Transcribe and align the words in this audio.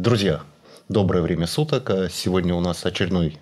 Друзья, 0.00 0.42
доброе 0.88 1.22
время 1.22 1.48
суток. 1.48 1.90
Сегодня 2.08 2.54
у 2.54 2.60
нас 2.60 2.86
очередной, 2.86 3.36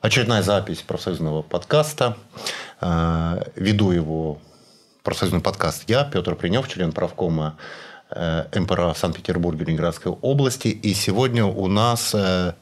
очередная 0.00 0.42
запись 0.42 0.78
профсоюзного 0.78 1.42
подкаста. 1.42 2.16
Э, 2.80 3.42
веду 3.56 3.90
его 3.90 4.38
профсоюзный 5.02 5.40
подкаст 5.40 5.90
я, 5.90 6.04
Петр 6.04 6.36
Принев, 6.36 6.68
член 6.68 6.92
правкома 6.92 7.58
э, 8.10 8.44
МПРА 8.54 8.94
Санкт-Петербурге, 8.94 9.64
Ленинградской 9.64 10.12
области. 10.12 10.68
И 10.68 10.94
сегодня 10.94 11.44
у 11.44 11.66
нас 11.66 12.14
э, 12.14 12.54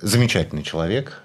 замечательный 0.00 0.62
человек, 0.62 1.22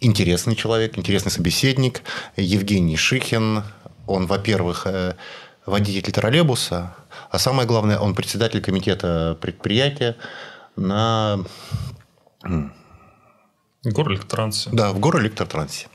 интересный 0.00 0.56
человек, 0.56 0.96
интересный 0.96 1.30
собеседник 1.30 2.00
Евгений 2.38 2.96
Шихин. 2.96 3.64
Он, 4.06 4.26
во-первых, 4.26 4.86
водитель 5.66 6.10
троллейбуса, 6.10 6.94
а 7.30 7.38
самое 7.38 7.66
главное, 7.66 7.98
он 7.98 8.14
председатель 8.14 8.60
комитета 8.60 9.36
предприятия 9.40 10.16
на... 10.76 11.44
Горэлектротрансе. 13.84 14.70
Да, 14.72 14.92
в 14.92 14.98
Горэлектротрансе. 14.98 15.88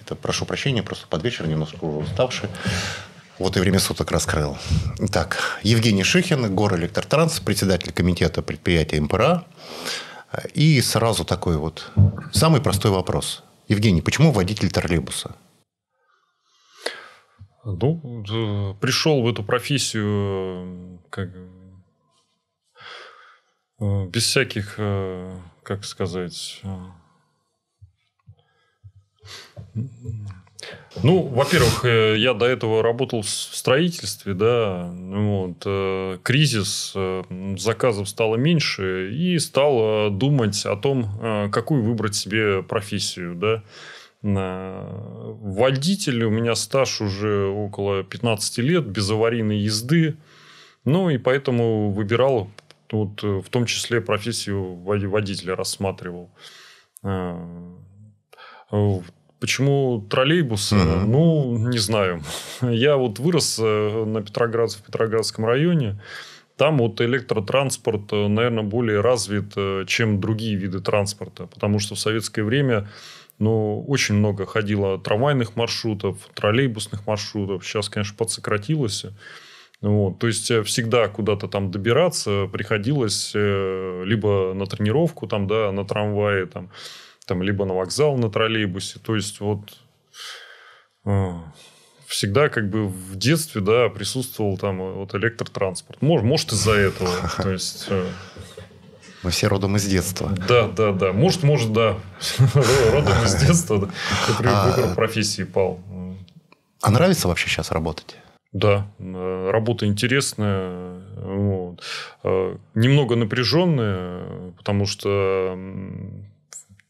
Это, 0.00 0.14
прошу 0.14 0.44
прощения, 0.44 0.82
просто 0.82 1.06
под 1.06 1.22
вечер 1.22 1.46
немножко 1.46 1.84
уставший. 1.84 2.48
Вот 3.38 3.56
и 3.56 3.60
время 3.60 3.80
суток 3.80 4.10
раскрыл. 4.10 4.56
Так, 5.10 5.38
Евгений 5.62 6.04
Шихин, 6.04 6.54
Горэлектротранс, 6.54 7.40
председатель 7.40 7.92
комитета 7.92 8.42
предприятия 8.42 9.00
МПРА. 9.00 9.44
И 10.52 10.80
сразу 10.80 11.24
такой 11.24 11.56
вот 11.56 11.90
самый 12.32 12.60
простой 12.60 12.90
вопрос. 12.90 13.42
Евгений, 13.68 14.02
почему 14.02 14.32
водитель 14.32 14.70
троллейбуса? 14.70 15.36
Ну, 17.64 18.24
пришел 18.80 19.22
в 19.22 19.28
эту 19.28 19.42
профессию 19.42 21.00
как, 21.08 21.30
э, 23.80 24.06
без 24.06 24.24
всяких, 24.24 24.74
э, 24.76 25.34
как 25.62 25.84
сказать... 25.84 26.60
Э, 26.62 26.76
ну, 31.02 31.22
во-первых, 31.22 31.84
я 31.84 32.32
до 32.34 32.46
этого 32.46 32.82
работал 32.82 33.22
в 33.22 33.28
строительстве, 33.28 34.32
да, 34.32 34.90
вот, 34.94 35.58
кризис, 36.22 36.94
заказов 37.58 38.08
стало 38.08 38.36
меньше, 38.36 39.12
и 39.12 39.38
стал 39.38 40.10
думать 40.10 40.64
о 40.64 40.76
том, 40.76 41.50
какую 41.50 41.82
выбрать 41.82 42.14
себе 42.14 42.62
профессию, 42.62 43.34
да. 43.34 43.62
Водитель, 44.24 46.24
у 46.24 46.30
меня 46.30 46.54
стаж 46.54 47.02
уже 47.02 47.46
около 47.46 48.02
15 48.02 48.58
лет, 48.58 48.86
без 48.86 49.10
аварийной 49.10 49.58
езды. 49.58 50.16
Ну, 50.86 51.10
и 51.10 51.18
поэтому 51.18 51.90
выбирал, 51.90 52.50
вот, 52.90 53.22
в 53.22 53.44
том 53.50 53.66
числе 53.66 54.00
профессию 54.00 54.76
водителя 54.76 55.56
рассматривал. 55.56 56.30
А, 57.02 57.38
почему 59.40 60.06
троллейбус? 60.08 60.72
Угу. 60.72 61.06
Ну, 61.06 61.58
не 61.68 61.78
знаю. 61.78 62.22
Я 62.62 62.96
вот 62.96 63.18
вырос 63.18 63.58
э, 63.60 64.04
на 64.06 64.22
Петроградце, 64.22 64.78
в 64.78 64.82
Петроградском 64.82 65.44
районе. 65.44 66.00
Там 66.56 66.78
вот 66.78 67.00
электротранспорт, 67.00 68.12
э, 68.12 68.28
наверное, 68.28 68.62
более 68.62 69.00
развит, 69.00 69.52
э, 69.56 69.84
чем 69.86 70.20
другие 70.20 70.56
виды 70.56 70.80
транспорта. 70.80 71.46
Потому 71.46 71.78
что 71.78 71.94
в 71.94 71.98
советское 71.98 72.42
время 72.42 72.88
но 73.38 73.80
очень 73.82 74.14
много 74.16 74.46
ходило 74.46 74.98
трамвайных 74.98 75.56
маршрутов, 75.56 76.16
троллейбусных 76.34 77.06
маршрутов. 77.06 77.66
Сейчас, 77.66 77.88
конечно, 77.88 78.16
подсократилось. 78.16 79.06
Вот. 79.80 80.18
То 80.18 80.28
есть, 80.28 80.50
э, 80.50 80.62
всегда 80.62 81.08
куда-то 81.08 81.48
там 81.48 81.70
добираться 81.70 82.48
приходилось 82.50 83.32
э, 83.34 84.02
либо 84.06 84.54
на 84.54 84.66
тренировку, 84.66 85.26
там, 85.26 85.46
да, 85.46 85.72
на 85.72 85.84
трамвае, 85.84 86.46
там, 86.46 86.70
там, 87.26 87.42
либо 87.42 87.64
на 87.64 87.74
вокзал 87.74 88.16
на 88.16 88.30
троллейбусе. 88.30 88.98
То 89.00 89.14
есть, 89.14 89.40
вот 89.40 89.60
э, 91.04 91.32
всегда 92.06 92.48
как 92.48 92.70
бы 92.70 92.86
в 92.86 93.16
детстве, 93.16 93.60
да, 93.60 93.88
присутствовал 93.88 94.56
там 94.56 94.78
вот 94.78 95.14
электротранспорт. 95.14 96.00
Может, 96.00 96.24
может 96.24 96.52
из-за 96.52 96.72
этого. 96.72 97.10
То 97.42 97.50
есть... 97.50 97.88
Мы 99.24 99.30
все 99.30 99.48
родом 99.48 99.76
из 99.76 99.86
детства. 99.86 100.30
Да, 100.46 100.68
да, 100.68 100.92
да. 100.92 101.12
Может, 101.12 101.42
может, 101.42 101.72
да. 101.72 101.96
Родом 102.92 103.24
из 103.24 103.34
детства. 103.36 103.90
Да. 104.40 104.66
Выбор 104.76 104.90
а, 104.90 104.94
профессии 104.94 105.44
пал. 105.44 105.80
А 106.82 106.90
нравится 106.90 107.28
вообще 107.28 107.48
сейчас 107.48 107.70
работать? 107.70 108.16
Да, 108.52 108.86
э, 108.98 109.50
работа 109.50 109.86
интересная, 109.86 111.00
вот. 111.16 111.82
Э, 112.22 112.56
немного 112.74 113.16
напряженная, 113.16 114.52
потому 114.58 114.84
что 114.84 115.58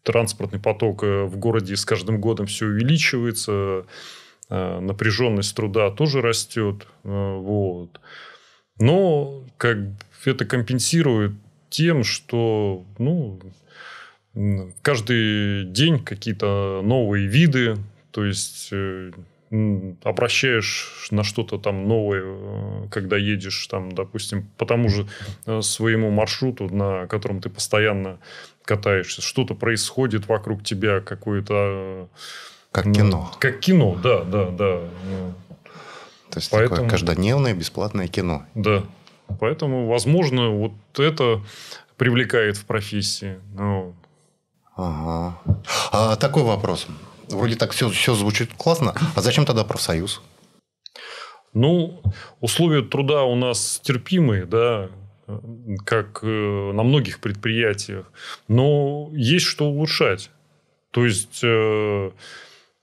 транспортный 0.03 0.59
поток 0.59 1.05
э, 1.05 1.25
в 1.25 1.37
городе 1.37 1.77
с 1.77 1.85
каждым 1.85 2.21
годом 2.21 2.47
все 2.47 2.67
увеличивается, 2.67 3.87
напряженность 4.51 5.57
труда 5.57 5.91
тоже 5.91 6.21
растет, 6.21 6.87
вот. 7.03 7.99
Но 8.79 9.45
как 9.57 9.79
это 10.27 10.45
компенсирует 10.45 11.33
тем, 11.75 12.05
что 12.05 12.85
ну, 12.99 13.41
каждый 14.83 15.65
день 15.65 15.99
какие-то 15.99 16.83
новые 16.85 17.27
виды, 17.27 17.77
то 18.13 18.25
есть 18.25 18.69
э, 18.71 19.11
обращаешь 20.05 21.09
на 21.11 21.25
что-то 21.25 21.59
там 21.59 21.89
новое, 21.89 22.23
э, 22.25 22.89
когда 22.93 23.17
едешь, 23.17 23.67
там, 23.67 23.91
допустим, 23.91 24.49
по 24.57 24.67
тому 24.67 24.89
же 24.89 25.09
э, 25.47 25.63
своему 25.63 26.11
маршруту, 26.11 26.73
на 26.73 27.09
котором 27.09 27.41
ты 27.41 27.51
постоянно 27.51 28.19
катаешься, 28.65 29.21
что-то 29.21 29.55
происходит 29.57 30.29
вокруг 30.29 30.63
тебя, 30.63 31.01
какое-то... 31.01 32.09
Как 32.71 32.85
кино. 32.85 33.33
Как 33.41 33.59
кино, 33.59 33.99
да, 34.01 34.23
да, 34.23 34.51
да. 34.51 34.81
То 36.31 36.39
есть 36.39 36.51
Поэтому... 36.53 36.77
такое 36.77 36.91
каждодневное 36.91 37.55
бесплатное 37.55 38.07
кино. 38.07 38.47
Да. 38.55 38.85
Поэтому, 39.41 39.87
возможно, 39.87 40.51
вот 40.51 40.73
это 40.99 41.43
привлекает 41.97 42.57
в 42.57 42.65
профессии. 42.65 43.39
Ну. 43.55 43.95
Ага. 44.77 45.39
А 45.93 46.17
такой 46.17 46.43
вопрос. 46.43 46.87
Вроде 47.29 47.57
так 47.57 47.73
все, 47.73 47.89
все 47.89 48.15
звучит 48.15 48.53
классно. 48.57 48.95
А 49.15 49.21
зачем 49.21 49.45
тогда 49.47 49.65
профсоюз? 49.65 50.23
Ну, 51.53 52.03
условия 52.41 52.83
труда 52.83 53.23
у 53.23 53.37
нас 53.37 53.81
терпимые, 53.83 54.45
да, 54.45 54.91
как 55.87 56.21
э, 56.23 56.27
на 56.27 56.83
многих 56.83 57.21
предприятиях. 57.21 58.11
Но 58.49 59.09
есть 59.13 59.47
что 59.47 59.67
улучшать. 59.67 60.31
То 60.91 61.07
есть, 61.07 61.41
э, 61.43 62.11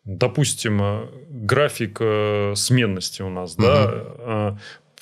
допустим, 0.06 0.81
э, 0.81 1.07
график 1.30 2.01
сменности 2.57 3.22
у 3.22 3.30
нас, 3.30 3.56
угу. 3.56 3.63
да, 3.63 4.57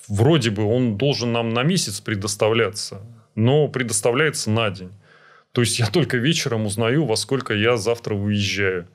вроде 0.09 0.49
бы 0.49 0.63
он 0.63 0.97
должен 0.97 1.31
нам 1.31 1.49
на 1.49 1.63
месяц 1.63 2.01
предоставляться, 2.01 3.01
но 3.35 3.67
предоставляется 3.67 4.49
на 4.49 4.69
день. 4.69 4.91
То 5.51 5.61
есть 5.61 5.79
я 5.79 5.87
только 5.87 6.17
вечером 6.17 6.65
узнаю, 6.65 7.05
во 7.05 7.15
сколько 7.15 7.53
я 7.53 7.77
завтра 7.77 8.15
уезжаю. 8.15 8.87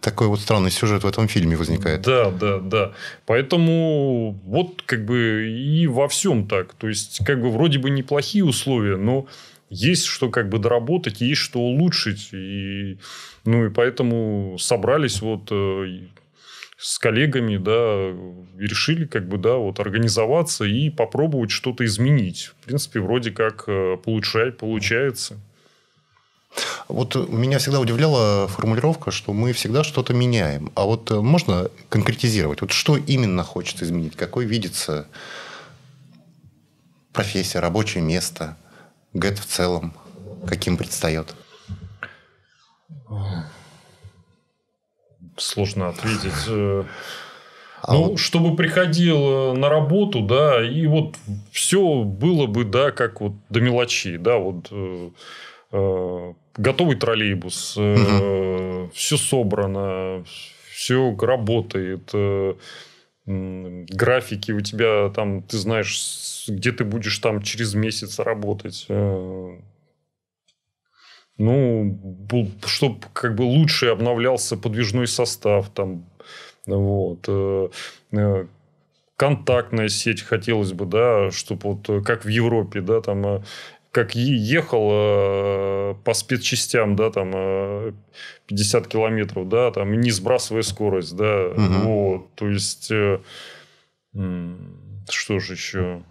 Такой 0.00 0.28
вот 0.28 0.40
странный 0.40 0.70
сюжет 0.70 1.04
в 1.04 1.06
этом 1.06 1.28
фильме 1.28 1.56
возникает. 1.56 2.00
Да, 2.02 2.30
да, 2.30 2.58
да. 2.58 2.92
Поэтому 3.26 4.40
вот 4.44 4.82
как 4.86 5.04
бы 5.04 5.46
и 5.46 5.86
во 5.86 6.08
всем 6.08 6.48
так. 6.48 6.72
То 6.74 6.88
есть 6.88 7.20
как 7.24 7.40
бы 7.42 7.50
вроде 7.50 7.78
бы 7.78 7.90
неплохие 7.90 8.44
условия, 8.44 8.96
но 8.96 9.26
есть 9.68 10.06
что 10.06 10.30
как 10.30 10.48
бы 10.48 10.58
доработать, 10.58 11.20
есть 11.20 11.40
что 11.40 11.58
улучшить. 11.58 12.30
И, 12.32 12.98
ну 13.44 13.66
и 13.66 13.70
поэтому 13.70 14.56
собрались 14.58 15.20
вот 15.20 15.48
э, 15.50 16.00
с 16.84 16.98
коллегами, 16.98 17.56
да, 17.56 18.14
решили 18.58 19.06
как 19.06 19.26
бы, 19.26 19.38
да, 19.38 19.54
вот 19.54 19.80
организоваться 19.80 20.64
и 20.64 20.90
попробовать 20.90 21.50
что-то 21.50 21.86
изменить. 21.86 22.52
В 22.60 22.66
принципе, 22.66 23.00
вроде 23.00 23.30
как 23.30 23.64
э, 23.68 23.96
получать, 23.96 24.58
получается. 24.58 25.40
Вот 26.88 27.14
меня 27.30 27.58
всегда 27.58 27.80
удивляла 27.80 28.48
формулировка, 28.48 29.12
что 29.12 29.32
мы 29.32 29.54
всегда 29.54 29.82
что-то 29.82 30.12
меняем. 30.12 30.70
А 30.74 30.84
вот 30.84 31.10
э, 31.10 31.20
можно 31.22 31.70
конкретизировать? 31.88 32.60
Вот 32.60 32.70
что 32.70 32.98
именно 32.98 33.44
хочется 33.44 33.86
изменить? 33.86 34.14
Какой 34.14 34.44
видится 34.44 35.08
профессия, 37.14 37.60
рабочее 37.60 38.04
место, 38.04 38.58
ГЭТ 39.14 39.38
в 39.38 39.46
целом? 39.46 39.94
Каким 40.46 40.76
предстает? 40.76 41.34
Сложно 45.36 45.88
ответить. 45.88 46.48
Э, 46.48 46.84
а 47.86 47.94
ну, 47.94 48.04
вот... 48.10 48.18
чтобы 48.18 48.56
приходил 48.56 49.18
э, 49.18 49.52
на 49.52 49.68
работу, 49.68 50.22
да, 50.22 50.64
и 50.64 50.86
вот 50.86 51.16
все 51.52 52.02
было 52.02 52.46
бы, 52.46 52.64
да, 52.64 52.90
как 52.90 53.20
вот 53.20 53.32
до 53.50 53.60
мелочей, 53.60 54.16
да, 54.16 54.38
вот 54.38 54.68
э, 54.70 55.10
э, 55.72 56.32
готовый 56.56 56.96
троллейбус, 56.96 57.74
э, 57.76 57.94
угу. 57.94 58.90
все 58.94 59.16
собрано, 59.18 60.24
все 60.70 61.14
работает, 61.20 62.08
э, 62.14 62.54
графики 63.26 64.52
у 64.52 64.60
тебя 64.60 65.10
там, 65.10 65.42
ты 65.42 65.58
знаешь, 65.58 66.46
где 66.48 66.72
ты 66.72 66.84
будешь 66.84 67.18
там 67.18 67.42
через 67.42 67.74
месяц 67.74 68.18
работать. 68.18 68.86
Э, 68.88 69.58
ну, 71.38 71.98
чтобы 72.64 73.00
как 73.12 73.34
бы 73.34 73.42
лучше 73.42 73.86
обновлялся 73.86 74.56
подвижной 74.56 75.06
состав 75.06 75.68
там, 75.70 76.04
вот. 76.66 77.24
Э, 77.28 77.68
э, 78.12 78.46
контактная 79.16 79.88
сеть 79.88 80.22
хотелось 80.22 80.72
бы, 80.72 80.86
да, 80.86 81.30
чтобы 81.30 81.78
вот 81.78 82.04
как 82.04 82.24
в 82.24 82.28
Европе, 82.28 82.80
да, 82.80 83.00
там 83.00 83.44
как 83.92 84.16
ехал 84.16 85.94
по 86.02 86.14
спецчастям, 86.14 86.96
да, 86.96 87.10
там 87.10 87.94
50 88.46 88.88
километров, 88.88 89.48
да, 89.48 89.70
там 89.70 90.00
не 90.00 90.10
сбрасывая 90.10 90.62
скорость, 90.62 91.14
да, 91.14 91.46
угу. 91.46 91.62
вот, 91.62 92.34
то 92.34 92.48
есть 92.48 92.90
что 95.08 95.38
же 95.38 95.52
еще? 95.52 96.02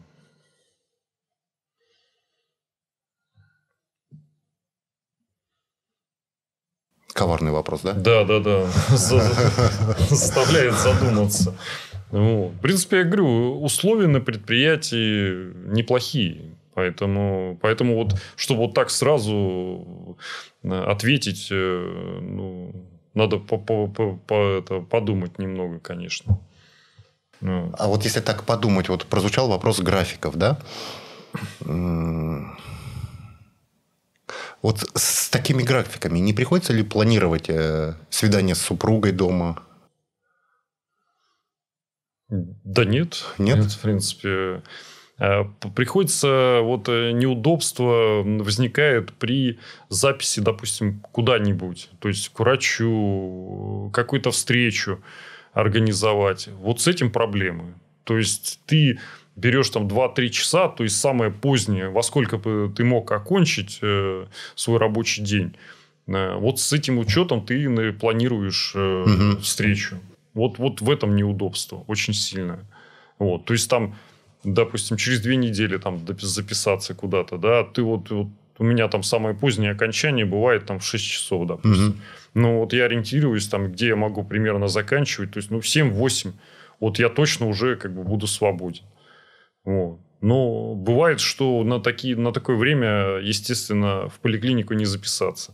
Коварный 7.13 7.51
вопрос, 7.51 7.81
да? 7.81 7.94
Да, 7.94 8.24
да, 8.24 8.39
да. 8.39 8.65
Заставляет 8.89 10.74
задуматься. 10.74 11.56
Ну, 12.12 12.54
в 12.57 12.62
принципе, 12.62 12.98
я 12.98 13.04
говорю, 13.04 13.62
условия 13.62 14.07
на 14.07 14.19
предприятии 14.19 15.51
неплохие. 15.71 16.42
Поэтому, 16.74 17.57
поэтому 17.62 17.95
вот, 17.95 18.15
чтобы 18.36 18.62
вот 18.62 18.74
так 18.74 18.89
сразу 18.89 20.18
ответить, 20.63 21.50
э, 21.51 22.19
ну, 22.21 22.74
надо 23.13 23.38
по, 23.38 23.57
по, 23.57 23.88
по, 23.88 24.16
по, 24.16 24.57
это, 24.57 24.80
подумать 24.80 25.38
немного, 25.38 25.80
конечно. 25.80 26.39
Ну. 27.42 27.71
А 27.77 27.88
вот 27.88 28.06
если 28.06 28.21
так 28.21 28.44
подумать, 28.44 28.89
вот 28.89 29.06
прозвучал 29.06 29.50
вопрос 29.50 29.80
графиков, 29.80 30.36
да? 30.36 30.57
Вот 34.63 34.89
с 34.95 35.30
такими 35.30 35.62
графиками 35.62 36.19
не 36.19 36.31
приходится 36.31 36.71
ли 36.71 36.83
планировать 36.83 37.50
э, 37.50 37.95
свидание 38.10 38.56
с 38.56 38.62
супругой 38.62 39.12
дома? 39.12 39.62
Да 42.30 42.86
нет. 42.86 43.25
Нет? 43.38 43.57
нет 43.57 43.71
в 43.71 43.81
принципе. 43.81 44.63
Э, 45.19 45.44
приходится, 45.75 46.62
вот 46.63 46.88
э, 46.88 47.12
неудобство 47.12 48.24
возникает 48.24 49.12
при 49.13 49.60
записи, 49.89 50.39
допустим, 50.39 51.01
куда-нибудь. 51.12 51.89
То 52.00 52.07
есть, 52.07 52.30
к 52.30 52.39
врачу, 52.39 53.92
какую-то 53.94 54.31
встречу 54.31 55.04
организовать. 55.51 56.48
Вот 56.48 56.80
с 56.80 56.88
этим 56.88 57.12
проблемы. 57.12 57.75
То 58.06 58.18
есть, 58.18 58.62
ты 58.66 58.98
берешь 59.35 59.69
там 59.69 59.88
2-3 59.88 60.30
часа, 60.30 60.68
то 60.68 60.83
есть, 60.83 60.97
самое 60.97 61.31
позднее, 61.31 61.89
во 61.89 62.03
сколько 62.03 62.38
бы 62.38 62.71
ты 62.75 62.83
мог 62.83 63.12
окончить 63.12 63.80
э, 63.81 64.25
свой 64.56 64.77
рабочий 64.77 65.24
день. 65.24 65.56
Э, 66.07 66.35
вот 66.35 66.59
с 66.59 66.71
этим 66.74 67.00
учетом 67.00 67.45
ты 67.45 67.94
планируешь 67.94 68.74
э, 68.75 69.03
угу. 69.03 69.41
встречу. 69.41 70.00
Вот, 70.33 70.57
вот 70.57 70.81
в 70.81 70.89
этом 70.89 71.15
неудобство 71.15 71.83
очень 71.88 72.13
сильное. 72.13 72.65
Вот. 73.19 73.45
То 73.45 73.53
есть, 73.53 73.69
там, 73.69 73.95
допустим, 74.44 74.97
через 74.97 75.21
две 75.21 75.35
недели 75.35 75.77
там 75.77 76.00
записаться 76.19 76.94
куда-то, 76.94 77.38
да, 77.38 77.63
ты 77.63 77.81
вот, 77.81 78.09
вот 78.09 78.27
у 78.59 78.63
меня 78.63 78.88
там 78.88 79.03
самое 79.03 79.35
позднее 79.35 79.71
окончание 79.71 80.25
бывает 80.25 80.65
там 80.65 80.80
в 80.80 80.85
6 80.85 81.03
часов, 81.03 81.47
допустим. 81.47 81.89
Угу. 81.89 81.97
Ну, 82.35 82.59
вот 82.59 82.74
я 82.74 82.85
ориентируюсь 82.85 83.47
там, 83.47 83.71
где 83.71 83.88
я 83.89 83.95
могу 83.95 84.24
примерно 84.24 84.68
заканчивать. 84.68 85.31
То 85.31 85.38
есть, 85.38 85.51
ну, 85.51 85.59
в 85.59 85.65
7-8 85.65 86.33
вот 86.80 87.00
я 87.00 87.09
точно 87.09 87.47
уже 87.47 87.75
как 87.75 87.94
бы 87.94 88.03
буду 88.03 88.27
свободен. 88.27 88.83
Вот. 89.63 90.00
Но 90.21 90.74
бывает, 90.74 91.19
что 91.19 91.63
на, 91.63 91.81
такие, 91.81 92.15
на 92.15 92.31
такое 92.31 92.56
время, 92.56 93.19
естественно, 93.19 94.07
в 94.07 94.19
поликлинику 94.19 94.74
не 94.74 94.86
записаться. 94.86 95.54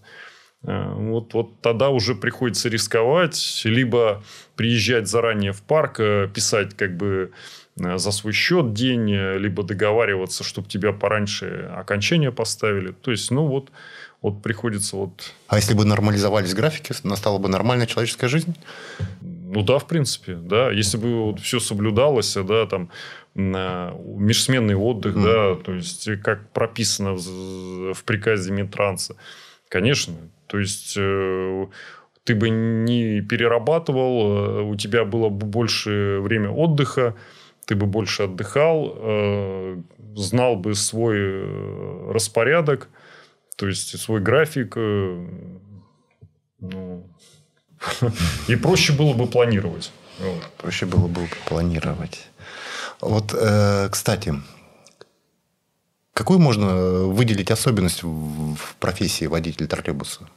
Э, 0.64 0.94
вот, 0.94 1.34
вот 1.34 1.62
тогда 1.62 1.90
уже 1.90 2.16
приходится 2.16 2.70
рисковать, 2.70 3.62
либо 3.64 4.24
приезжать 4.56 5.08
заранее 5.08 5.54
в 5.54 5.62
парк, 5.62 6.00
э, 6.00 6.28
писать 6.34 6.76
как 6.76 6.98
бы 6.98 7.32
э, 7.80 7.98
за 7.98 8.12
свой 8.12 8.34
счет 8.34 8.74
день, 8.74 9.10
либо 9.10 9.64
договариваться, 9.64 10.44
чтобы 10.44 10.68
тебя 10.68 10.92
пораньше 10.92 11.72
окончание 11.76 12.32
поставили. 12.32 12.92
То 12.92 13.12
есть, 13.12 13.32
ну 13.32 13.48
вот, 13.48 13.72
вот 14.22 14.44
приходится 14.44 14.98
вот... 14.98 15.34
А 15.48 15.56
если 15.56 15.74
бы 15.74 15.86
нормализовались 15.86 16.54
графики, 16.54 16.94
настала 17.04 17.38
бы 17.38 17.48
нормальная 17.48 17.88
человеческая 17.88 18.28
жизнь? 18.28 18.56
Ну 19.52 19.64
да, 19.64 19.80
в 19.80 19.88
принципе, 19.88 20.36
да. 20.36 20.70
Если 20.70 20.98
бы 20.98 21.24
вот 21.24 21.40
все 21.40 21.60
соблюдалось, 21.60 22.36
да, 22.36 22.68
там 22.68 22.92
межсменный 23.34 24.76
отдых, 24.76 25.16
mm. 25.16 25.24
да, 25.24 25.64
то 25.64 25.74
есть 25.74 26.08
как 26.22 26.52
прописано 26.52 27.14
в, 27.14 27.94
в 27.94 28.04
приказе 28.04 28.52
Минтранса, 28.52 29.16
конечно. 29.70 30.16
То 30.48 30.60
есть 30.60 30.96
э, 30.98 31.68
ты 32.26 32.36
бы 32.36 32.50
не 32.50 33.22
перерабатывал, 33.22 34.22
э, 34.22 34.62
у 34.64 34.76
тебя 34.76 35.04
было 35.04 35.30
бы 35.30 35.48
больше 35.48 36.20
время 36.22 36.52
отдыха, 36.52 37.16
ты 37.66 37.76
бы 37.76 37.88
больше 37.88 38.24
отдыхал, 38.24 38.94
э, 38.98 39.82
знал 40.16 40.58
бы 40.58 40.76
свой 40.76 42.12
распорядок, 42.12 42.90
то 43.58 43.68
есть 43.68 44.00
свой 44.00 44.22
график. 44.22 44.76
Ну, 46.62 47.10
и 48.48 48.56
проще 48.56 48.94
было 48.94 49.14
бы 49.14 49.28
планировать. 49.28 49.92
Проще 50.58 50.86
было 50.86 51.08
бы 51.08 51.30
планировать. 51.46 52.28
Вот, 53.02 53.34
э, 53.34 53.90
кстати, 53.90 54.34
какую 56.14 56.40
можно 56.40 57.06
выделить 57.06 57.52
особенность 57.52 58.04
в 58.04 58.76
профессии 58.80 59.26
водителя 59.26 59.68
троллейбуса? 59.68 60.28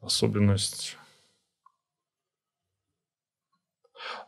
Особенность. 0.00 0.96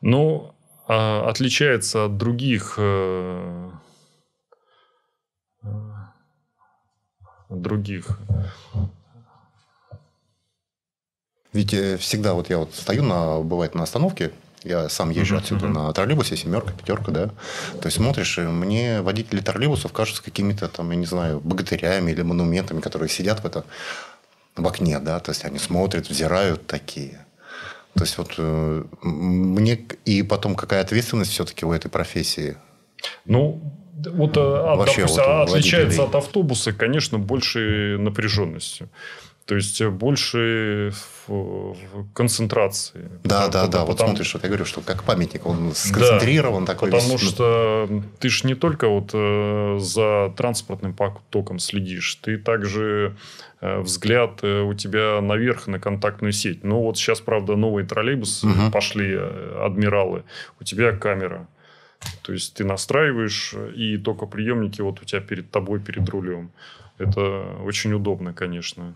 Ну, 0.03 0.55
а, 0.87 1.29
отличается 1.31 2.05
от 2.05 2.19
других 2.19 2.75
э, 2.77 3.71
других. 7.49 8.19
Ведь 11.53 11.75
э, 11.75 11.97
всегда 11.99 12.35
вот 12.35 12.51
я 12.51 12.59
вот 12.59 12.75
стою 12.75 13.03
на, 13.03 13.41
бывает 13.41 13.75
на 13.75 13.83
остановке, 13.83 14.33
я 14.65 14.89
сам 14.89 15.11
езжу 15.11 15.35
uh-huh, 15.35 15.39
отсюда 15.39 15.67
uh-huh. 15.67 15.87
на 15.87 15.93
троллейбусе, 15.93 16.37
семерка, 16.37 16.73
пятерка, 16.73 17.11
да. 17.11 17.27
То 17.81 17.87
есть 17.87 17.97
смотришь, 17.97 18.39
и 18.39 18.43
мне 18.43 19.03
водители 19.03 19.41
троллейбусов 19.41 19.93
кажутся 19.93 20.23
какими-то 20.23 20.69
там, 20.69 20.91
я 20.91 20.97
не 20.97 21.07
знаю, 21.07 21.41
богатырями 21.41 22.13
или 22.13 22.23
монументами, 22.23 22.81
которые 22.81 23.09
сидят 23.09 23.43
в 23.43 23.47
это 23.47 23.65
в 24.57 24.67
окне, 24.67 24.99
да. 25.01 25.19
То 25.21 25.33
есть 25.33 25.45
они 25.45 25.59
смотрят, 25.59 26.09
взирают 26.09 26.67
такие. 26.67 27.27
То 27.95 28.05
есть 28.05 28.17
вот 28.19 28.35
э, 28.39 28.85
мне 29.03 29.75
и 30.05 30.23
потом 30.23 30.55
какая 30.55 30.81
ответственность 30.81 31.33
все-таки 31.33 31.67
у 31.67 31.73
этой 31.73 31.91
профессии? 31.91 32.57
Ну, 33.27 33.61
вот, 33.95 34.37
а, 34.37 34.77
Вообще, 34.77 35.03
допустим, 35.03 35.25
вот 35.25 35.51
отличается 35.51 36.05
от 36.05 36.15
автобуса, 36.15 36.73
конечно, 36.73 37.19
большей 37.19 37.99
напряженностью. 37.99 38.89
То 39.47 39.57
есть 39.57 39.81
э, 39.81 39.91
больше 39.91 40.93
концентрации. 42.15 43.11
Да, 43.25 43.49
да, 43.49 43.67
да. 43.67 43.85
Вот 43.85 43.99
смотришь, 43.99 44.35
вот 44.35 44.43
я 44.45 44.49
говорю, 44.49 44.65
что 44.65 44.81
как 44.81 45.03
памятник, 45.03 45.47
он 45.47 45.73
сконцентрирован 45.75 46.65
да, 46.65 46.73
такой. 46.73 46.91
Потому 46.91 47.17
весь... 47.17 47.29
что 47.29 48.03
ты 48.21 48.29
же 48.29 48.47
не 48.47 48.55
только 48.55 48.89
вот 48.89 49.11
э, 49.13 49.79
за 49.81 50.33
транспортным 50.37 50.95
потоком 50.95 51.59
следишь, 51.59 52.15
ты 52.17 52.39
также 52.39 53.17
э, 53.61 53.81
взгляд 53.81 54.45
у 54.45 54.75
тебя 54.75 55.21
наверх 55.21 55.67
на 55.67 55.81
контактную 55.81 56.33
сеть. 56.33 56.63
Ну 56.63 56.81
вот 56.81 56.97
сейчас, 56.97 57.21
правда, 57.21 57.57
новые 57.57 57.87
троллейбусы 57.87 58.47
угу. 58.47 58.71
пошли, 58.73 59.19
адмиралы. 59.59 60.23
У 60.61 60.65
тебя 60.65 60.93
камера. 60.93 61.49
То 62.23 62.33
есть 62.33 62.55
ты 62.55 62.65
настраиваешь, 62.65 63.55
и 63.75 63.97
только 63.97 64.27
приемники 64.27 64.81
вот 64.81 65.03
у 65.03 65.05
тебя 65.05 65.21
перед 65.21 65.51
тобой, 65.51 65.81
перед 65.81 66.09
рулем. 66.09 66.53
Это 66.99 67.57
очень 67.65 67.93
удобно, 67.93 68.33
конечно. 68.33 68.95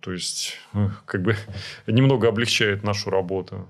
То 0.00 0.12
есть, 0.12 0.56
э, 0.74 0.88
как 1.04 1.22
бы 1.22 1.36
немного 1.86 2.28
облегчает 2.28 2.82
нашу 2.84 3.10
работу. 3.10 3.66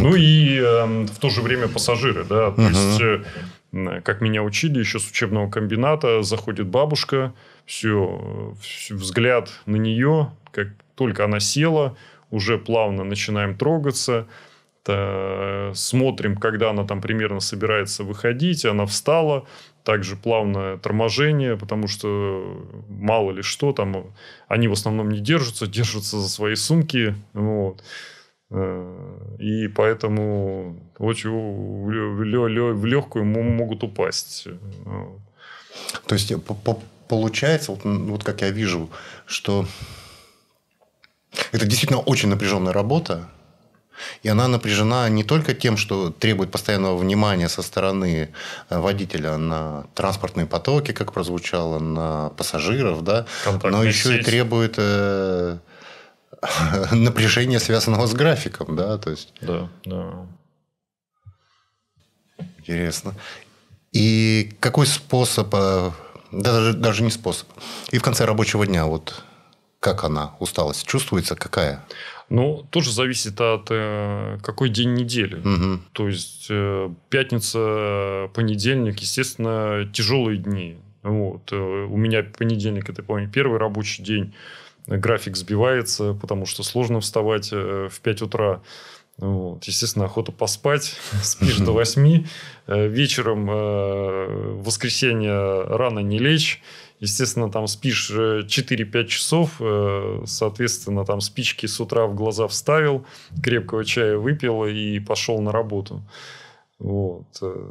Ну 0.00 0.16
и 0.16 0.58
э, 0.58 1.04
в 1.06 1.18
то 1.18 1.30
же 1.30 1.40
время 1.40 1.68
пассажиры, 1.68 2.24
да. 2.24 2.50
То 2.50 2.62
есть, 2.62 3.00
э, 3.00 4.00
как 4.02 4.20
меня 4.20 4.42
учили 4.42 4.78
еще 4.78 4.98
с 4.98 5.08
учебного 5.08 5.50
комбината, 5.50 6.22
заходит 6.22 6.66
бабушка, 6.66 7.32
все, 7.66 8.54
взгляд 8.90 9.50
на 9.66 9.76
нее, 9.76 10.32
как 10.50 10.68
только 10.94 11.24
она 11.24 11.40
села, 11.40 11.96
уже 12.30 12.58
плавно 12.58 13.04
начинаем 13.04 13.56
трогаться 13.56 14.26
смотрим, 14.86 16.36
когда 16.36 16.70
она 16.70 16.84
там 16.84 17.00
примерно 17.00 17.40
собирается 17.40 18.04
выходить, 18.04 18.64
она 18.64 18.84
встала, 18.86 19.46
также 19.82 20.16
плавное 20.16 20.78
торможение, 20.78 21.56
потому 21.56 21.88
что 21.88 22.66
мало 22.88 23.32
ли 23.32 23.42
что 23.42 23.72
там, 23.72 24.14
они 24.48 24.68
в 24.68 24.72
основном 24.72 25.10
не 25.10 25.20
держатся, 25.20 25.66
держатся 25.66 26.18
за 26.20 26.28
свои 26.28 26.54
сумки, 26.54 27.14
вот. 27.32 27.82
И 29.38 29.68
поэтому 29.68 30.76
очень 30.98 31.30
в 31.30 32.84
легкую 32.86 33.24
могут 33.24 33.82
упасть. 33.84 34.48
То 36.06 36.14
есть 36.14 36.32
получается, 37.08 37.72
вот, 37.72 37.84
вот 37.84 38.24
как 38.24 38.42
я 38.42 38.50
вижу, 38.50 38.90
что 39.26 39.66
это 41.52 41.66
действительно 41.66 42.00
очень 42.00 42.28
напряженная 42.28 42.72
работа, 42.72 43.28
и 44.22 44.28
она 44.28 44.48
напряжена 44.48 45.08
не 45.08 45.24
только 45.24 45.54
тем, 45.54 45.76
что 45.76 46.10
требует 46.10 46.50
постоянного 46.50 46.96
внимания 46.96 47.48
со 47.48 47.62
стороны 47.62 48.32
э, 48.68 48.78
водителя 48.78 49.36
на 49.36 49.86
транспортные 49.94 50.46
потоки, 50.46 50.92
как 50.92 51.12
прозвучало, 51.12 51.78
на 51.78 52.30
пассажиров, 52.30 53.02
да, 53.02 53.26
но 53.62 53.82
еще 53.82 54.10
сеть. 54.10 54.20
и 54.20 54.24
требует 54.24 54.74
э, 54.78 55.58
напряжения, 56.92 57.60
связанного 57.60 58.06
с 58.06 58.14
графиком, 58.14 58.76
да, 58.76 58.98
то 58.98 59.10
есть. 59.10 59.32
Да, 59.40 59.68
да. 59.84 60.26
Интересно. 62.58 63.14
И 63.92 64.56
какой 64.60 64.86
способ, 64.86 65.54
э, 65.54 65.90
даже, 66.32 66.72
даже 66.72 67.02
не 67.02 67.10
способ, 67.10 67.48
и 67.90 67.98
в 67.98 68.02
конце 68.02 68.24
рабочего 68.24 68.66
дня 68.66 68.86
вот 68.86 69.22
как 69.84 70.02
она, 70.02 70.34
усталость, 70.38 70.86
чувствуется 70.86 71.36
какая? 71.36 71.84
Ну, 72.30 72.66
тоже 72.70 72.92
зависит 72.92 73.40
от 73.40 73.68
э, 73.70 74.38
какой 74.42 74.68
день 74.70 74.94
недели. 74.94 75.36
Угу. 75.36 75.82
То 75.92 76.08
есть, 76.08 76.46
э, 76.50 76.90
пятница, 77.10 78.30
понедельник, 78.34 79.00
естественно, 79.00 79.88
тяжелые 79.92 80.38
дни. 80.38 80.76
Вот. 81.02 81.52
Э, 81.52 81.56
у 81.56 81.96
меня 81.96 82.22
понедельник, 82.22 82.88
это, 82.88 83.02
помню, 83.02 83.30
первый 83.30 83.58
рабочий 83.58 84.02
день. 84.02 84.34
График 84.86 85.36
сбивается, 85.36 86.14
потому 86.14 86.46
что 86.46 86.62
сложно 86.62 87.00
вставать 87.00 87.50
э, 87.52 87.88
в 87.90 88.00
5 88.00 88.22
утра. 88.22 88.62
Вот. 89.18 89.64
Естественно, 89.64 90.06
охота 90.06 90.32
поспать. 90.32 90.96
Спишь 91.22 91.58
до 91.58 91.72
8. 91.72 92.24
Э, 92.66 92.88
вечером 92.88 93.48
э, 93.50 94.26
в 94.54 94.64
воскресенье 94.64 95.62
рано 95.64 96.00
не 96.00 96.18
лечь. 96.18 96.62
Естественно, 97.00 97.50
там 97.50 97.66
спишь 97.66 98.10
4-5 98.10 98.96
э, 98.96 99.06
часов, 99.06 99.56
э, 99.60 100.22
соответственно, 100.26 101.04
там 101.04 101.20
спички 101.20 101.66
с 101.66 101.80
утра 101.80 102.06
в 102.06 102.14
глаза 102.14 102.46
вставил, 102.46 103.04
крепкого 103.42 103.84
чая 103.84 104.16
выпил 104.16 104.64
и 104.64 105.00
пошел 105.00 105.40
на 105.40 105.52
работу. 105.52 106.02
Вот. 106.78 107.26
Э, 107.42 107.70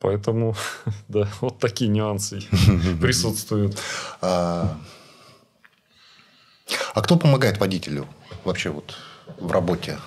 поэтому, 0.00 0.56
да, 1.08 1.28
вот 1.40 1.58
такие 1.58 1.88
нюансы 1.88 2.40
присутствуют. 3.00 3.78
А, 4.22 4.78
а 6.94 7.02
кто 7.02 7.16
помогает 7.16 7.58
водителю 7.58 8.06
вообще 8.44 8.70
вот 8.70 8.96
в 9.38 9.52
работе? 9.52 9.98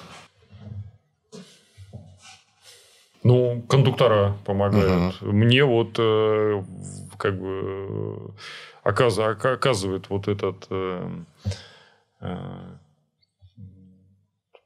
Ну, 3.24 3.62
кондуктора 3.68 4.36
помогают. 4.46 5.22
Угу. 5.22 5.32
Мне 5.32 5.64
вот 5.64 5.96
э, 6.00 6.64
как 7.18 7.40
бы 7.40 8.34
оказывает, 8.84 9.46
оказывает 9.46 10.10
вот 10.10 10.28
этот 10.28 10.66
э, 10.70 11.10
э, 12.22 12.38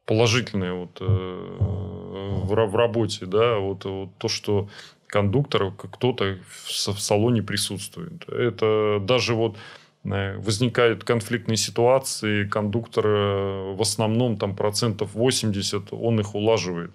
положительное 0.05 0.73
вот 0.73 0.97
э, 1.01 1.05
в, 1.05 2.55
в 2.65 2.75
работе, 2.75 3.25
да, 3.25 3.57
вот, 3.57 3.85
вот 3.85 4.09
то, 4.17 4.27
что 4.29 4.69
кондуктор 5.07 5.71
кто-то 5.71 6.37
в, 6.47 6.67
в 6.69 6.99
салоне 7.01 7.41
присутствует. 7.43 8.27
Это 8.29 8.99
даже 9.01 9.33
вот 9.33 9.57
э, 10.05 10.37
возникают 10.37 11.03
конфликтные 11.03 11.57
ситуации, 11.57 12.47
кондуктор 12.47 13.05
э, 13.05 13.73
в 13.73 13.81
основном 13.81 14.37
там 14.37 14.55
процентов 14.55 15.13
80 15.13 15.91
он 15.91 16.19
их 16.19 16.35
улаживает. 16.35 16.91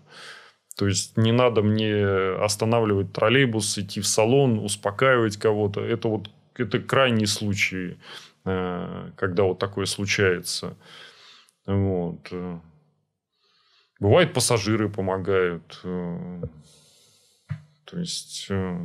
То 0.81 0.87
есть 0.89 1.19
не 1.19 1.31
надо 1.31 1.61
мне 1.61 2.03
останавливать 2.43 3.13
троллейбус, 3.13 3.77
идти 3.77 4.01
в 4.01 4.07
салон, 4.07 4.59
успокаивать 4.59 5.37
кого-то. 5.37 5.83
Это 5.83 6.09
вот 6.09 6.31
это 6.55 6.79
крайние 6.81 7.27
случаи, 7.27 7.99
э, 8.47 9.11
когда 9.15 9.43
вот 9.43 9.59
такое 9.59 9.85
случается. 9.85 10.79
Вот. 11.67 12.33
Бывает, 13.99 14.33
пассажиры 14.33 14.89
помогают. 14.89 15.81
То 15.83 16.49
есть, 17.93 18.47
э, 18.49 18.79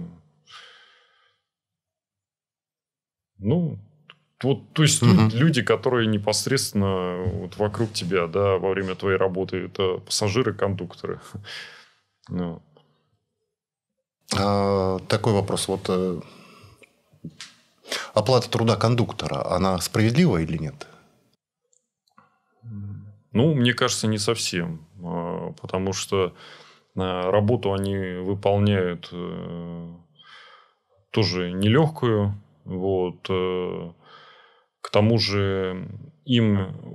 ну, 3.37 3.79
вот, 4.43 4.73
то 4.73 4.81
есть 4.81 5.01
угу. 5.01 5.29
люди, 5.31 5.61
которые 5.61 6.07
непосредственно 6.07 7.23
вот 7.23 7.55
вокруг 7.55 7.93
тебя, 7.93 8.27
да, 8.27 8.57
во 8.57 8.71
время 8.71 8.95
твоей 8.95 9.17
работы, 9.17 9.67
это 9.67 9.99
пассажиры, 9.99 10.53
кондукторы. 10.53 11.21
Ну. 12.29 12.61
А, 14.37 14.99
такой 15.07 15.33
вопрос. 15.33 15.67
Вот 15.67 15.85
э, 15.89 16.19
оплата 18.13 18.49
труда 18.49 18.75
кондуктора, 18.75 19.45
она 19.51 19.79
справедлива 19.79 20.41
или 20.41 20.57
нет? 20.57 20.87
Ну, 23.31 23.53
мне 23.53 23.73
кажется, 23.73 24.07
не 24.07 24.17
совсем. 24.17 24.87
А, 25.03 25.51
потому 25.61 25.93
что 25.93 26.33
э, 26.95 26.99
работу 26.99 27.73
они 27.73 27.95
выполняют 27.95 29.09
э, 29.11 29.93
тоже 31.11 31.51
нелегкую. 31.51 32.41
Вот. 32.65 33.27
К 33.27 34.89
тому 34.91 35.19
же 35.19 35.87
им 36.25 36.85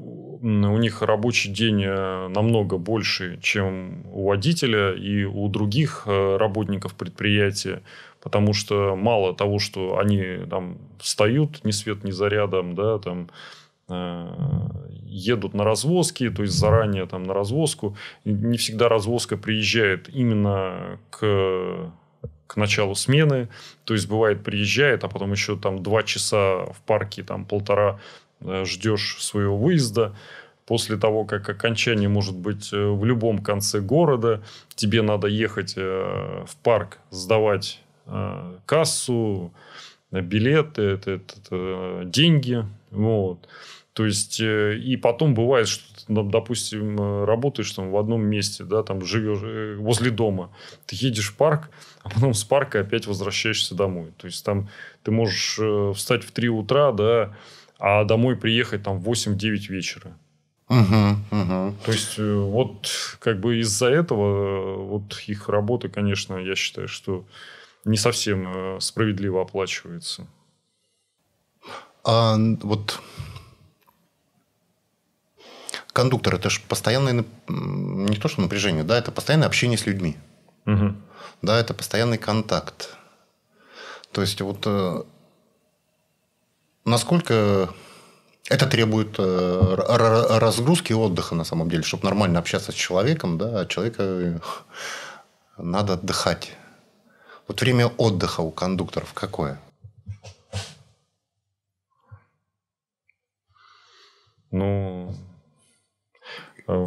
у 0.42 0.78
них 0.78 1.02
рабочий 1.02 1.50
день 1.50 1.84
э, 1.84 2.28
намного 2.28 2.78
больше, 2.78 3.38
чем 3.42 4.06
у 4.10 4.28
водителя 4.28 4.94
и 4.94 5.24
у 5.24 5.48
других 5.48 6.04
э, 6.06 6.36
работников 6.38 6.94
предприятия, 6.94 7.82
потому 8.22 8.54
что 8.54 8.96
мало 8.96 9.34
того, 9.34 9.58
что 9.58 9.98
они 9.98 10.46
там 10.48 10.78
встают 10.98 11.62
ни 11.64 11.72
свет 11.72 12.04
ни 12.04 12.10
зарядом, 12.10 12.74
да, 12.74 12.98
там 12.98 13.28
э, 13.88 14.28
едут 15.04 15.52
на 15.52 15.64
развозки, 15.64 16.30
то 16.30 16.42
есть 16.42 16.54
заранее 16.54 17.06
там 17.06 17.22
на 17.24 17.34
развозку. 17.34 17.96
Не 18.24 18.56
всегда 18.56 18.88
развозка 18.88 19.36
приезжает 19.36 20.08
именно 20.08 20.98
к 21.10 21.92
к 22.46 22.56
началу 22.56 22.96
смены. 22.96 23.48
То 23.84 23.94
есть, 23.94 24.08
бывает, 24.08 24.42
приезжает, 24.42 25.04
а 25.04 25.08
потом 25.08 25.30
еще 25.30 25.56
там 25.56 25.84
два 25.84 26.02
часа 26.02 26.64
в 26.64 26.82
парке, 26.84 27.22
там 27.22 27.44
полтора 27.44 28.00
ждешь 28.42 29.16
своего 29.20 29.56
выезда. 29.56 30.14
После 30.66 30.96
того, 30.96 31.24
как 31.24 31.48
окончание 31.48 32.08
может 32.08 32.36
быть 32.36 32.72
э, 32.72 32.76
в 32.76 33.04
любом 33.04 33.38
конце 33.38 33.80
города, 33.80 34.42
тебе 34.76 35.02
надо 35.02 35.26
ехать 35.26 35.74
э, 35.76 36.44
в 36.46 36.56
парк, 36.62 36.98
сдавать 37.10 37.80
кассу, 38.66 39.52
билеты, 40.10 40.82
это, 40.82 41.10
это, 41.12 41.34
это 41.36 42.02
деньги. 42.04 42.64
Вот. 42.90 43.46
То 43.92 44.06
есть, 44.06 44.40
и 44.40 44.98
потом 45.00 45.34
бывает, 45.34 45.68
что 45.68 45.84
допустим, 46.08 47.24
работаешь 47.24 47.70
там 47.70 47.90
в 47.90 47.96
одном 47.96 48.22
месте, 48.22 48.64
да, 48.64 48.82
там 48.82 49.04
живешь 49.04 49.78
возле 49.78 50.10
дома, 50.10 50.50
ты 50.86 50.96
едешь 50.98 51.30
в 51.30 51.36
парк, 51.36 51.70
а 52.02 52.10
потом 52.10 52.34
с 52.34 52.42
парка 52.42 52.80
опять 52.80 53.06
возвращаешься 53.06 53.74
домой. 53.74 54.12
То 54.16 54.26
есть, 54.26 54.44
там 54.44 54.68
ты 55.04 55.10
можешь 55.10 55.60
встать 55.96 56.24
в 56.24 56.32
3 56.32 56.48
утра, 56.48 56.92
да, 56.92 57.36
а 57.80 58.04
домой 58.04 58.36
приехать 58.36 58.82
там 58.82 59.00
в 59.00 59.08
8-9 59.08 59.68
вечера. 59.68 60.16
Угу, 60.68 61.16
угу. 61.32 61.74
То 61.84 61.92
есть, 61.92 62.18
э, 62.18 62.34
вот 62.34 62.88
как 63.18 63.40
бы 63.40 63.58
из-за 63.60 63.88
этого 63.88 64.26
э, 64.26 64.76
вот 64.84 65.18
их 65.26 65.48
работа, 65.48 65.88
конечно, 65.88 66.36
я 66.36 66.54
считаю, 66.54 66.86
что 66.86 67.24
не 67.84 67.96
совсем 67.96 68.76
э, 68.76 68.80
справедливо 68.80 69.42
оплачивается. 69.42 70.28
А 72.04 72.36
вот 72.62 73.00
кондуктор 75.92 76.36
это 76.36 76.50
же 76.50 76.60
постоянное 76.68 77.24
не 77.48 78.16
то 78.16 78.28
что 78.28 78.40
напряжение, 78.40 78.84
да, 78.84 78.96
это 78.96 79.10
постоянное 79.10 79.48
общение 79.48 79.76
с 79.76 79.86
людьми. 79.86 80.16
Угу. 80.66 80.94
Да, 81.42 81.58
это 81.58 81.74
постоянный 81.74 82.18
контакт. 82.18 82.96
То 84.12 84.20
есть 84.20 84.40
вот 84.40 84.66
насколько 86.90 87.72
это 88.48 88.66
требует 88.66 89.14
э, 89.18 89.74
разгрузки 90.38 90.92
и 90.92 90.94
отдыха, 90.94 91.34
на 91.34 91.44
самом 91.44 91.70
деле, 91.70 91.82
чтобы 91.82 92.04
нормально 92.04 92.38
общаться 92.38 92.72
с 92.72 92.74
человеком, 92.74 93.38
да, 93.38 93.64
человека 93.66 94.40
надо 95.56 95.94
отдыхать. 95.94 96.56
Вот 97.46 97.60
время 97.60 97.86
отдыха 97.86 98.40
у 98.40 98.50
кондукторов 98.50 99.12
какое? 99.14 99.60
Ну, 104.50 105.14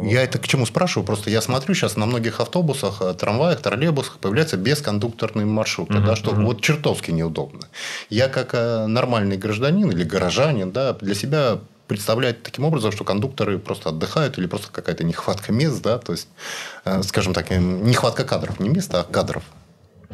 я 0.04 0.22
это 0.22 0.38
к 0.38 0.46
чему 0.46 0.66
спрашиваю? 0.66 1.06
Просто 1.06 1.30
я 1.30 1.40
смотрю 1.40 1.74
сейчас 1.74 1.96
на 1.96 2.06
многих 2.06 2.40
автобусах, 2.40 3.00
э, 3.00 3.14
трамваях, 3.14 3.60
троллейбусах 3.60 4.18
появляются 4.18 4.56
бескондукторные 4.56 5.46
маршруты, 5.46 5.98
угу, 5.98 6.06
да, 6.06 6.16
что 6.16 6.32
угу. 6.32 6.42
вот 6.42 6.60
чертовски 6.60 7.10
неудобно. 7.10 7.68
Я 8.10 8.28
как 8.28 8.54
э, 8.54 8.86
нормальный 8.86 9.36
гражданин 9.36 9.90
или 9.90 10.04
горожанин, 10.04 10.72
да, 10.72 10.92
для 10.94 11.14
себя 11.14 11.58
представляет 11.86 12.42
таким 12.42 12.64
образом, 12.64 12.92
что 12.92 13.04
кондукторы 13.04 13.58
просто 13.58 13.90
отдыхают 13.90 14.38
или 14.38 14.46
просто 14.46 14.68
какая-то 14.72 15.04
нехватка 15.04 15.52
мест, 15.52 15.82
да, 15.82 15.98
то 15.98 16.12
есть, 16.12 16.28
э, 16.84 17.02
скажем 17.02 17.34
так, 17.34 17.50
нехватка 17.50 18.24
кадров, 18.24 18.60
не 18.60 18.68
места, 18.68 19.00
а 19.00 19.04
кадров, 19.04 19.42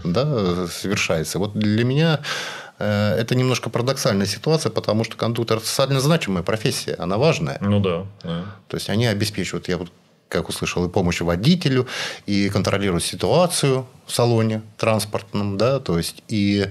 да, 0.02 0.66
совершается. 0.66 1.38
Вот 1.38 1.54
для 1.54 1.85
меня 1.85 2.20
это 2.80 3.34
немножко 3.34 3.70
парадоксальная 3.70 4.26
ситуация, 4.26 4.70
потому 4.70 5.04
что 5.04 5.16
кондуктор 5.16 5.60
социально 5.60 6.00
значимая 6.00 6.42
профессия, 6.42 6.94
она 6.94 7.18
важная. 7.18 7.58
Ну 7.60 7.80
да. 7.80 8.06
да. 8.22 8.44
То 8.68 8.76
есть 8.76 8.88
они 8.90 9.06
обеспечивают, 9.06 9.68
я 9.68 9.78
вот 9.78 9.90
как 10.28 10.49
услышал, 10.49 10.84
и 10.87 10.88
помощь 10.88 11.20
водителю, 11.20 11.87
и 12.25 12.49
контролируют 12.49 13.04
ситуацию 13.04 13.87
в 14.06 14.12
салоне 14.12 14.62
транспортном, 14.78 15.58
да, 15.58 15.80
то 15.80 15.99
есть 15.99 16.22
и 16.28 16.66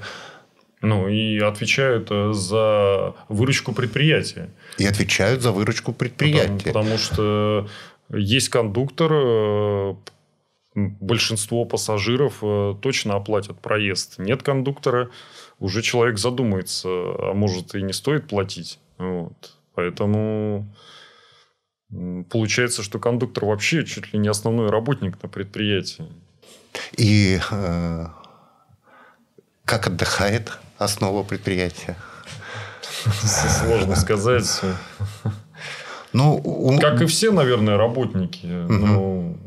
ну, 0.81 1.09
и 1.09 1.39
отвечают 1.39 2.07
э, 2.09 2.31
за 2.31 3.13
выручку 3.27 3.73
предприятия. 3.73 4.49
И 4.77 4.85
отвечают 4.85 5.41
за 5.41 5.51
выручку 5.51 5.91
предприятия. 5.91 6.67
Потому, 6.67 6.95
потому 6.95 6.97
что 6.97 7.67
есть 8.09 8.47
кондуктор, 8.47 9.11
э, 9.13 9.95
большинство 10.75 11.65
пассажиров 11.65 12.37
э, 12.41 12.75
точно 12.81 13.15
оплатят 13.15 13.59
проезд. 13.59 14.19
Нет 14.19 14.41
кондуктора, 14.41 15.09
уже 15.59 15.81
человек 15.81 16.17
задумается, 16.17 16.87
а 16.89 17.33
может 17.33 17.75
и 17.75 17.81
не 17.81 17.93
стоит 17.93 18.27
платить. 18.27 18.79
Вот. 18.97 19.55
Поэтому 19.75 20.67
получается, 22.29 22.83
что 22.83 22.99
кондуктор 22.99 23.45
вообще 23.45 23.85
чуть 23.85 24.13
ли 24.13 24.19
не 24.19 24.27
основной 24.27 24.69
работник 24.69 25.21
на 25.21 25.29
предприятии. 25.29 26.05
И 26.97 27.39
э, 27.51 28.05
как 29.65 29.87
отдыхает 29.87 30.51
основа 30.77 31.23
предприятия? 31.23 31.97
Сложно 33.23 33.95
сказать. 33.95 34.61
Ну, 36.13 36.77
как 36.81 37.01
и 37.01 37.05
все, 37.05 37.31
наверное, 37.31 37.77
работники. 37.77 38.45
Угу. 38.45 38.73
Ну, 38.73 39.37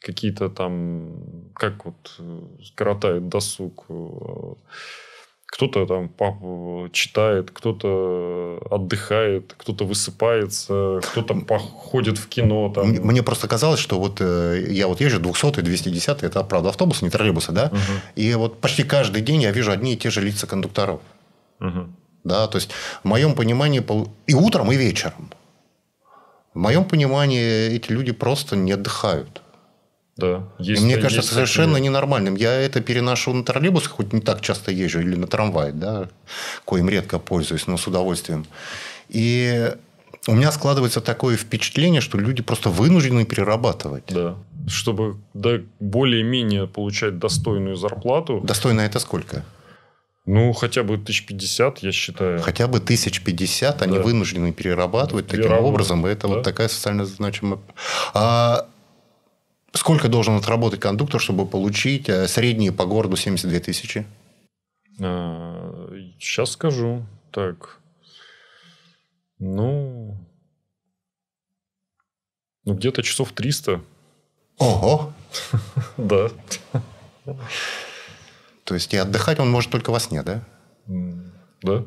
какие-то 0.00 0.48
там, 0.48 1.45
как 1.56 1.84
вот 1.84 2.20
коротают 2.74 3.28
досуг 3.28 3.86
кто-то 5.46 5.86
там 5.86 6.10
читает, 6.92 7.50
кто-то 7.50 8.60
отдыхает, 8.70 9.54
кто-то 9.56 9.84
высыпается, 9.84 11.00
кто-то 11.02 11.34
ходит 11.58 12.18
в 12.18 12.28
кино. 12.28 12.70
Там. 12.74 12.88
Мне 12.88 13.22
просто 13.22 13.48
казалось, 13.48 13.80
что 13.80 13.98
вот 13.98 14.20
э, 14.20 14.66
я 14.68 14.86
вот 14.86 15.00
езжу 15.00 15.20
200 15.20 15.62
210 15.62 16.22
это 16.24 16.42
правда 16.42 16.70
автобусы, 16.70 17.04
не 17.04 17.10
троллейбусы, 17.10 17.52
да? 17.52 17.66
Угу. 17.66 17.80
И 18.16 18.34
вот 18.34 18.60
почти 18.60 18.82
каждый 18.82 19.22
день 19.22 19.42
я 19.42 19.52
вижу 19.52 19.70
одни 19.70 19.94
и 19.94 19.96
те 19.96 20.10
же 20.10 20.20
лица 20.20 20.46
кондукторов. 20.46 21.00
Угу. 21.60 21.86
Да, 22.24 22.48
то 22.48 22.56
есть 22.56 22.70
в 23.02 23.06
моем 23.06 23.34
понимании 23.34 23.82
и 24.26 24.34
утром, 24.34 24.72
и 24.72 24.76
вечером. 24.76 25.30
В 26.52 26.58
моем 26.58 26.84
понимании 26.84 27.68
эти 27.74 27.92
люди 27.92 28.12
просто 28.12 28.56
не 28.56 28.72
отдыхают. 28.72 29.42
Да. 30.16 30.44
Есть, 30.58 30.82
мне 30.82 30.96
кажется, 30.96 31.16
есть 31.20 31.32
совершенно 31.32 31.74
такие... 31.74 31.84
ненормальным. 31.84 32.36
Я 32.36 32.52
это 32.52 32.80
переношу 32.80 33.34
на 33.34 33.44
троллейбус, 33.44 33.86
хоть 33.86 34.12
не 34.12 34.20
так 34.20 34.40
часто 34.40 34.72
езжу, 34.72 35.00
или 35.00 35.14
на 35.14 35.26
трамвай, 35.26 35.72
да, 35.72 36.08
коим 36.64 36.88
редко 36.88 37.18
пользуюсь, 37.18 37.66
но 37.66 37.76
с 37.76 37.86
удовольствием. 37.86 38.46
И 39.08 39.74
у 40.26 40.32
меня 40.32 40.50
складывается 40.52 41.00
такое 41.00 41.36
впечатление, 41.36 42.00
что 42.00 42.18
люди 42.18 42.42
просто 42.42 42.70
вынуждены 42.70 43.24
перерабатывать. 43.26 44.04
Да. 44.08 44.36
Чтобы 44.68 45.18
да, 45.34 45.60
более-менее 45.78 46.66
получать 46.66 47.18
достойную 47.18 47.76
зарплату. 47.76 48.40
Достойно 48.42 48.80
это 48.80 48.98
сколько? 48.98 49.44
Ну, 50.24 50.52
хотя 50.54 50.82
бы 50.82 50.98
тысяч 50.98 51.24
пятьдесят, 51.24 51.78
я 51.80 51.92
считаю. 51.92 52.40
Хотя 52.40 52.66
бы 52.66 52.80
тысяч 52.80 53.22
пятьдесят 53.22 53.82
они 53.82 53.98
да. 53.98 54.02
вынуждены 54.02 54.52
перерабатывать 54.52 55.28
таким 55.28 55.52
образом. 55.52 56.04
Это 56.04 56.26
да. 56.26 56.34
вот 56.34 56.42
такая 56.42 56.66
социально 56.66 57.04
значимая... 57.04 57.60
А 58.12 58.66
Сколько 59.76 60.08
должен 60.08 60.36
отработать 60.36 60.80
кондуктор, 60.80 61.20
чтобы 61.20 61.46
получить 61.46 62.08
э, 62.08 62.26
средние 62.28 62.72
по 62.72 62.86
городу 62.86 63.16
72 63.16 63.60
тысячи? 63.60 64.06
Сейчас 64.96 66.48
а, 66.48 66.52
скажу. 66.52 67.06
Так. 67.30 67.78
Ну, 69.38 70.16
ну 72.64 72.74
где-то 72.74 73.02
часов 73.02 73.32
300. 73.32 73.82
Ого! 74.58 75.12
Да. 75.98 76.30
То 78.64 78.74
есть, 78.74 78.94
и 78.94 78.96
отдыхать 78.96 79.38
он 79.38 79.50
может 79.50 79.70
только 79.70 79.90
во 79.90 80.00
сне, 80.00 80.22
да? 80.22 80.42
Да. 81.62 81.84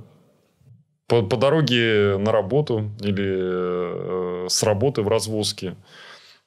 По, 1.07 1.23
по 1.23 1.37
дороге 1.37 2.17
на 2.19 2.31
работу 2.31 2.91
или 2.99 4.45
э, 4.45 4.47
с 4.47 4.61
работы 4.61 5.01
в 5.01 5.07
развозке. 5.07 5.75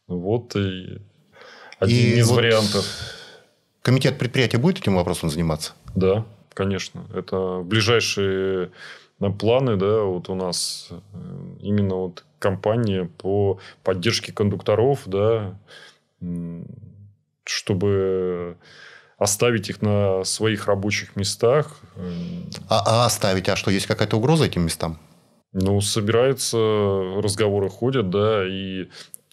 Вот 0.06 0.54
и 0.54 1.00
один 1.82 2.14
и 2.14 2.18
из 2.18 2.28
вот 2.28 2.36
вариантов. 2.36 2.86
Комитет 3.82 4.18
предприятия 4.18 4.58
будет 4.58 4.78
этим 4.78 4.94
вопросом 4.94 5.30
заниматься? 5.30 5.72
Да, 5.94 6.24
конечно. 6.54 7.04
Это 7.14 7.62
ближайшие 7.64 8.70
э, 9.20 9.30
планы, 9.30 9.76
да, 9.76 10.02
вот 10.02 10.28
у 10.28 10.34
нас 10.34 10.88
э, 10.90 10.94
именно 11.60 11.96
вот 11.96 12.24
компания 12.38 13.10
по 13.18 13.58
поддержке 13.82 14.32
кондукторов, 14.32 15.02
да, 15.06 15.58
чтобы 17.44 18.56
оставить 19.18 19.68
их 19.70 19.82
на 19.82 20.24
своих 20.24 20.66
рабочих 20.66 21.16
местах. 21.16 21.80
А, 22.68 22.82
а 22.86 23.06
оставить? 23.06 23.48
А 23.48 23.56
что, 23.56 23.70
есть 23.70 23.86
какая-то 23.86 24.16
угроза 24.16 24.44
этим 24.44 24.62
местам? 24.62 24.98
Ну, 25.52 25.80
собираются, 25.80 26.56
разговоры 26.56 27.68
ходят, 27.68 28.08
да, 28.08 28.44
и 28.48 28.88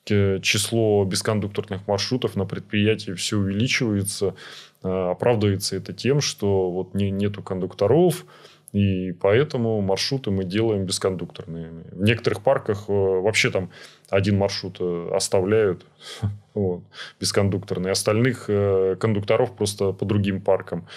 число 0.05 1.05
бескондукторных 1.05 1.88
маршрутов 1.88 2.35
на 2.35 2.45
предприятии 2.45 3.12
все 3.12 3.38
увеличивается. 3.38 4.35
А, 4.81 5.12
оправдывается 5.12 5.75
это 5.75 5.93
тем, 5.93 6.21
что 6.21 6.71
вот 6.71 6.93
не, 6.93 7.12
нету 7.12 7.43
кондукторов, 7.43 8.25
и 8.71 9.13
поэтому 9.13 9.81
маршруты 9.81 10.31
мы 10.31 10.43
делаем 10.43 10.85
бескондукторными. 10.85 11.83
В 11.91 12.03
некоторых 12.03 12.41
парках 12.41 12.85
э, 12.88 12.91
вообще 12.93 13.49
там 13.49 13.71
один 14.09 14.38
маршрут 14.38 14.77
э, 14.79 15.09
оставляют 15.13 15.85
вот, 16.53 16.83
бескондукторный. 17.19 17.91
Остальных 17.91 18.45
э, 18.47 18.95
кондукторов 18.99 19.55
просто 19.55 19.91
по 19.91 20.05
другим 20.05 20.39
паркам 20.41 20.88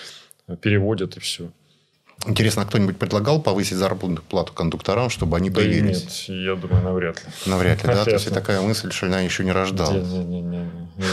переводят 0.61 1.17
и 1.17 1.21
все. 1.21 1.51
Интересно, 2.27 2.63
а 2.63 2.65
кто-нибудь 2.67 2.99
предлагал 2.99 3.43
повысить 3.43 3.77
заработную 3.77 4.23
плату 4.23 4.53
кондукторам, 4.53 5.11
чтобы 5.11 5.37
они 5.37 5.51
появились? 5.51 6.29
Нет, 6.29 6.39
я 6.47 6.55
думаю, 6.55 6.85
навряд 6.85 7.17
ли. 7.17 7.31
Навряд 7.47 7.83
ли, 7.83 7.89
да? 7.89 8.05
То 8.05 8.13
есть, 8.13 8.33
такая 8.33 8.61
мысль 8.61 8.93
шальная 8.93 9.25
еще 9.25 9.45
не 9.45 9.53
рождалась. 9.53 10.07
Не-не-не. 10.07 10.69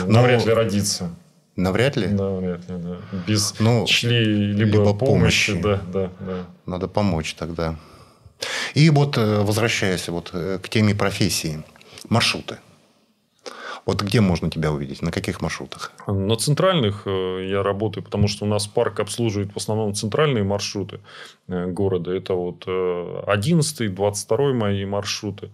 Навряд 0.05 0.45
ли 0.45 0.53
родится. 0.53 1.09
Навряд 1.55 1.97
ли? 1.97 2.07
Навряд 2.07 2.69
ли, 2.69 2.75
да. 2.77 2.97
Без 3.27 3.59
ну, 3.59 3.85
чьей-либо 3.85 4.77
либо 4.77 4.93
помощи. 4.93 5.53
помощи. 5.53 5.61
Да, 5.61 5.81
да, 5.91 6.11
да. 6.19 6.45
Надо 6.65 6.87
помочь 6.87 7.33
тогда. 7.33 7.75
И 8.73 8.89
вот, 8.89 9.17
э, 9.17 9.41
возвращаясь 9.41 10.07
вот 10.07 10.29
э, 10.33 10.59
к 10.63 10.69
теме 10.69 10.95
профессии. 10.95 11.63
Маршруты. 12.07 12.59
Вот 13.89 14.03
где 14.03 14.21
можно 14.21 14.51
тебя 14.51 14.71
увидеть? 14.71 15.01
На 15.01 15.11
каких 15.11 15.41
маршрутах? 15.41 15.93
На 16.05 16.35
центральных 16.35 17.07
э, 17.07 17.47
я 17.49 17.63
работаю, 17.63 18.03
потому 18.03 18.27
что 18.27 18.45
у 18.45 18.47
нас 18.47 18.67
парк 18.67 18.99
обслуживает 18.99 19.51
в 19.51 19.57
основном 19.57 19.95
центральные 19.95 20.43
маршруты 20.43 20.99
э, 21.47 21.65
города. 21.65 22.11
Это 22.11 22.35
вот 22.35 22.67
11 22.67 23.95
22 23.95 24.53
мои 24.53 24.85
маршруты. 24.85 25.49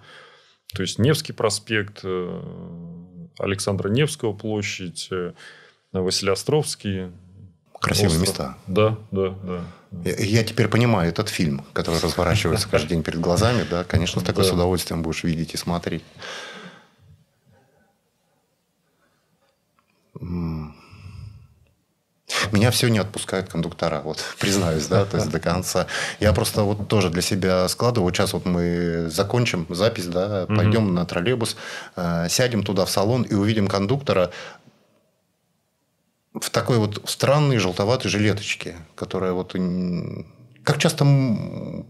То 0.73 0.81
есть 0.81 0.99
Невский 0.99 1.31
проспект, 1.31 2.01
э, 2.03 2.41
Александра 3.39 3.87
Невского 3.87 4.33
площадь, 4.33 5.09
Василиостровский. 5.93 7.13
Красивые 7.79 8.19
остров. 8.19 8.27
места. 8.27 8.57
Да, 8.67 8.97
да, 9.11 9.29
да. 9.43 9.61
Я, 10.03 10.15
я 10.17 10.43
теперь 10.43 10.67
понимаю 10.67 11.07
этот 11.07 11.29
фильм, 11.29 11.63
который 11.71 12.01
разворачивается 12.01 12.67
каждый 12.71 12.89
день 12.89 13.03
перед 13.03 13.21
глазами. 13.21 13.65
Да, 13.69 13.85
конечно, 13.85 14.19
с 14.19 14.25
такой 14.25 14.43
с 14.43 14.51
удовольствием 14.51 15.03
будешь 15.03 15.23
видеть 15.23 15.53
и 15.53 15.57
смотреть. 15.57 16.03
Меня 22.51 22.71
все 22.71 22.87
не 22.87 22.97
отпускают 22.97 23.49
кондуктора, 23.49 24.01
вот 24.01 24.23
признаюсь, 24.39 24.87
да, 24.87 25.05
то 25.05 25.17
есть 25.17 25.29
до 25.29 25.39
конца. 25.39 25.87
Я 26.19 26.33
просто 26.33 26.63
вот 26.63 26.87
тоже 26.87 27.09
для 27.09 27.21
себя 27.21 27.67
складываю. 27.67 28.05
Вот 28.05 28.15
сейчас 28.15 28.33
вот 28.33 28.45
мы 28.45 29.09
закончим 29.09 29.67
запись, 29.69 30.07
да, 30.07 30.45
пойдем 30.47 30.93
на 30.93 31.05
троллейбус, 31.05 31.55
э, 31.95 32.27
сядем 32.29 32.63
туда 32.63 32.85
в 32.85 32.89
салон 32.89 33.23
и 33.23 33.33
увидим 33.33 33.67
кондуктора 33.67 34.31
в 36.33 36.49
такой 36.49 36.79
вот 36.79 37.01
странной 37.05 37.59
желтоватой 37.59 38.09
жилеточке, 38.09 38.75
которая 38.95 39.33
вот 39.33 39.55
как 40.63 40.79
часто 40.79 41.05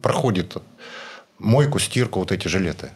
проходит 0.01 0.57
мойку, 1.39 1.79
стирку 1.79 2.19
вот 2.19 2.31
эти 2.31 2.47
жилеты. 2.47 2.91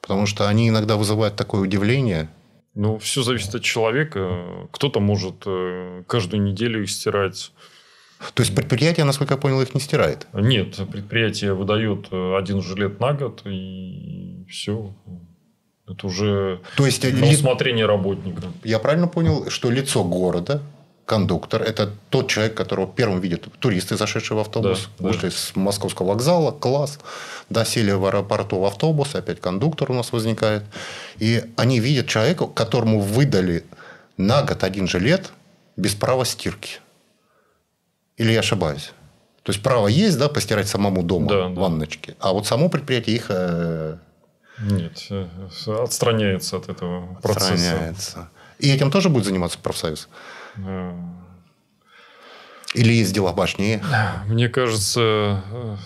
Потому 0.00 0.26
что 0.26 0.48
они 0.48 0.68
иногда 0.68 0.96
вызывают 0.96 1.34
такое 1.34 1.60
удивление– 1.60 2.28
ну, 2.76 2.98
все 2.98 3.22
зависит 3.22 3.54
от 3.54 3.62
человека. 3.62 4.68
Кто-то 4.70 5.00
может 5.00 5.42
э, 5.46 6.04
каждую 6.06 6.42
неделю 6.42 6.82
их 6.82 6.90
стирать. 6.90 7.50
То 8.34 8.42
есть 8.42 8.54
предприятие, 8.54 9.04
насколько 9.04 9.34
я 9.34 9.38
понял, 9.38 9.62
их 9.62 9.74
не 9.74 9.80
стирает? 9.80 10.26
Нет, 10.34 10.76
предприятие 10.92 11.54
выдает 11.54 12.08
э, 12.10 12.36
один 12.36 12.62
жилет 12.62 13.00
на 13.00 13.14
год 13.14 13.42
и 13.46 14.44
все. 14.48 14.94
Это 15.88 16.06
уже 16.06 16.60
То 16.76 16.84
есть, 16.84 17.02
на 17.02 17.28
усмотрение 17.28 17.86
работника. 17.86 18.42
Я 18.62 18.78
правильно 18.78 19.08
понял, 19.08 19.48
что 19.48 19.70
лицо 19.70 20.04
города, 20.04 20.62
кондуктор, 21.06 21.62
это 21.62 21.92
тот 22.10 22.28
человек, 22.28 22.56
которого 22.56 22.92
первым 22.92 23.20
видят 23.20 23.46
туристы, 23.60 23.96
зашедшие 23.96 24.36
в 24.36 24.40
автобус, 24.40 24.88
да, 24.98 25.06
вышли 25.06 25.28
да. 25.28 25.30
с 25.30 25.54
московского 25.54 26.08
вокзала, 26.08 26.50
класс, 26.50 26.98
да, 27.48 27.64
сели 27.64 27.92
в 27.92 28.04
аэропорту 28.04 28.58
в 28.58 28.64
автобус, 28.64 29.14
опять 29.14 29.40
кондуктор 29.40 29.92
у 29.92 29.94
нас 29.94 30.12
возникает. 30.12 30.64
И 31.18 31.44
они 31.56 31.78
видят 31.78 32.08
человека, 32.08 32.46
которому 32.46 33.00
выдали 33.00 33.64
на 34.16 34.42
год 34.42 34.64
один 34.64 34.88
жилет 34.88 35.30
без 35.76 35.94
права 35.94 36.24
стирки. 36.24 36.80
Или 38.16 38.32
я 38.32 38.40
ошибаюсь? 38.40 38.92
То 39.44 39.52
есть 39.52 39.62
право 39.62 39.86
есть, 39.86 40.18
да, 40.18 40.28
постирать 40.28 40.66
самому 40.66 41.04
дома 41.04 41.28
да, 41.28 41.48
ванночки. 41.48 42.10
Да. 42.10 42.16
А 42.18 42.32
вот 42.32 42.48
само 42.48 42.68
предприятие 42.68 43.14
их 43.14 43.26
э... 43.28 43.96
нет, 44.58 45.06
э, 45.10 45.28
отстраняется 45.68 46.56
от 46.56 46.68
этого 46.68 47.14
процесса. 47.22 47.52
Отстраняется. 47.52 48.28
И 48.58 48.72
этим 48.72 48.90
тоже 48.90 49.08
будет 49.08 49.24
заниматься 49.26 49.58
профсоюз? 49.60 50.08
Э. 50.58 50.92
Или 52.74 52.92
есть 52.92 53.14
дела 53.14 53.32
важнее? 53.32 53.82
Мне 54.26 54.48
кажется, 54.48 55.42
э, 55.50 55.76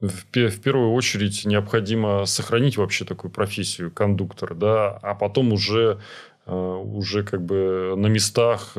в 0.00 0.60
первую 0.60 0.92
очередь 0.92 1.44
необходимо 1.44 2.26
сохранить 2.26 2.76
вообще 2.76 3.04
такую 3.04 3.30
профессию 3.30 3.90
кондуктора, 3.90 4.54
да, 4.54 4.98
а 5.02 5.14
потом 5.14 5.52
уже, 5.52 6.00
уже 6.46 7.22
как 7.22 7.42
бы 7.42 7.94
на 7.96 8.08
местах 8.08 8.76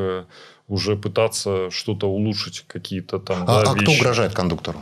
уже 0.72 0.96
пытаться 0.96 1.70
что-то 1.70 2.08
улучшить, 2.08 2.64
какие-то 2.68 3.20
там. 3.20 3.44
А, 3.44 3.64
да, 3.64 3.72
а 3.72 3.76
кто 3.76 3.92
угрожает 3.92 4.34
кондуктору? 4.34 4.82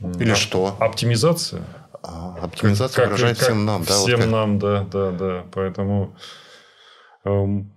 Или 0.00 0.30
а, 0.30 0.36
что? 0.36 0.76
Оптимизация. 0.80 1.64
А, 2.02 2.38
оптимизация 2.40 2.96
как, 2.96 3.06
угрожает 3.06 3.38
как, 3.38 3.48
всем 3.48 3.66
нам, 3.66 3.84
да? 3.84 3.94
Всем 3.94 4.16
вот 4.16 4.22
как... 4.22 4.30
нам, 4.30 4.58
да, 4.58 4.86
да, 4.90 5.10
да. 5.10 5.44
Поэтому 5.52 6.16
эм, 7.24 7.70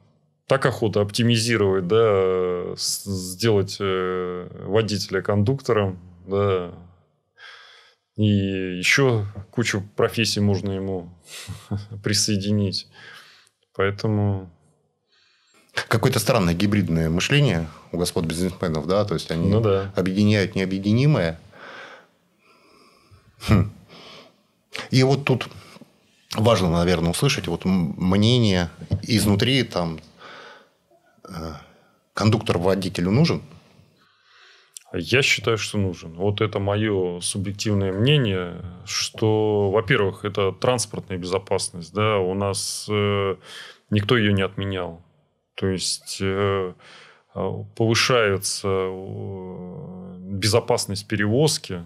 так 0.52 0.66
охота 0.66 1.00
оптимизировать, 1.00 1.88
да, 1.88 2.74
сделать 2.76 3.78
э, 3.80 4.48
водителя 4.66 5.22
кондуктором, 5.22 5.98
да. 6.28 6.74
И 8.18 8.26
еще 8.26 9.28
кучу 9.50 9.82
профессий 9.96 10.42
можно 10.42 10.74
ему 10.74 11.10
присоединить. 12.04 12.90
Поэтому 13.74 14.52
Какое-то 15.88 16.20
странное 16.20 16.54
гибридное 16.54 17.10
мышление 17.10 17.70
у 17.94 17.98
господ 17.98 18.26
бизнесменов, 18.26 18.88
да, 18.88 19.06
то 19.06 19.14
есть 19.14 19.32
они 19.32 19.48
ну, 19.48 19.62
да. 19.62 19.94
объединяют 19.96 20.54
необъединимое. 20.56 21.40
Хм. 23.48 23.72
И 24.90 25.02
вот 25.04 25.24
тут 25.24 25.48
важно, 26.36 26.70
наверное, 26.70 27.12
услышать 27.12 27.48
вот 27.48 27.62
мнение 27.64 28.70
изнутри 29.04 29.64
там 29.64 30.02
кондуктор 32.14 32.58
водителю 32.58 33.12
нужен? 33.12 33.42
Я 34.94 35.22
считаю, 35.22 35.58
что 35.58 35.78
нужен. 35.78 36.14
Вот 36.16 36.42
это 36.42 36.60
мое 36.60 37.22
субъективное 37.22 37.94
мнение, 37.94 38.62
что, 38.86 39.72
во-первых, 39.72 40.26
это 40.26 40.52
транспортная 40.52 41.18
безопасность, 41.18 41.94
да, 41.94 42.18
у 42.18 42.34
нас 42.34 42.88
э, 42.90 43.36
никто 43.90 44.18
ее 44.18 44.34
не 44.34 44.42
отменял. 44.42 45.02
То 45.56 45.68
есть 45.68 46.18
э, 46.20 46.74
а, 47.34 47.64
повышается 47.76 48.68
э, 48.68 50.16
безопасность 50.20 51.08
перевозки, 51.08 51.74
э, 51.74 51.86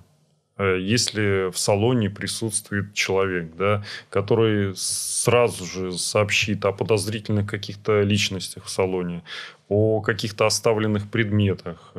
если 0.58 1.52
в 1.52 1.58
салоне 1.58 2.10
присутствует 2.10 2.94
человек, 2.94 3.56
да, 3.56 3.84
который 4.10 4.74
сразу 4.76 5.66
же 5.66 5.92
сообщит 5.98 6.64
о 6.66 6.72
подозрительных 6.72 7.50
каких-то 7.50 8.02
личностях 8.02 8.66
в 8.66 8.70
салоне, 8.70 9.24
о 9.68 10.02
каких-то 10.02 10.46
оставленных 10.46 11.10
предметах, 11.10 11.94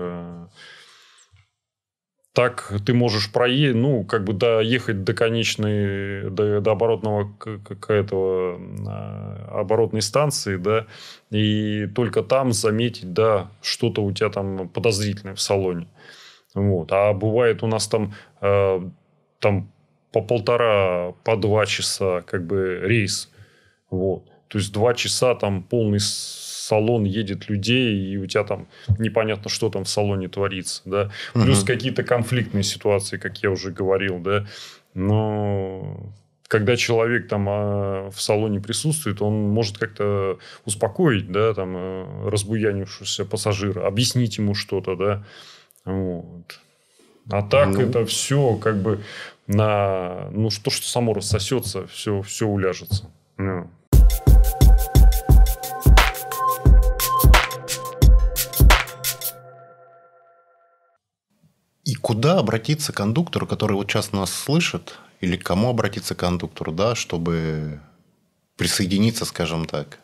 так 2.36 2.70
ты 2.84 2.92
можешь 2.92 3.32
проехать, 3.32 3.76
ну, 3.76 4.04
как 4.04 4.24
бы 4.24 4.34
доехать 4.34 5.04
до 5.04 5.14
конечной, 5.14 6.30
до, 6.30 6.60
до 6.60 6.72
оборотного 6.72 7.32
какого-то 7.38 8.60
а, 8.86 9.60
оборотной 9.60 10.02
станции, 10.02 10.56
да, 10.56 10.84
и 11.30 11.86
только 11.94 12.22
там 12.22 12.52
заметить, 12.52 13.14
да, 13.14 13.50
что-то 13.62 14.02
у 14.02 14.12
тебя 14.12 14.28
там 14.28 14.68
подозрительное 14.68 15.34
в 15.34 15.40
салоне. 15.40 15.86
Вот. 16.56 16.90
А 16.90 17.12
бывает 17.12 17.62
у 17.62 17.66
нас 17.66 17.86
там, 17.86 18.14
э, 18.40 18.80
там 19.40 19.70
по 20.10 20.22
полтора, 20.22 21.12
по 21.22 21.36
два 21.36 21.66
часа 21.66 22.22
как 22.22 22.46
бы 22.46 22.80
рейс. 22.82 23.30
Вот. 23.90 24.24
То 24.48 24.58
есть 24.58 24.72
два 24.72 24.94
часа 24.94 25.34
там 25.34 25.62
полный 25.62 26.00
салон 26.00 27.04
едет 27.04 27.50
людей, 27.50 28.12
и 28.12 28.16
у 28.16 28.26
тебя 28.26 28.42
там 28.42 28.68
непонятно, 28.98 29.50
что 29.50 29.68
там 29.68 29.84
в 29.84 29.88
салоне 29.88 30.28
творится, 30.28 30.82
да. 30.86 31.10
Плюс 31.34 31.58
угу. 31.58 31.66
какие-то 31.66 32.02
конфликтные 32.02 32.64
ситуации, 32.64 33.18
как 33.18 33.42
я 33.42 33.50
уже 33.50 33.70
говорил, 33.70 34.18
да. 34.18 34.46
Но 34.94 36.14
когда 36.48 36.76
человек 36.76 37.28
там 37.28 37.46
а, 37.48 38.10
в 38.10 38.20
салоне 38.20 38.60
присутствует, 38.60 39.20
он 39.20 39.34
может 39.48 39.78
как-то 39.78 40.38
успокоить, 40.64 41.30
да, 41.30 41.52
там, 41.52 41.76
э, 41.76 42.28
разбуянившегося 42.30 43.26
пассажира, 43.26 43.86
объяснить 43.86 44.38
ему 44.38 44.54
что-то, 44.54 44.96
да. 44.96 45.24
Вот. 45.86 46.60
А 47.30 47.42
так 47.42 47.68
ну... 47.68 47.80
это 47.80 48.04
все 48.04 48.56
как 48.56 48.82
бы 48.82 49.02
на... 49.46 50.28
Ну, 50.32 50.50
что, 50.50 50.70
что 50.70 50.86
само 50.86 51.14
рассосется, 51.14 51.86
все, 51.86 52.22
все 52.22 52.46
уляжется. 52.46 53.10
Ну. 53.36 53.70
И 61.84 61.94
куда 61.94 62.40
обратиться 62.40 62.92
кондуктору, 62.92 63.46
который 63.46 63.74
вот 63.74 63.88
сейчас 63.88 64.12
нас 64.12 64.32
слышит, 64.32 64.98
или 65.20 65.36
к 65.36 65.44
кому 65.44 65.70
обратиться 65.70 66.16
кондуктору, 66.16 66.72
да, 66.72 66.96
чтобы 66.96 67.80
присоединиться, 68.56 69.24
скажем 69.24 69.66
так, 69.66 70.00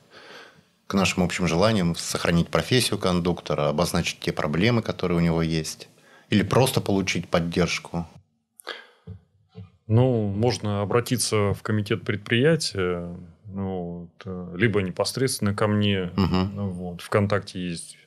к 0.87 0.95
нашим 0.95 1.23
общим 1.23 1.47
желаниям, 1.47 1.95
сохранить 1.97 2.49
профессию 2.49 2.99
кондуктора, 2.99 3.68
обозначить 3.68 4.21
те 4.21 4.33
проблемы, 4.33 4.83
которые 4.83 5.18
у 5.18 5.21
него 5.21 5.42
есть, 5.42 5.88
или 6.29 6.42
просто 6.42 6.81
получить 6.81 7.29
поддержку? 7.29 8.07
Ну, 9.87 10.29
можно 10.29 10.81
обратиться 10.81 11.53
в 11.53 11.62
комитет 11.62 12.05
предприятия, 12.05 13.14
ну, 13.47 14.09
вот, 14.09 14.23
э, 14.25 14.55
либо 14.57 14.81
непосредственно 14.81 15.55
ко 15.55 15.66
мне. 15.66 16.11
Угу. 16.16 16.71
Вот, 16.71 17.01
ВКонтакте 17.03 17.61
есть 17.61 17.99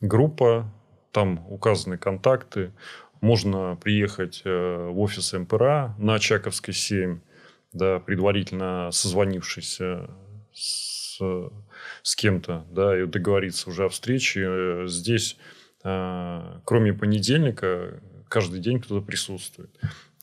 группа, 0.00 0.70
там 1.12 1.44
указаны 1.48 1.98
контакты. 1.98 2.72
Можно 3.20 3.76
приехать 3.76 4.42
э, 4.44 4.88
в 4.90 4.98
офис 5.00 5.32
МПРА 5.32 5.94
на 5.98 6.18
Чаковской 6.18 6.72
7, 6.72 7.20
да, 7.72 7.98
предварительно 7.98 8.90
созвонившись 8.92 9.80
с, 10.54 11.20
с 12.08 12.16
кем-то, 12.16 12.64
да, 12.70 12.98
и 12.98 13.04
договориться 13.04 13.68
уже 13.68 13.84
о 13.84 13.88
встрече. 13.90 14.84
Здесь, 14.86 15.36
э, 15.84 16.60
кроме 16.64 16.94
понедельника, 16.94 18.00
каждый 18.28 18.60
день 18.60 18.80
кто-то 18.80 19.04
присутствует. 19.04 19.70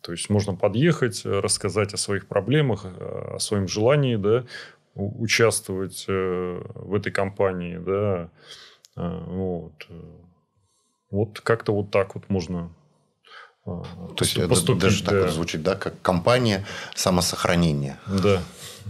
То 0.02 0.12
есть 0.12 0.32
можно 0.32 0.56
подъехать, 0.56 1.24
рассказать 1.26 1.94
о 1.94 1.98
своих 1.98 2.26
проблемах, 2.26 2.86
о 2.86 3.38
своем 3.40 3.68
желании, 3.68 4.16
да, 4.16 4.46
участвовать 4.96 6.06
э, 6.08 6.62
в 6.74 6.96
этой 6.96 7.12
компании, 7.12 7.78
да, 7.78 8.32
вот. 8.96 9.88
Вот 11.12 11.40
как-то 11.42 11.72
вот 11.72 11.92
так 11.92 12.16
вот 12.16 12.30
можно 12.30 12.62
а, 12.62 12.85
То 13.66 14.16
есть 14.22 14.48
поступить, 14.48 14.82
даже 14.82 15.04
да. 15.04 15.12
так 15.12 15.22
вот 15.24 15.32
звучит, 15.32 15.64
да, 15.64 15.76
как 15.76 16.00
компания 16.02 16.66
самосохранения. 16.94 18.00
Да. 18.06 18.42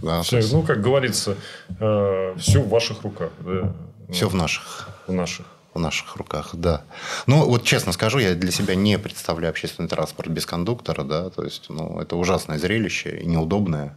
да 0.02 0.22
все. 0.22 0.42
Ну, 0.52 0.62
как 0.62 0.82
говорится, 0.82 1.36
э, 1.80 2.34
все 2.36 2.60
в 2.60 2.68
ваших 2.68 3.02
руках. 3.02 3.30
Да. 3.40 3.72
Все 4.12 4.28
в 4.28 4.34
наших. 4.34 4.90
В 5.06 5.12
наших. 5.12 5.46
В 5.72 5.78
наших 5.78 6.16
руках, 6.16 6.50
да. 6.52 6.84
Ну, 7.26 7.44
вот 7.46 7.64
честно 7.64 7.92
скажу, 7.92 8.18
я 8.18 8.34
для 8.34 8.50
себя 8.50 8.74
не 8.74 8.98
представляю 8.98 9.50
общественный 9.50 9.88
транспорт 9.88 10.28
без 10.28 10.46
кондуктора, 10.46 11.04
да, 11.04 11.30
то 11.30 11.44
есть, 11.44 11.66
ну, 11.68 12.00
это 12.00 12.16
ужасное 12.16 12.58
зрелище 12.58 13.18
и 13.18 13.26
неудобное. 13.26 13.96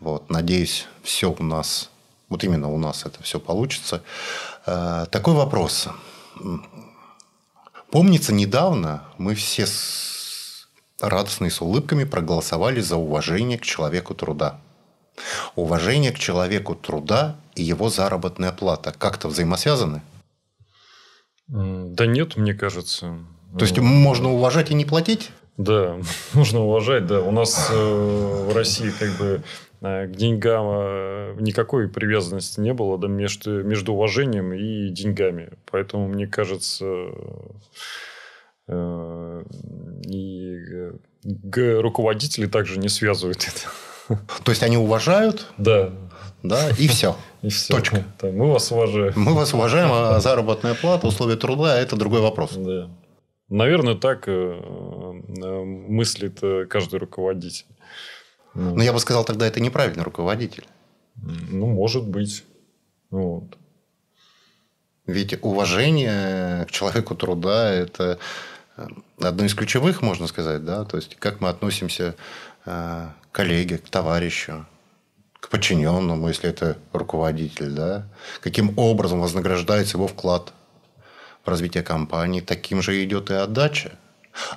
Вот, 0.00 0.30
надеюсь, 0.30 0.86
все 1.02 1.30
у 1.30 1.42
нас, 1.42 1.90
вот 2.28 2.44
именно 2.44 2.70
у 2.70 2.78
нас 2.78 3.04
это 3.06 3.22
все 3.22 3.40
получится. 3.40 4.02
Э, 4.66 5.06
такой 5.10 5.34
вопрос. 5.34 5.88
Помнится, 7.92 8.32
недавно 8.32 9.02
мы 9.18 9.34
все 9.34 9.66
с 9.66 10.66
радостно 10.98 11.50
с 11.50 11.60
улыбками 11.60 12.04
проголосовали 12.04 12.80
за 12.80 12.96
уважение 12.96 13.58
к 13.58 13.64
человеку 13.64 14.14
труда. 14.14 14.60
Уважение 15.56 16.10
к 16.10 16.18
человеку 16.18 16.74
труда 16.74 17.36
и 17.54 17.62
его 17.62 17.90
заработная 17.90 18.50
плата 18.50 18.94
как-то 18.96 19.28
взаимосвязаны? 19.28 20.00
Да 21.48 22.06
нет, 22.06 22.38
мне 22.38 22.54
кажется. 22.54 23.18
То 23.58 23.66
есть 23.66 23.78
можно 23.78 24.32
уважать 24.32 24.70
и 24.70 24.74
не 24.74 24.86
платить? 24.86 25.30
Да, 25.58 25.98
нужно 26.32 26.60
уважать, 26.60 27.06
да. 27.06 27.20
У 27.20 27.30
нас 27.30 27.68
э, 27.70 28.46
в 28.48 28.56
России 28.56 28.90
как 28.98 29.10
бы 29.18 29.42
к 29.82 30.12
деньгам 30.12 30.66
э, 30.68 31.36
никакой 31.40 31.88
привязанности 31.88 32.60
не 32.60 32.72
было 32.72 32.98
да, 32.98 33.08
между, 33.08 33.64
между 33.64 33.94
уважением 33.94 34.52
и 34.52 34.90
деньгами. 34.90 35.50
Поэтому, 35.70 36.06
мне 36.06 36.28
кажется, 36.28 36.86
э, 38.68 39.42
и 40.06 40.56
э, 41.24 41.80
руководители 41.80 42.46
также 42.46 42.78
не 42.78 42.88
связывают 42.88 43.38
это. 43.48 44.20
То 44.44 44.52
есть 44.52 44.62
они 44.62 44.76
уважают? 44.76 45.48
Да. 45.58 45.90
Да, 46.44 46.70
и 46.78 46.86
все. 46.86 47.16
И 47.42 47.48
все. 47.48 47.74
Точка. 47.74 48.04
Да, 48.20 48.28
мы 48.28 48.52
вас 48.52 48.70
уважаем. 48.70 49.12
Мы 49.16 49.34
вас 49.34 49.52
уважаем, 49.52 49.90
а 49.92 50.20
заработная 50.20 50.74
плата, 50.74 51.06
условия 51.06 51.36
труда– 51.36 51.78
это 51.80 51.96
другой 51.96 52.20
вопрос. 52.20 52.52
Да. 52.54 52.88
Наверное, 53.48 53.96
так 53.96 54.28
э, 54.28 54.32
э, 54.32 55.64
мыслит 55.64 56.38
э, 56.42 56.66
каждый 56.66 56.98
руководитель. 57.00 57.66
Ну. 58.54 58.76
Но 58.76 58.82
я 58.82 58.92
бы 58.92 59.00
сказал, 59.00 59.24
тогда 59.24 59.46
это 59.46 59.60
неправильный 59.60 60.04
руководитель. 60.04 60.66
Ну, 61.16 61.66
может 61.66 62.06
быть. 62.06 62.44
Вот. 63.10 63.56
Ведь 65.06 65.42
уважение 65.42 66.64
к 66.66 66.70
человеку 66.70 67.14
труда– 67.14 67.70
это 67.72 68.18
одно 69.20 69.44
из 69.44 69.54
ключевых, 69.54 70.00
можно 70.00 70.26
сказать, 70.26 70.64
да, 70.64 70.84
то 70.84 70.96
есть 70.96 71.16
как 71.16 71.40
мы 71.40 71.48
относимся 71.48 72.14
к 72.64 73.14
коллеге, 73.32 73.78
к 73.78 73.88
товарищу, 73.88 74.64
к 75.40 75.48
подчиненному, 75.48 76.28
если 76.28 76.48
это 76.48 76.78
руководитель, 76.92 77.70
да, 77.70 78.06
каким 78.40 78.78
образом 78.78 79.20
вознаграждается 79.20 79.96
его 79.96 80.06
вклад 80.06 80.52
в 81.44 81.48
развитие 81.48 81.82
компании, 81.82 82.40
таким 82.40 82.80
же 82.80 83.02
идет 83.04 83.30
и 83.30 83.34
отдача. 83.34 83.98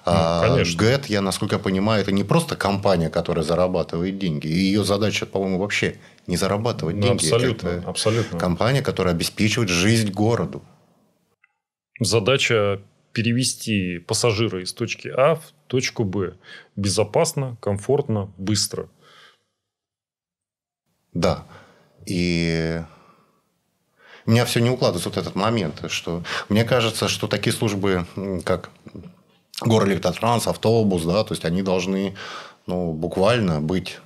А 0.06 0.48
ну, 0.48 0.64
ГЭТ, 0.78 1.08
я 1.08 1.22
насколько 1.22 1.60
понимаю, 1.60 2.02
это 2.02 2.12
не 2.12 2.24
просто 2.24 2.56
компания, 2.56 3.10
которая 3.10 3.44
зарабатывает 3.44 4.18
деньги. 4.18 4.48
И 4.48 4.58
ее 4.58 4.84
задача, 4.84 5.26
по-моему, 5.26 5.60
вообще 5.60 5.98
не 6.28 6.38
зарабатывать 6.38 6.96
ну, 6.96 7.02
деньги. 7.02 7.26
Абсолютно, 7.26 7.68
это 7.68 7.90
абсолютно. 7.90 8.40
Компания, 8.40 8.82
которая 8.82 9.14
обеспечивает 9.14 9.70
жизнь 9.70 10.12
городу. 10.12 10.64
Задача 12.00 12.82
перевести 13.14 14.00
пассажира 14.00 14.62
из 14.62 14.74
точки 14.74 15.08
А 15.08 15.36
в 15.36 15.54
точку 15.68 16.04
Б 16.04 16.36
безопасно, 16.76 17.58
комфортно, 17.62 18.34
быстро. 18.38 18.90
Да. 21.14 21.46
И 22.06 22.82
у 24.26 24.32
меня 24.32 24.46
все 24.46 24.60
не 24.60 24.70
укладывается 24.70 25.10
вот 25.10 25.18
этот 25.18 25.36
момент, 25.36 25.90
что 25.90 26.24
мне 26.50 26.64
кажется, 26.66 27.08
что 27.08 27.28
такие 27.28 27.54
службы, 27.54 28.06
как 28.44 28.70
Горэлектротранс, 29.62 30.48
автобус, 30.48 31.04
да, 31.04 31.24
то 31.24 31.34
есть 31.34 31.46
они 31.46 31.62
должны 31.62 32.16
ну, 32.68 32.92
буквально 32.92 33.62
быть 33.62 34.00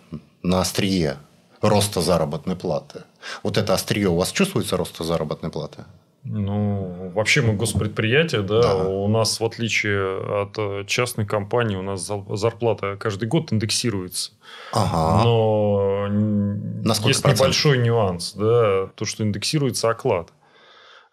на 0.44 0.62
острие 0.62 1.18
роста 1.62 2.02
заработной 2.02 2.56
платы. 2.56 3.04
Вот 3.44 3.58
это 3.58 3.74
острие 3.74 4.08
у 4.08 4.16
вас 4.16 4.32
чувствуется 4.32 4.78
роста 4.78 5.04
заработной 5.04 5.50
платы? 5.50 5.86
Ну, 6.24 7.12
вообще 7.16 7.42
мы 7.42 7.54
госпредприятие, 7.54 8.42
да, 8.42 8.62
да, 8.62 8.76
у 8.76 9.08
нас 9.08 9.40
в 9.40 9.46
отличие 9.46 10.42
от 10.42 10.58
э, 10.58 10.84
частной 10.86 11.26
компании, 11.26 11.78
у 11.78 11.82
нас 11.82 12.12
зарплата 12.32 12.98
каждый 13.00 13.30
год 13.30 13.54
индексируется. 13.54 14.32
Ага. 14.74 15.24
Но 15.24 16.08
На 16.10 16.92
есть 16.92 17.02
процентов? 17.04 17.40
небольшой 17.40 17.78
нюанс, 17.78 18.34
да, 18.34 18.88
то, 18.96 19.06
что 19.06 19.24
индексируется 19.24 19.90
оклад. 19.90 20.34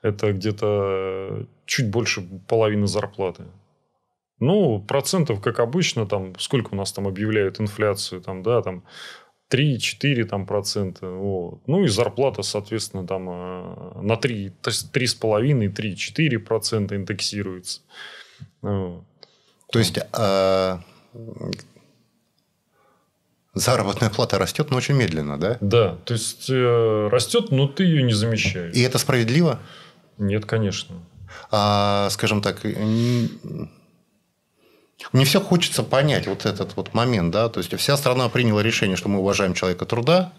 Это 0.03 0.33
где-то 0.33 1.47
чуть 1.67 1.89
больше 1.89 2.23
половины 2.49 2.89
зарплаты. 2.89 3.45
Ну, 4.39 4.81
процентов, 4.81 5.41
как 5.41 5.61
обычно, 5.61 6.07
там, 6.07 6.39
сколько 6.39 6.71
у 6.73 6.77
нас 6.77 6.93
там 6.93 7.07
объявляют 7.09 7.61
инфляцию, 7.61 8.21
там, 8.21 8.43
да, 8.43 8.61
там, 8.63 8.85
3-4 9.51 10.25
там, 10.25 10.47
процента. 10.47 11.09
Вот. 11.09 11.61
Ну 11.67 11.85
и 11.85 11.89
зарплата, 11.89 12.43
соответственно, 12.43 13.07
там 13.07 13.29
э, 13.29 14.01
на 14.03 14.17
3, 14.17 14.53
3,5-3-4 14.63 16.39
процента 16.39 16.97
индексируется. 16.97 17.81
Вот. 18.61 19.05
То 19.71 19.79
есть 19.79 19.99
э, 19.99 20.79
заработная 23.55 24.11
плата 24.11 24.39
растет, 24.39 24.71
но 24.71 24.77
очень 24.77 24.95
медленно, 24.95 25.39
да? 25.39 25.59
Да, 25.61 25.97
то 26.05 26.15
есть 26.15 26.51
э, 26.51 27.09
растет, 27.11 27.51
но 27.51 27.69
ты 27.69 27.85
ее 27.85 28.03
не 28.03 28.13
замещаешь. 28.13 28.75
И 28.75 28.83
это 28.83 28.99
справедливо? 28.99 29.61
Нет, 30.19 30.45
конечно. 30.45 30.97
А, 31.51 32.09
скажем 32.11 32.43
так, 32.43 32.65
мне 35.13 35.25
все 35.25 35.41
хочется 35.41 35.83
понять 35.83 36.27
вот 36.27 36.47
этот 36.47 36.77
вот 36.77 36.95
момент, 36.95 37.33
да, 37.33 37.49
то 37.49 37.59
есть 37.59 37.75
вся 37.77 37.97
страна 37.97 38.29
приняла 38.29 38.63
решение, 38.63 38.97
что 38.97 39.09
мы 39.09 39.19
уважаем 39.19 39.55
человека 39.55 39.85
труда. 39.87 40.33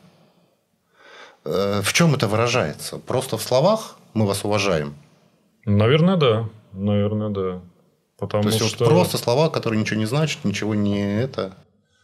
Э, 1.45 1.81
в 1.81 1.93
чем 1.93 2.15
это 2.15 2.27
выражается? 2.27 2.97
Просто 2.97 3.37
в 3.37 3.43
словах 3.43 3.97
мы 4.13 4.25
вас 4.25 4.43
уважаем? 4.43 4.95
Наверное, 5.65 6.17
да. 6.17 6.49
Наверное, 6.73 7.29
да. 7.29 7.61
Потому 8.17 8.43
то 8.43 8.49
есть 8.49 8.65
что... 8.67 8.85
вот 8.85 8.93
просто 8.93 9.17
слова, 9.17 9.49
которые 9.49 9.79
ничего 9.79 9.99
не 9.99 10.05
значат, 10.05 10.43
ничего 10.43 10.73
не 10.75 11.21
это. 11.21 11.55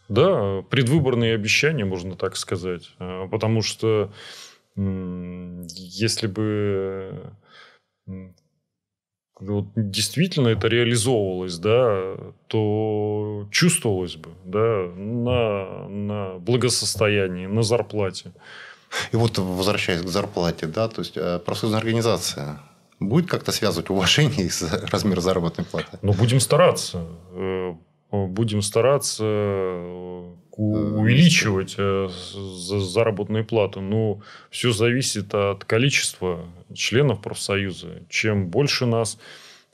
Да, 0.08 0.62
предвыборные 0.70 1.34
обещания, 1.34 1.84
можно 1.84 2.14
так 2.14 2.36
сказать. 2.36 2.90
Э, 2.98 3.26
потому 3.30 3.62
что 3.62 4.12
если 4.76 6.26
бы 6.26 7.32
вот 9.40 9.66
действительно 9.74 10.48
это 10.48 10.68
реализовывалось, 10.68 11.58
да, 11.58 12.16
то 12.46 13.48
чувствовалось 13.50 14.16
бы, 14.16 14.30
да, 14.44 14.86
на, 14.96 15.88
на 15.88 16.38
благосостоянии, 16.38 17.46
на 17.46 17.62
зарплате. 17.62 18.32
И 19.12 19.16
вот 19.16 19.38
возвращаясь 19.38 20.02
к 20.02 20.08
зарплате, 20.08 20.66
да, 20.66 20.88
то 20.88 21.00
есть 21.00 21.16
э, 21.16 21.40
профсоюзная 21.44 21.80
организация 21.80 22.60
будет 23.00 23.28
как-то 23.28 23.50
связывать 23.50 23.90
уважение 23.90 24.48
с 24.50 24.62
размер 24.90 25.20
заработной 25.20 25.64
платы? 25.64 25.98
Ну, 26.02 26.12
будем 26.12 26.38
стараться. 26.38 27.04
Э, 27.32 27.74
будем 28.12 28.62
стараться 28.62 29.24
э, 29.24 30.32
увеличивать 30.56 31.76
заработную 31.76 33.44
плату. 33.44 33.80
Но 33.80 34.20
все 34.50 34.70
зависит 34.70 35.34
от 35.34 35.64
количества 35.64 36.46
членов 36.74 37.22
профсоюза. 37.22 38.02
Чем 38.08 38.48
больше 38.48 38.86
нас, 38.86 39.18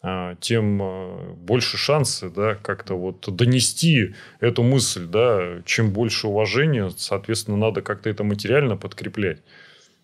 а, 0.02 0.36
тем 0.36 0.80
а, 0.82 1.34
больше 1.34 1.76
шансы 1.76 2.30
да, 2.30 2.54
как-то 2.54 2.94
вот 2.94 3.34
донести 3.34 4.14
эту 4.40 4.62
мысль. 4.62 5.06
Да, 5.06 5.62
чем 5.64 5.92
больше 5.92 6.28
уважения, 6.28 6.90
соответственно, 6.96 7.56
надо 7.56 7.82
как-то 7.82 8.08
это 8.08 8.24
материально 8.24 8.76
подкреплять. 8.76 9.42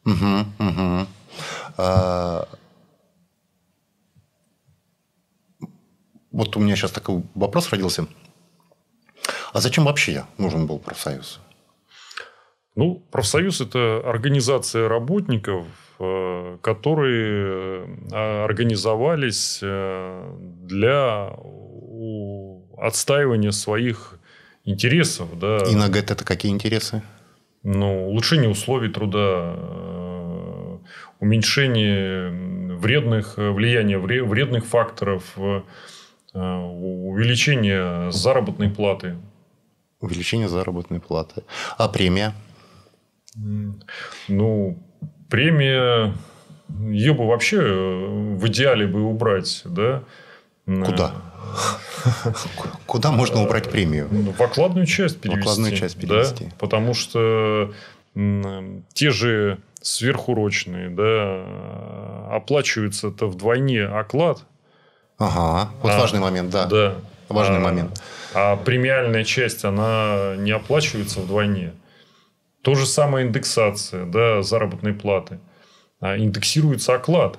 Угу, 0.04 0.46
угу. 0.58 1.06
А... 1.78 2.48
Вот 6.30 6.54
у 6.56 6.60
меня 6.60 6.76
сейчас 6.76 6.90
такой 6.90 7.22
вопрос 7.34 7.70
родился. 7.70 8.06
А 9.54 9.60
зачем 9.60 9.84
вообще 9.84 10.26
нужен 10.36 10.66
был 10.66 10.78
профсоюз? 10.78 11.40
Ну, 12.74 13.02
профсоюз– 13.10 13.60
это 13.62 14.02
организация 14.04 14.86
работников, 14.86 15.66
которые 15.98 17.86
э, 18.12 18.44
организовались 18.44 19.60
э, 19.62 20.36
для 20.64 21.32
отстаивания 22.76 23.52
своих 23.52 24.18
интересов. 24.64 25.38
Да. 25.38 25.58
И 25.70 25.74
на 25.74 25.88
ГЭТ 25.88 26.10
это 26.10 26.24
какие 26.24 26.52
интересы? 26.52 27.02
Ну, 27.62 28.08
улучшение 28.08 28.50
условий 28.50 28.90
труда, 28.90 29.56
уменьшение 31.18 32.76
вредных, 32.76 33.38
влияния 33.38 33.98
вредных 33.98 34.66
факторов, 34.66 35.36
увеличение 36.32 38.12
заработной 38.12 38.68
платы. 38.68 39.16
Увеличение 40.00 40.48
заработной 40.48 41.00
платы. 41.00 41.42
А 41.78 41.88
премия? 41.88 42.34
Ну, 44.28 44.78
премия, 45.28 46.14
ее 46.68 47.14
бы 47.14 47.26
вообще 47.26 47.58
э, 47.58 48.06
в 48.36 48.46
идеале 48.48 48.86
бы 48.86 49.02
убрать, 49.02 49.62
да? 49.64 50.02
Куда? 50.66 51.12
Куда 52.86 53.12
можно 53.12 53.42
убрать 53.42 53.70
премию? 53.70 54.08
Ну, 54.10 54.32
в 54.32 54.40
окладную 54.40 54.86
часть 54.86 55.20
перевести. 55.20 55.40
В 55.40 55.42
окладную 55.42 55.76
часть 55.76 55.96
перевести. 55.96 56.44
Да? 56.46 56.50
Потому 56.58 56.94
что 56.94 57.72
те 58.94 59.10
же 59.10 59.58
сверхурочные, 59.82 60.88
да, 60.90 62.34
оплачивается 62.34 63.08
это 63.08 63.26
вдвойне 63.26 63.84
оклад. 63.84 64.42
Ага, 65.18 65.70
вот 65.82 65.92
а, 65.92 65.98
важный 65.98 66.20
момент, 66.20 66.50
да. 66.50 66.66
Да. 66.66 66.94
Важный 67.28 67.58
а, 67.58 67.60
момент. 67.60 68.02
А 68.34 68.56
премиальная 68.56 69.24
часть, 69.24 69.64
она 69.64 70.34
не 70.36 70.50
оплачивается 70.50 71.20
вдвойне. 71.20 71.72
То 72.66 72.74
же 72.74 72.84
самое 72.84 73.24
индексация 73.24 74.06
да, 74.06 74.42
заработной 74.42 74.92
платы. 74.92 75.38
А 76.00 76.18
индексируется 76.18 76.96
оклад. 76.96 77.38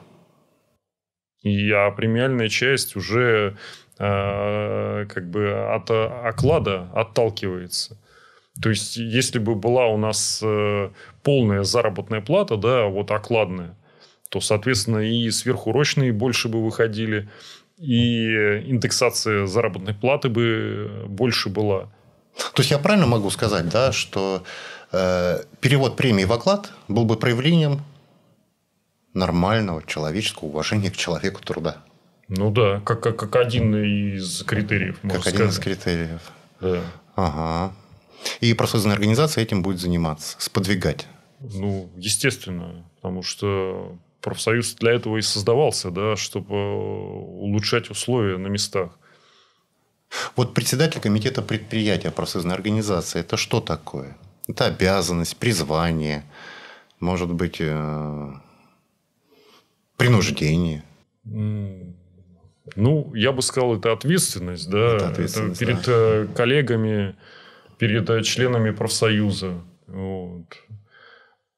И, 1.42 1.70
а 1.70 1.92
премиальная 1.92 2.48
часть 2.48 2.96
уже 2.96 3.58
э, 4.00 5.06
как 5.10 5.30
бы 5.30 5.52
от 5.76 5.92
оклада 5.92 6.90
отталкивается. 6.96 7.98
То 8.64 8.70
есть, 8.70 8.96
если 8.96 9.40
бы 9.40 9.56
была 9.56 9.88
у 9.88 9.98
нас 9.98 10.40
э, 10.42 10.92
полная 11.24 11.64
заработная 11.64 12.22
плата, 12.22 12.56
да, 12.56 12.86
вот 12.86 13.12
окладная, 13.12 13.76
то, 14.30 14.40
соответственно, 14.40 15.00
и 15.00 15.30
сверхурочные 15.30 16.14
больше 16.14 16.48
бы 16.48 16.64
выходили, 16.64 17.28
и 17.78 18.30
индексация 18.66 19.46
заработной 19.46 19.94
платы 19.94 20.30
бы 20.30 21.04
больше 21.10 21.50
была. 21.50 21.90
То 22.54 22.62
есть 22.62 22.72
я 22.72 22.78
правильно 22.78 23.08
могу 23.08 23.30
сказать, 23.30 23.68
да, 23.68 23.92
что 23.92 24.44
перевод 24.92 25.96
премии 25.96 26.24
в 26.24 26.34
оклад 26.34 26.72
был 26.88 27.06
бы 27.06 27.18
проявлением 27.18 27.82
нормального 29.14 29.84
человеческого 29.84 30.50
уважения 30.50 30.92
к 30.92 30.98
человеку 30.98 31.42
труда. 31.42 31.84
Ну 32.30 32.52
да, 32.52 32.82
как, 32.82 33.02
как, 33.02 33.18
как 33.18 33.36
один 33.36 33.76
из 33.76 34.44
критериев. 34.44 35.00
Как 35.02 35.22
сказать. 35.22 35.34
один 35.36 35.50
из 35.50 35.60
критериев. 35.60 36.22
Да. 36.62 36.82
Ага. 37.16 37.74
И 38.42 38.54
профсоюзная 38.54 38.94
организация 38.94 39.44
этим 39.44 39.62
будет 39.62 39.80
заниматься, 39.80 40.36
сподвигать. 40.40 41.08
Ну, 41.40 41.90
естественно, 41.96 42.84
потому 42.96 43.24
что 43.24 43.98
профсоюз 44.22 44.76
для 44.76 44.94
этого 44.94 45.18
и 45.18 45.22
создавался, 45.22 45.92
да, 45.92 46.16
чтобы 46.16 46.56
улучшать 46.56 47.90
условия 47.90 48.38
на 48.38 48.48
местах. 48.48 48.98
Вот 50.36 50.54
председатель 50.54 51.00
комитета 51.00 51.42
предприятия 51.42 52.12
профсоюзной 52.12 52.56
организации– 52.56 53.20
это 53.22 53.38
что 53.38 53.62
такое? 53.62 54.18
Это 54.48 54.66
обязанность, 54.66 55.38
призвание, 55.38 56.24
может 57.00 57.32
быть, 57.34 57.58
э, 57.60 58.34
принуждение. 59.98 60.84
Ну, 62.76 63.14
я 63.16 63.32
бы 63.32 63.42
сказал, 63.42 63.78
это 63.78 63.92
ответственность, 63.92 64.70
да, 64.70 64.96
это, 64.96 65.10
ответственность, 65.10 65.62
это 65.62 65.72
перед 65.72 65.86
да. 65.86 65.92
Э, 65.92 66.28
коллегами, 66.34 67.16
перед 67.78 68.10
э, 68.10 68.24
членами 68.24 68.72
профсоюза. 68.72 69.62
Вот. 69.88 70.46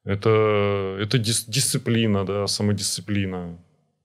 Это, 0.04 0.97
это 0.99 1.17
дис, 1.17 1.45
дисциплина, 1.45 2.25
да, 2.25 2.47
самодисциплина. 2.47 3.58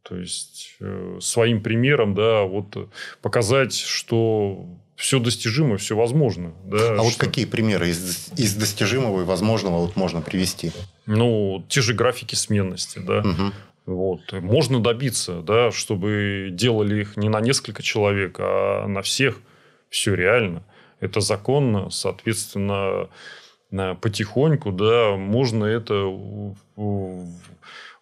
То 0.03 0.17
есть 0.17 0.77
э, 0.81 1.19
своим 1.21 1.63
примером, 1.63 2.15
да, 2.15 2.43
вот 2.43 2.91
показать, 3.23 3.75
что 3.75 4.67
все 4.97 5.19
достижимо, 5.19 5.77
все 5.77 5.97
возможно. 5.97 6.53
Да, 6.65 6.95
а 6.95 7.03
вот 7.03 7.17
какие 7.17 7.45
примеры 7.45 7.89
из, 7.89 8.31
из 8.37 8.55
достижимого 8.55 9.23
и 9.23 9.25
возможного 9.25 9.81
вот 9.81 9.97
можно 9.97 10.21
привести? 10.21 10.73
Ну, 11.07 11.65
те 11.69 11.83
же 11.83 11.95
графики 11.95 12.35
сменности, 12.35 13.01
да. 13.01 13.19
Угу. 13.19 13.53
Вот. 13.87 14.33
Можно 14.33 14.81
добиться, 14.83 15.43
да, 15.43 15.71
чтобы 15.71 16.49
делали 16.51 17.03
их 17.03 17.17
не 17.17 17.29
на 17.29 17.41
несколько 17.41 17.83
человек, 17.83 18.37
а 18.39 18.87
на 18.87 19.03
всех. 19.03 19.41
Все 19.91 20.15
реально. 20.15 20.65
Это 21.01 21.21
законно, 21.21 21.91
соответственно, 21.91 23.09
потихоньку, 24.01 24.73
да, 24.73 25.17
можно 25.17 25.65
это 25.65 25.95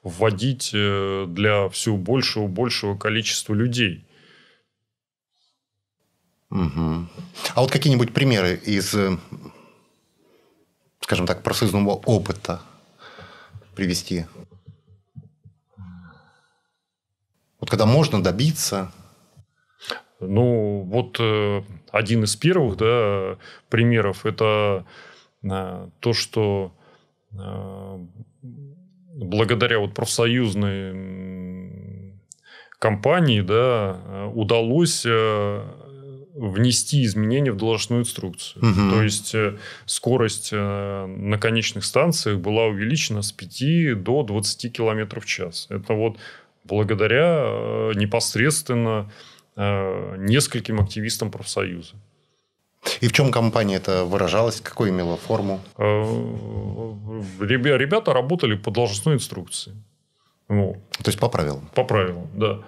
вводить 0.03 0.71
э, 0.75 1.27
для 1.29 1.69
все 1.69 1.95
большего 1.97 2.49
большего 2.49 2.97
количества 2.97 3.55
людей. 3.55 4.05
Угу. 6.53 7.07
А 7.55 7.61
вот 7.63 7.71
какие-нибудь 7.71 8.13
примеры 8.13 8.57
из, 8.57 8.95
э, 8.95 9.17
скажем 11.01 11.27
так, 11.27 11.43
профсоюзного 11.43 11.93
опыта 12.05 12.61
привести? 13.75 14.27
Вот 17.59 17.71
когда 17.71 17.87
можно 17.87 18.23
добиться 18.23 18.93
ну, 20.21 20.83
вот 20.83 21.17
э, 21.21 21.63
один 21.91 22.25
из 22.25 22.37
первых 22.37 22.77
да, 22.77 23.39
примеров– 23.71 24.27
это 24.27 24.85
то, 25.41 26.13
что 26.13 26.73
благодаря 29.15 29.81
вот 29.81 29.95
профсоюзной 29.95 32.13
компании 32.79 33.41
да, 33.41 34.29
удалось 34.35 35.05
э, 35.05 35.65
внести 36.35 37.05
изменения 37.05 37.53
в 37.53 37.57
должностную 37.57 38.03
инструкцию. 38.03 38.65
Угу. 38.65 38.91
То 38.91 39.03
есть 39.03 39.35
э, 39.35 39.59
скорость 39.87 40.51
э, 40.53 41.07
на 41.07 41.39
конечных 41.39 41.85
станциях 41.85 42.39
была 42.39 42.65
увеличена 42.65 43.23
с 43.23 43.33
5 43.33 44.03
до 44.03 44.23
20 44.23 44.73
км 44.73 45.21
в 45.21 45.27
час. 45.27 45.67
Это 45.69 45.95
вот 45.95 46.19
благодаря 46.65 47.93
непосредственно 47.95 49.11
нескольким 49.55 50.81
активистам 50.81 51.31
профсоюза. 51.31 51.95
И 53.01 53.09
в 53.09 53.13
чем 53.13 53.31
компания 53.31 53.77
это 53.77 54.05
выражалась? 54.05 54.61
Какой 54.61 54.91
имела 54.91 55.17
форму? 55.17 55.61
Э, 55.79 56.03
ребята 57.41 58.13
работали 58.13 58.57
по 58.57 58.71
должностной 58.71 59.15
инструкции. 59.15 59.73
Вот. 60.49 60.77
То 60.99 61.09
есть, 61.09 61.19
по 61.19 61.29
правилам? 61.29 61.69
По 61.75 61.85
правилам, 61.85 62.29
да. 62.35 62.59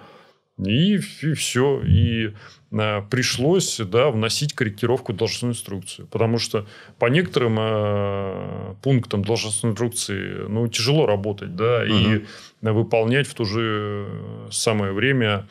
И, 0.57 0.95
и 0.95 1.33
все. 1.33 1.81
И 1.81 2.33
а, 2.71 3.01
пришлось 3.01 3.77
да, 3.79 4.09
вносить 4.09 4.53
корректировку 4.53 5.13
в 5.13 5.17
должностную 5.17 5.53
инструкцию. 5.53 6.07
Потому 6.07 6.37
что 6.37 6.65
по 6.99 7.07
некоторым 7.07 7.57
а, 7.59 8.75
пунктам 8.81 9.23
должностной 9.23 9.73
инструкции 9.73 10.47
ну, 10.47 10.67
тяжело 10.67 11.05
работать. 11.05 11.55
Да, 11.55 11.83
угу. 11.83 11.93
И 11.93 12.25
выполнять 12.61 13.27
в 13.27 13.33
то 13.33 13.43
же 13.43 14.07
самое 14.51 14.93
время 14.93 15.47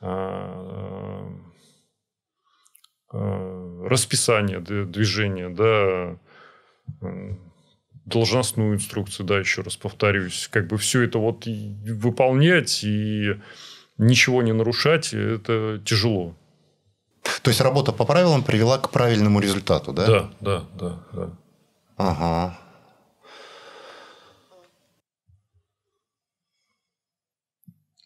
а, 0.00 1.32
Э, 3.12 3.86
расписание 3.88 4.60
движения, 4.60 5.48
да, 5.48 6.18
э, 7.02 7.34
должностную 8.04 8.74
инструкцию, 8.74 9.26
да, 9.26 9.38
еще 9.38 9.62
раз 9.62 9.76
повторюсь, 9.76 10.48
как 10.50 10.66
бы 10.66 10.76
все 10.76 11.02
это 11.02 11.18
вот 11.18 11.46
выполнять 11.46 12.82
и 12.82 13.36
ничего 13.98 14.42
не 14.42 14.52
нарушать, 14.52 15.12
это 15.12 15.80
тяжело. 15.84 16.34
То 17.42 17.50
есть 17.50 17.60
работа 17.60 17.92
по 17.92 18.04
правилам 18.04 18.42
привела 18.42 18.78
к 18.78 18.90
правильному 18.90 19.40
результату, 19.40 19.92
да? 19.92 20.06
Да, 20.06 20.30
да, 20.40 20.64
да, 20.78 20.98
да. 21.12 21.30
Ага. 21.96 22.58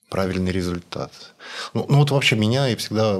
Правильный 0.08 0.50
результат. 0.50 1.12
Ну, 1.74 1.86
ну 1.88 1.98
вот 1.98 2.10
вообще 2.10 2.36
меня 2.36 2.68
и 2.68 2.76
всегда 2.76 3.16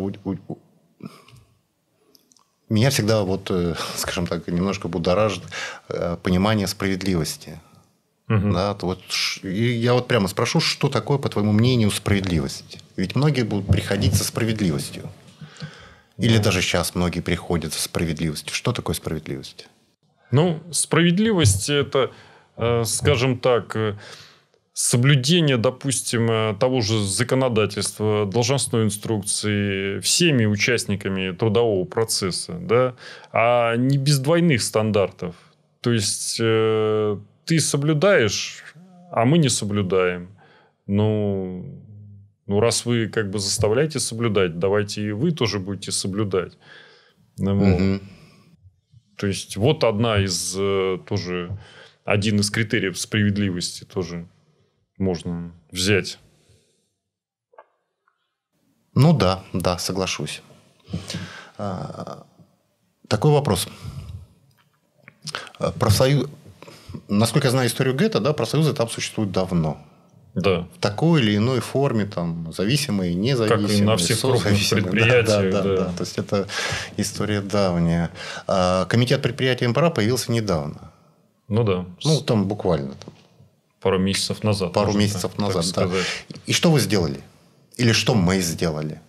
меня 2.71 2.91
всегда, 2.91 3.23
вот, 3.23 3.51
э, 3.51 3.75
скажем 3.97 4.27
так, 4.27 4.47
немножко 4.47 4.89
будоражит 4.89 5.43
э, 5.89 6.17
понимание 6.23 6.67
справедливости. 6.67 7.61
Угу. 8.31 8.53
Да, 8.53 8.77
вот, 8.81 9.03
и 9.43 9.73
я 9.73 9.93
вот 9.93 10.07
прямо 10.07 10.29
спрошу, 10.29 10.61
что 10.61 10.89
такое, 10.89 11.19
по 11.19 11.29
твоему 11.29 11.51
мнению, 11.53 11.91
справедливость? 11.91 12.79
Ведь 12.97 13.17
многие 13.17 13.43
будут 13.43 13.67
приходить 13.67 14.15
со 14.15 14.23
справедливостью. 14.23 15.11
Или 16.17 16.37
ну. 16.37 16.43
даже 16.45 16.63
сейчас 16.63 16.95
многие 16.95 17.21
приходят 17.21 17.73
со 17.73 17.83
справедливостью. 17.83 18.55
Что 18.55 18.73
такое 18.73 18.95
справедливость? 18.95 19.67
Ну, 20.31 20.61
справедливость 20.71 21.71
это, 21.71 22.13
э, 22.57 22.85
скажем 22.85 23.37
так, 23.39 23.77
соблюдение, 24.73 25.57
допустим, 25.57 26.31
э, 26.31 26.55
того 26.59 26.83
же 26.83 27.03
законодательства, 27.03 28.27
должностной 28.27 28.85
инструкции 28.85 29.99
всеми 30.01 30.45
участниками 30.47 31.33
трудового 31.33 31.85
процесса, 31.85 32.53
да, 32.53 32.95
а 33.33 33.75
не 33.75 33.99
без 33.99 34.21
двойных 34.21 34.63
стандартов. 34.63 35.35
То 35.81 35.93
есть, 35.93 36.37
э, 36.41 37.19
ты 37.51 37.59
соблюдаешь, 37.59 38.63
а 39.11 39.25
мы 39.25 39.37
не 39.39 39.49
соблюдаем. 39.49 40.29
Ну, 40.87 41.83
ну, 42.47 42.61
раз 42.61 42.87
вы 42.87 43.09
как 43.09 43.29
бы 43.29 43.41
заставляете 43.41 43.99
соблюдать, 43.99 44.61
давайте 44.61 45.03
и 45.03 45.11
вы 45.11 45.33
тоже 45.33 45.59
будете 45.59 45.91
соблюдать. 45.91 46.57
Ну. 47.39 47.57
Угу. 47.57 48.01
То 49.17 49.27
есть, 49.27 49.57
вот 49.57 49.83
одна 49.83 50.23
из 50.23 50.55
э, 50.57 50.99
тоже 51.09 51.59
один 52.05 52.39
из 52.39 52.51
критериев 52.51 52.97
справедливости 52.97 53.83
тоже 53.83 54.29
можно 54.97 55.53
взять. 55.73 56.21
Ну 58.95 59.13
да, 59.13 59.43
да, 59.53 59.77
соглашусь. 59.79 60.41
А, 61.59 62.25
такой 63.09 63.33
вопрос. 63.33 63.67
А, 65.59 65.73
профсоюз... 65.73 66.31
Насколько 67.09 67.49
я 67.49 67.51
знаю 67.51 67.69
историю 67.69 67.95
ГЭТа, 67.95 68.21
да, 68.21 68.33
профсоюзы 68.33 68.73
там 68.73 68.89
существуют 68.89 69.33
давно. 69.33 69.79
Да. 70.35 70.69
В 70.77 70.79
такой 70.81 71.23
или 71.23 71.37
иной 71.37 71.61
форме, 71.61 72.07
там, 72.07 72.53
зависимые, 72.53 73.15
независимые. 73.15 73.69
Как 73.69 73.79
и 73.79 73.83
на 73.83 73.97
всех 73.97 74.21
крупных 74.21 74.71
предприятиях. 74.71 75.27
Да, 75.27 75.43
да, 75.43 75.63
да, 75.63 75.77
да. 75.77 75.85
То 75.93 76.05
есть, 76.05 76.19
это 76.19 76.47
история 76.97 77.41
давняя. 77.41 78.11
А 78.47 78.85
комитет 78.87 79.23
предприятия 79.23 79.67
МПРА 79.67 79.91
появился 79.91 80.31
недавно. 80.31 80.93
Ну, 81.49 81.65
да. 81.65 81.85
Ну, 82.05 82.21
там 82.21 82.47
буквально 82.47 82.95
там, 82.95 83.13
Пару 83.81 83.99
месяцев 83.99 84.45
назад. 84.45 84.73
Пару 84.73 84.93
месяцев 84.93 85.33
так, 85.33 85.39
назад, 85.39 85.75
так 85.75 85.91
да. 85.91 85.97
И 86.47 86.53
что 86.53 86.71
вы 86.71 86.81
сделали? 86.81 87.21
Или 87.77 87.93
что 87.93 88.15
мы 88.15 88.41
сделали? 88.41 89.01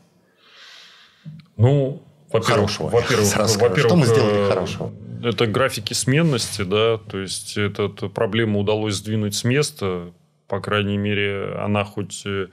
Ну, 1.58 2.02
во-первых, 2.32 2.80
во-первых, 2.80 3.36
во-первых, 3.38 3.80
что 3.80 3.96
мы 3.96 4.06
сделали 4.08 4.50
хорошего? 4.50 4.94
Это 5.24 5.46
графики 5.46 5.94
сменности, 5.94 6.64
да, 6.64 6.98
то 6.98 7.20
есть 7.20 7.58
эту 7.58 8.10
проблему 8.10 8.60
удалось 8.60 8.96
сдвинуть 8.96 9.36
с 9.36 9.44
места, 9.44 10.12
по 10.52 10.60
крайней 10.60 10.98
мере, 10.98 11.56
она 11.60 11.86
хоть 11.86 12.24
э, 12.26 12.48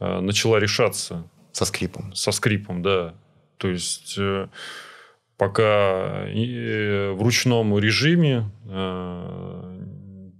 начала 0.00 0.58
решаться. 0.58 1.26
Со 1.52 1.64
скрипом. 1.64 2.14
Со 2.14 2.30
скрипом, 2.30 2.82
да. 2.82 3.14
То 3.56 3.68
есть 3.68 4.16
э, 4.18 4.48
пока 5.38 6.26
э, 6.28 7.10
в 7.12 7.22
ручном 7.22 7.78
режиме 7.78 8.50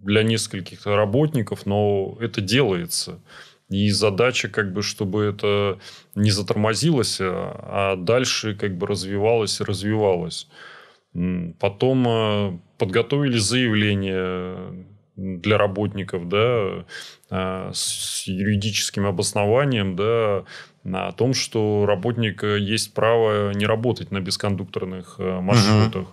для 0.03 0.23
нескольких 0.23 0.85
работников, 0.85 1.65
но 1.65 2.19
это 2.21 2.43
делается. 2.43 3.21
И 3.71 3.91
задача, 3.91 4.49
как 4.49 4.75
бы, 4.75 4.83
чтобы 4.83 5.25
это 5.25 5.79
не 6.15 6.31
затормозилось, 6.31 7.21
а 7.23 7.97
дальше 7.97 8.55
как 8.55 8.77
бы 8.77 8.87
развивалось 8.87 9.61
и 9.61 9.65
развивалось. 9.65 10.47
Потом 11.59 12.07
э, 12.07 12.59
подготовили 12.77 13.39
заявление 13.39 14.85
для 15.17 15.59
работников, 15.59 16.29
да, 16.29 16.85
э, 17.31 17.71
с 17.73 18.25
юридическим 18.27 19.07
обоснованием, 19.07 19.97
да, 19.97 20.45
о 20.85 21.13
том, 21.13 21.35
что 21.35 21.87
работник 21.87 22.45
э, 22.45 22.61
есть 22.61 22.95
право 22.95 23.53
не 23.53 23.67
работать 23.67 24.11
на 24.11 24.21
бескондукторных 24.21 25.19
маршрутах. 25.19 26.03
Угу. 26.03 26.09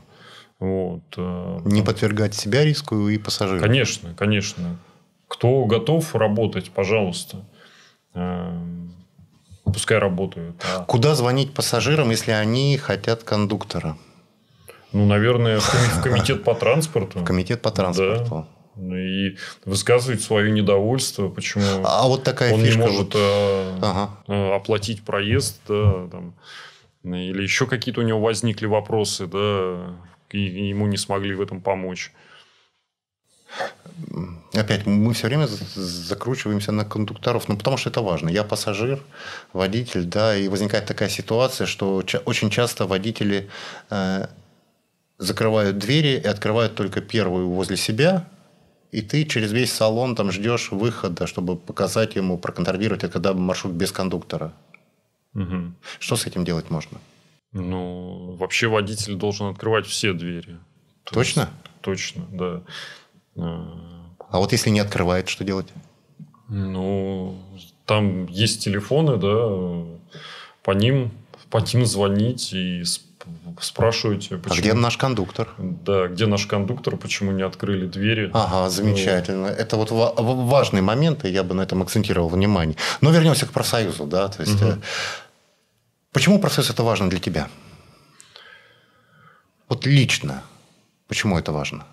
Вот. 0.58 1.18
Не 1.66 1.82
подвергать 1.84 2.34
себя 2.34 2.64
риску 2.64 3.10
и 3.10 3.18
пассажиров. 3.18 3.62
Конечно, 3.62 4.14
конечно. 4.16 4.80
Кто 5.28 5.66
готов 5.66 6.16
работать, 6.16 6.72
пожалуйста. 6.72 7.46
Пускай 9.66 9.98
работают. 9.98 10.56
А... 10.64 10.86
Куда 10.86 11.14
звонить 11.14 11.54
пассажирам, 11.54 12.10
если 12.10 12.32
они 12.32 12.78
хотят 12.78 13.24
кондуктора? 13.24 13.98
Ну, 14.96 15.06
наверное, 15.06 15.60
в 15.60 16.02
комитет 16.02 16.46
по 16.46 16.56
транспорту. 16.56 17.20
В 17.20 17.26
комитет 17.26 17.62
по 17.62 17.70
транспорту. 17.70 18.48
Да. 18.78 18.98
И 18.98 19.36
высказывать 19.66 20.22
свое 20.22 20.50
недовольство, 20.52 21.28
почему 21.28 21.66
а 21.84 22.08
вот 22.08 22.24
такая 22.24 22.54
он 22.54 22.62
фишка 22.62 22.80
не 22.80 22.86
может 22.86 22.98
вот... 22.98 23.16
Э, 23.16 23.78
ага. 23.82 24.10
Э, 24.28 24.56
оплатить 24.56 25.04
проезд, 25.04 25.60
да, 25.68 26.08
там, 26.08 26.34
или 27.04 27.44
еще 27.44 27.68
какие-то 27.68 28.00
у 28.00 28.04
него 28.04 28.22
возникли 28.22 28.68
вопросы, 28.68 29.28
да, 29.28 29.96
и 30.32 30.40
ему 30.40 30.88
не 30.88 30.98
смогли 30.98 31.36
в 31.36 31.42
этом 31.42 31.60
помочь. 31.60 32.14
Опять, 34.54 34.86
мы 34.86 35.14
все 35.14 35.28
время 35.28 35.48
закручиваемся 35.48 36.72
на 36.72 36.86
кондукторов, 36.86 37.50
ну, 37.50 37.58
потому 37.58 37.76
что 37.76 37.90
это 37.90 38.02
важно. 38.02 38.30
Я 38.30 38.44
пассажир, 38.46 39.02
водитель, 39.52 40.06
да, 40.06 40.38
и 40.38 40.48
возникает 40.48 40.86
такая 40.86 41.10
ситуация, 41.10 41.68
что 41.68 42.02
очень 42.26 42.50
часто 42.50 42.86
водители 42.86 43.50
э, 43.90 44.28
закрывают 45.18 45.78
двери 45.78 46.20
и 46.20 46.28
открывают 46.28 46.76
только 46.76 47.02
первую 47.02 47.50
возле 47.50 47.78
себя, 47.78 48.28
и 48.92 49.02
ты 49.02 49.26
через 49.26 49.52
весь 49.52 49.74
салон 49.74 50.16
там 50.16 50.32
ждешь 50.32 50.72
выхода, 50.72 51.28
чтобы 51.28 51.58
показать 51.58 52.16
ему, 52.16 52.38
проконтролировать, 52.38 53.04
это 53.04 53.14
когда 53.14 53.34
маршрут 53.34 53.74
без 53.74 53.92
кондуктора. 53.92 54.54
Угу. 55.34 55.74
Что 56.00 56.16
с 56.16 56.26
этим 56.26 56.46
делать 56.46 56.70
можно? 56.70 57.00
Ну, 57.52 58.36
вообще 58.40 58.68
водитель 58.68 59.16
должен 59.16 59.48
открывать 59.48 59.86
все 59.86 60.14
двери. 60.14 60.58
точно? 61.04 61.42
Есть, 61.42 61.52
точно, 61.82 62.26
да. 62.32 62.62
А 63.38 64.40
вот 64.40 64.52
если 64.52 64.70
не 64.70 64.80
открывает, 64.80 65.30
что 65.30 65.44
делать? 65.44 65.68
Ну, 66.48 67.38
там 67.86 68.28
есть 68.28 68.64
телефоны, 68.64 69.18
да, 69.18 70.20
по 70.64 70.72
ним, 70.72 71.12
по 71.50 71.58
ним 71.58 71.86
звонить 71.86 72.54
и 72.54 72.84
спрашиваете, 73.62 74.38
почему... 74.38 74.58
А 74.58 74.60
где 74.60 74.74
наш 74.74 74.98
кондуктор? 74.98 75.50
Да, 75.58 76.08
где 76.08 76.26
наш 76.26 76.46
кондуктор, 76.46 76.98
почему 76.98 77.32
не 77.32 77.44
открыли 77.44 77.88
двери. 77.88 78.30
Ага, 78.34 78.70
замечательно. 78.70 79.50
Ну... 79.50 79.54
Это 79.54 79.78
вот 79.78 79.92
важный 79.92 80.82
момент, 80.82 81.26
и 81.26 81.30
я 81.30 81.44
бы 81.44 81.54
на 81.54 81.62
этом 81.62 81.82
акцентировал 81.82 82.30
внимание. 82.30 82.76
Но 83.02 83.12
вернемся 83.12 83.46
к 83.46 83.52
профсоюзу, 83.52 84.06
да, 84.06 84.28
то 84.28 84.44
есть... 84.44 84.62
Угу. 84.62 84.82
Почему 86.12 86.40
профсоюз 86.40 86.70
это 86.70 86.84
важно 86.84 87.10
для 87.10 87.20
тебя? 87.20 87.50
Вот 89.68 89.86
лично, 89.86 90.44
почему 91.08 91.38
это 91.38 91.52
важно? 91.52 91.86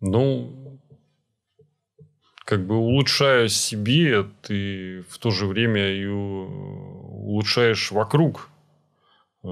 Ну, 0.00 0.80
как 2.44 2.66
бы 2.66 2.76
улучшая 2.76 3.48
себе, 3.48 4.24
ты 4.42 5.04
в 5.08 5.18
то 5.18 5.30
же 5.30 5.46
время 5.46 5.88
и 5.94 6.06
улучшаешь 7.26 7.90
вокруг. 7.90 8.48
Э, 9.42 9.48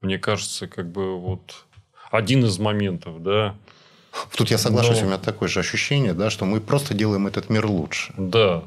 мне 0.00 0.18
кажется, 0.18 0.68
как 0.68 0.90
бы 0.90 1.18
вот 1.18 1.64
один 2.10 2.44
из 2.44 2.58
моментов, 2.58 3.22
да. 3.22 3.56
Тут 4.36 4.50
я 4.50 4.58
соглашусь, 4.58 4.98
Но... 5.00 5.04
у 5.04 5.06
меня 5.08 5.18
такое 5.18 5.48
же 5.48 5.60
ощущение, 5.60 6.14
да, 6.14 6.30
что 6.30 6.44
мы 6.44 6.60
просто 6.60 6.94
делаем 6.94 7.26
этот 7.26 7.50
мир 7.50 7.66
лучше. 7.66 8.14
Да, 8.16 8.62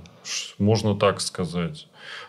можно 0.60 0.96
так 0.96 1.22
сказать. 1.22 1.88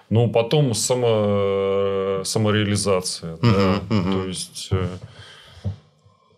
Но 0.08 0.28
потом 0.28 0.74
само, 0.74 2.22
самореализация, 2.24 3.34
угу, 3.34 3.46
да, 3.46 3.80
угу. 3.90 4.12
то 4.12 4.24
есть 4.26 4.68
э, 4.70 4.86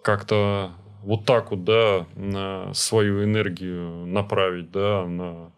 как-то 0.02 0.70
вот 1.02 1.24
так 1.24 1.50
вот, 1.50 1.64
да, 1.64 2.06
на 2.14 2.72
свою 2.72 3.22
энергию 3.24 4.06
направить, 4.06 4.70
да, 4.70 5.04
на, 5.06 5.50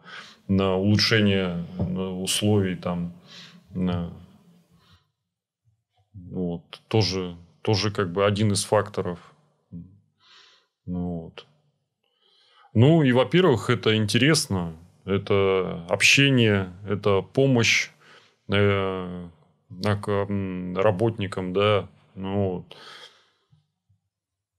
на 0.48 0.76
улучшение 0.76 1.64
условий 1.78 2.74
там, 2.74 3.12
на, 3.76 4.12
вот, 6.14 6.80
тоже, 6.88 7.36
тоже 7.62 7.90
как 7.90 8.12
бы 8.12 8.24
один 8.24 8.52
из 8.52 8.64
факторов. 8.64 9.18
Ну, 10.86 11.20
вот. 11.20 11.46
Ну, 12.74 13.02
и, 13.02 13.12
во-первых, 13.12 13.70
это 13.70 13.96
интересно, 13.96 14.76
это 15.04 15.84
общение, 15.88 16.72
это 16.86 17.22
помощь 17.22 17.90
э, 18.48 19.28
работникам, 19.82 21.52
да, 21.52 21.88
ну, 22.14 22.64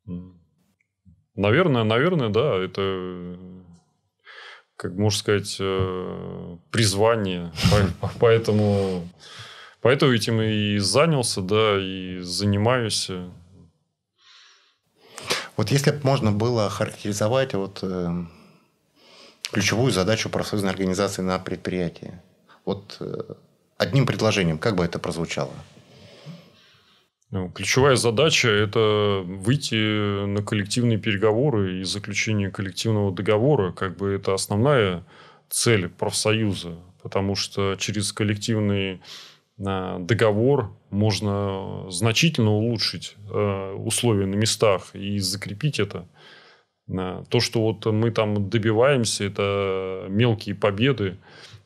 вот. 0.05 0.25
Наверное, 1.35 1.83
наверное, 1.83 2.29
да, 2.29 2.55
это, 2.57 3.37
как 4.77 4.93
можно 4.93 5.19
сказать, 5.19 5.57
э, 5.59 6.57
призвание. 6.71 7.51
Поэтому, 8.19 9.07
поэтому 9.81 10.13
этим 10.13 10.41
и 10.41 10.77
занялся, 10.77 11.41
да, 11.41 11.77
и 11.79 12.19
занимаюсь. 12.21 13.09
Вот 15.55 15.71
если 15.71 15.91
бы 15.91 15.99
можно 16.03 16.31
было 16.31 16.69
характеризовать 16.69 17.55
вот 17.55 17.79
э, 17.81 18.25
ключевую 19.51 19.91
задачу 19.91 20.29
профсоюзной 20.29 20.69
организации 20.69 21.23
на 21.23 21.39
предприятии, 21.39 22.21
вот 22.63 22.97
э, 22.99 23.33
одним 23.77 24.05
предложением, 24.05 24.59
как 24.59 24.75
бы 24.75 24.85
это 24.85 24.99
прозвучало? 24.99 25.53
Ну, 27.29 27.49
ключевая 27.49 27.97
задача– 27.97 28.47
это 28.49 29.21
выйти 29.25 30.25
на 30.25 30.41
коллективные 30.41 30.97
переговоры 30.97 31.81
и 31.81 31.83
заключение 31.83 32.49
коллективного 32.51 33.11
договора. 33.11 33.73
Как 33.73 33.97
бы 33.97 34.13
это 34.13 34.33
основная 34.33 35.03
цель 35.49 35.89
профсоюза. 35.89 36.77
Потому 37.03 37.35
что 37.35 37.75
через 37.75 38.13
коллективный 38.13 39.01
а, 39.65 39.99
договор 39.99 40.73
можно 40.89 41.89
значительно 41.89 42.51
улучшить 42.51 43.17
а, 43.29 43.75
условия 43.75 44.25
на 44.25 44.35
местах 44.35 44.95
и 44.95 45.19
закрепить 45.19 45.79
это. 45.79 46.07
То, 46.87 47.41
что 47.41 47.61
вот 47.63 47.85
мы 47.85 48.11
там 48.11 48.49
добиваемся, 48.49 49.25
это 49.25 50.05
мелкие 50.07 50.55
победы, 50.55 51.17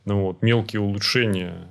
ну 0.03 0.21
вот, 0.21 0.41
мелкие 0.41 0.81
улучшения 0.81 1.67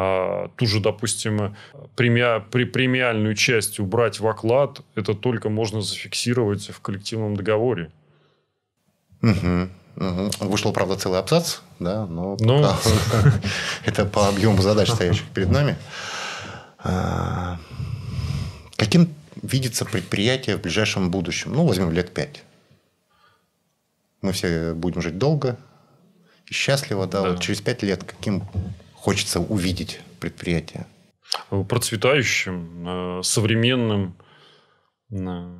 а, 0.00 0.48
ту 0.54 0.64
же, 0.66 0.78
допустим, 0.78 1.56
премия, 1.96 2.38
при 2.38 2.62
премиальную 2.62 3.34
часть 3.34 3.80
убрать 3.80 4.20
в 4.20 4.28
оклад, 4.28 4.82
это 4.94 5.12
только 5.12 5.48
можно 5.48 5.80
зафиксировать 5.80 6.70
в 6.70 6.80
коллективном 6.80 7.36
договоре. 7.36 7.90
Угу. 9.22 9.68
Угу. 9.96 10.30
Вышел, 10.46 10.72
правда, 10.72 10.94
целый 10.94 11.18
абзац, 11.18 11.56
да, 11.80 12.06
но 12.06 12.36
ну... 12.38 12.64
это 13.84 14.04
по 14.04 14.28
объему 14.28 14.62
задач, 14.62 14.88
стоящих 14.88 15.26
перед 15.34 15.50
нами. 15.50 15.76
А, 16.78 17.58
каким 18.76 19.12
видится 19.42 19.84
предприятие 19.84 20.58
в 20.58 20.62
ближайшем 20.62 21.10
будущем? 21.10 21.52
Ну, 21.54 21.66
возьмем 21.66 21.90
лет 21.90 22.14
пять. 22.14 22.44
Мы 24.22 24.30
все 24.30 24.74
будем 24.74 25.02
жить 25.02 25.18
долго 25.18 25.58
и 26.46 26.54
счастливо, 26.54 27.08
да. 27.08 27.22
да. 27.22 27.30
Вот 27.30 27.40
через 27.40 27.60
пять 27.60 27.82
лет 27.82 28.04
каким 28.04 28.44
хочется 29.08 29.40
увидеть 29.40 30.00
предприятие? 30.20 30.86
Процветающим, 31.68 32.84
э, 32.86 33.22
современным, 33.22 34.14
э, 35.10 35.58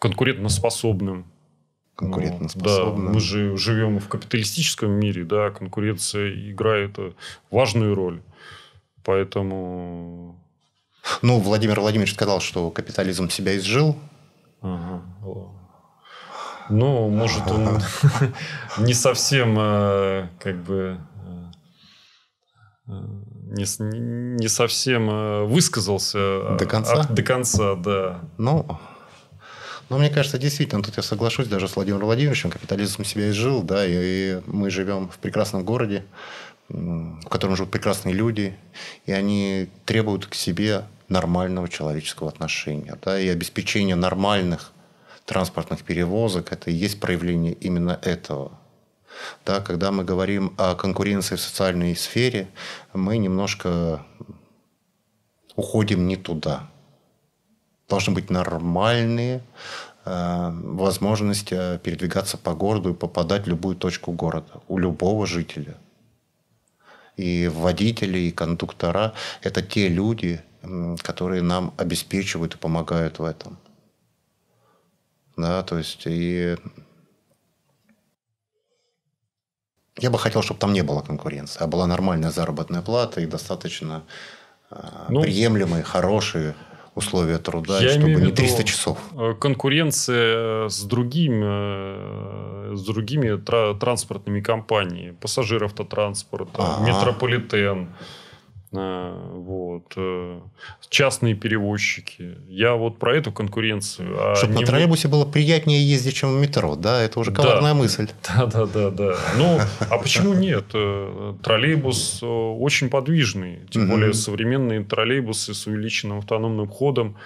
конкурентоспособным. 0.00 1.26
конкурентоспособны. 1.94 3.02
Ну, 3.02 3.06
да, 3.06 3.12
мы 3.12 3.20
же 3.20 3.56
живем 3.56 4.00
в 4.00 4.08
капиталистическом 4.08 4.90
мире, 4.90 5.24
да, 5.24 5.50
конкуренция 5.50 6.50
играет 6.50 6.98
важную 7.50 7.94
роль. 7.94 8.20
Поэтому... 9.04 10.42
Ну, 11.22 11.38
Владимир 11.38 11.78
Владимирович 11.78 12.14
сказал, 12.14 12.40
что 12.40 12.70
капитализм 12.70 13.28
себя 13.28 13.56
изжил. 13.56 13.96
Ага. 14.60 15.02
Ну, 16.70 17.08
может, 17.10 17.50
он 17.50 17.80
не 18.78 18.94
совсем 18.94 19.56
э, 19.58 20.28
как 20.38 20.56
бы 20.62 20.98
э, 21.14 21.19
не, 22.90 23.66
не 24.40 24.48
совсем 24.48 25.10
э, 25.10 25.44
высказался 25.44 26.56
до 26.58 26.66
конца. 26.66 27.06
А, 27.08 27.12
до 27.12 27.22
конца, 27.22 27.74
да. 27.74 28.20
Ну, 28.38 28.66
но 29.88 29.98
мне 29.98 30.08
кажется, 30.08 30.38
действительно, 30.38 30.82
тут 30.82 30.96
я 30.96 31.02
соглашусь 31.02 31.48
даже 31.48 31.66
с 31.66 31.74
Владимиром 31.74 32.04
Владимировичем, 32.04 32.50
капитализм 32.50 33.04
себя 33.04 33.30
изжил, 33.30 33.62
да, 33.62 33.84
и, 33.84 33.92
и 33.92 34.40
мы 34.46 34.70
живем 34.70 35.08
в 35.08 35.18
прекрасном 35.18 35.64
городе, 35.64 36.04
в 36.68 37.28
котором 37.28 37.56
живут 37.56 37.72
прекрасные 37.72 38.14
люди, 38.14 38.56
и 39.06 39.12
они 39.12 39.68
требуют 39.84 40.26
к 40.26 40.34
себе 40.34 40.84
нормального 41.08 41.68
человеческого 41.68 42.28
отношения, 42.28 42.96
да, 43.04 43.18
и 43.18 43.26
обеспечение 43.28 43.96
нормальных 43.96 44.70
транспортных 45.24 45.82
перевозок– 45.82 46.52
это 46.52 46.70
и 46.70 46.74
есть 46.74 47.00
проявление 47.00 47.52
именно 47.54 47.98
этого. 48.02 48.52
Да, 49.44 49.60
когда 49.60 49.90
мы 49.90 50.04
говорим 50.04 50.54
о 50.56 50.74
конкуренции 50.74 51.36
в 51.36 51.40
социальной 51.40 51.96
сфере, 51.96 52.48
мы 52.92 53.18
немножко 53.18 54.04
уходим 55.56 56.06
не 56.06 56.16
туда. 56.16 56.70
Должны 57.88 58.14
быть 58.14 58.30
нормальные 58.30 59.42
э, 60.04 60.50
возможности 60.52 61.78
передвигаться 61.78 62.38
по 62.38 62.54
городу 62.54 62.90
и 62.90 62.94
попадать 62.94 63.44
в 63.44 63.48
любую 63.48 63.76
точку 63.76 64.12
города 64.12 64.62
у 64.68 64.78
любого 64.78 65.26
жителя. 65.26 65.76
И 67.16 67.48
водители, 67.48 68.18
и 68.18 68.30
кондуктора– 68.30 69.12
это 69.42 69.60
те 69.60 69.88
люди, 69.88 70.40
которые 71.02 71.42
нам 71.42 71.74
обеспечивают 71.76 72.54
и 72.54 72.58
помогают 72.58 73.18
в 73.18 73.24
этом. 73.24 73.58
Да, 75.36 75.62
то 75.62 75.78
есть 75.78 76.02
и 76.06 76.56
я 79.98 80.10
бы 80.10 80.18
хотел, 80.18 80.42
чтобы 80.42 80.60
там 80.60 80.72
не 80.72 80.82
было 80.82 81.02
конкуренции, 81.02 81.62
а 81.62 81.66
была 81.66 81.86
нормальная 81.86 82.30
заработная 82.30 82.82
плата 82.82 83.20
и 83.20 83.26
достаточно 83.26 84.02
э, 84.70 84.76
ну, 85.08 85.22
приемлемые, 85.22 85.82
хорошие 85.82 86.54
условия 86.94 87.38
труда, 87.38 87.80
я 87.80 87.90
чтобы 87.90 88.20
не 88.20 88.32
300 88.32 88.64
часов. 88.64 88.98
Э, 89.12 89.34
конкуренция 89.38 90.68
с 90.68 90.82
другими, 90.82 92.72
э, 92.72 92.74
с 92.76 92.82
другими 92.82 93.36
транспортными 93.36 94.40
компаниями. 94.40 95.16
Пассажир-автотранспорт, 95.20 96.48
ага. 96.54 96.86
метрополитен. 96.86 97.88
Э, 98.72 99.30
вот, 99.32 99.94
э, 99.96 100.40
частные 100.90 101.34
перевозчики. 101.34 102.38
Я 102.48 102.74
вот 102.74 103.00
про 103.00 103.16
эту 103.16 103.32
конкуренцию. 103.32 104.16
А 104.16 104.36
Чтобы 104.36 104.54
не... 104.54 104.60
на 104.60 104.66
троллейбусе 104.66 105.08
было 105.08 105.24
приятнее 105.24 105.84
ездить, 105.84 106.14
чем 106.14 106.36
в 106.36 106.40
метро, 106.40 106.76
да? 106.76 107.02
Это 107.02 107.18
уже 107.18 107.32
коварная 107.32 107.72
да. 107.72 107.78
мысль. 107.78 108.08
Да, 108.22 108.46
да, 108.46 108.66
да, 108.66 108.90
да. 108.90 109.16
Ну, 109.36 109.58
а 109.90 109.98
почему 109.98 110.34
нет? 110.46 110.66
Э, 110.74 111.34
троллейбус 111.42 112.20
очень 112.22 112.90
подвижный. 112.90 113.60
Тем 113.70 113.88
более 113.88 114.14
современные 114.14 114.84
троллейбусы 114.84 115.52
с 115.52 115.66
увеличенным 115.66 116.18
автономным 116.18 116.68
ходом. 116.68 117.16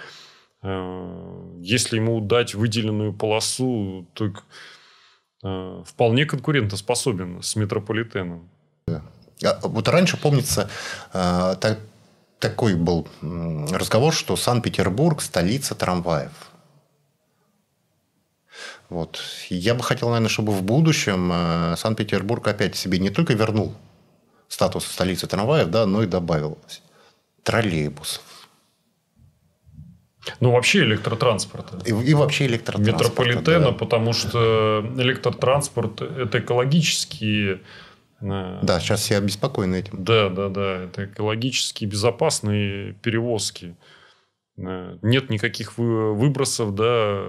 Если 0.63 1.97
ему 1.97 2.21
дать 2.21 2.55
выделенную 2.55 3.13
полосу, 3.13 4.07
то 4.13 4.33
вполне 5.85 6.25
конкурентоспособен 6.25 7.43
с 7.43 7.55
метрополитеном. 7.55 8.49
А, 8.87 9.03
вот 9.41 9.87
раньше, 9.87 10.17
помнится, 10.17 10.69
а, 11.13 11.55
так, 11.55 11.79
такой 12.39 12.75
был 12.75 13.07
разговор, 13.21 14.13
что 14.13 14.35
Санкт-Петербург– 14.35 15.21
столица 15.23 15.75
трамваев. 15.75 16.31
Вот. 18.89 19.19
Я 19.49 19.73
бы 19.73 19.83
хотел, 19.83 20.09
наверное, 20.09 20.29
чтобы 20.29 20.53
в 20.53 20.61
будущем 20.61 21.29
а, 21.33 21.75
Санкт-Петербург 21.77 22.47
опять 22.47 22.75
себе 22.75 22.99
не 22.99 23.09
только 23.09 23.33
вернул 23.33 23.75
статус 24.47 24.85
столицы 24.85 25.27
трамваев, 25.27 25.69
да, 25.69 25.85
но 25.85 26.03
и 26.03 26.07
добавил 26.07 26.57
троллейбусов. 27.43 28.21
Ну, 30.39 30.51
вообще 30.51 30.79
электротранспорта. 30.79 31.79
И, 31.85 31.89
и 31.89 32.13
вообще 32.13 32.47
электротранспорта. 32.47 33.03
Метрополитена, 33.03 33.71
да. 33.71 33.71
потому 33.71 34.13
что 34.13 34.83
электротранспорт– 34.97 36.01
это 36.01 36.39
экологические 36.39 37.61
да, 38.25 38.79
сейчас 38.79 39.01
все 39.01 39.17
обеспокоены 39.17 39.75
этим. 39.75 40.03
Да, 40.03 40.29
да, 40.29 40.49
да. 40.49 40.83
Это 40.83 41.05
экологически 41.05 41.85
безопасные 41.85 42.93
перевозки. 42.93 43.75
Нет 44.57 45.29
никаких 45.29 45.77
выбросов, 45.77 46.73
да. 46.73 47.23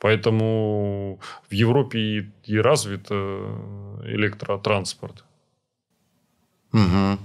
Поэтому 0.00 1.20
в 1.48 1.52
Европе 1.52 2.30
и 2.44 2.58
развит 2.58 3.06
э, 3.10 4.00
электротранспорт. 4.04 5.24
Угу. 6.72 7.18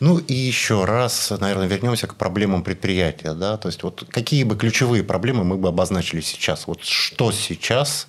Ну 0.00 0.18
и 0.18 0.32
еще 0.32 0.84
раз, 0.84 1.30
наверное, 1.38 1.66
вернемся 1.66 2.06
к 2.06 2.14
проблемам 2.14 2.62
предприятия. 2.62 3.34
Да? 3.34 3.58
То 3.58 3.68
есть, 3.68 3.82
вот 3.82 4.04
какие 4.08 4.44
бы 4.44 4.56
ключевые 4.56 5.04
проблемы 5.04 5.44
мы 5.44 5.56
бы 5.58 5.68
обозначили 5.68 6.20
сейчас? 6.20 6.66
Вот 6.66 6.82
что 6.84 7.32
сейчас 7.32 8.08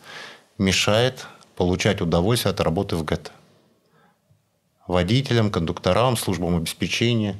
мешает 0.57 1.27
получать 1.59 1.99
удовольствие 1.99 2.53
от 2.53 2.61
работы 2.61 2.95
в 2.95 3.03
ГЭТ. 3.03 3.33
Водителям, 4.87 5.51
кондукторам, 5.51 6.15
службам 6.15 6.55
обеспечения. 6.55 7.35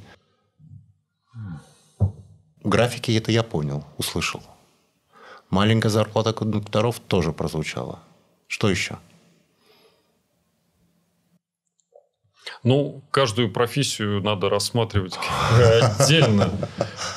В 1.98 2.68
графике 2.68 3.16
это 3.18 3.32
я 3.32 3.44
понял, 3.44 3.86
услышал. 3.98 4.42
Маленькая 5.50 5.88
зарплата 5.88 6.34
кондукторов 6.34 7.00
тоже 7.00 7.32
прозвучала. 7.32 8.00
Что 8.48 8.70
еще? 8.70 8.98
Ну, 12.64 13.02
каждую 13.12 13.50
профессию 13.54 14.22
надо 14.22 14.50
рассматривать 14.50 15.18
отдельно. 15.54 16.52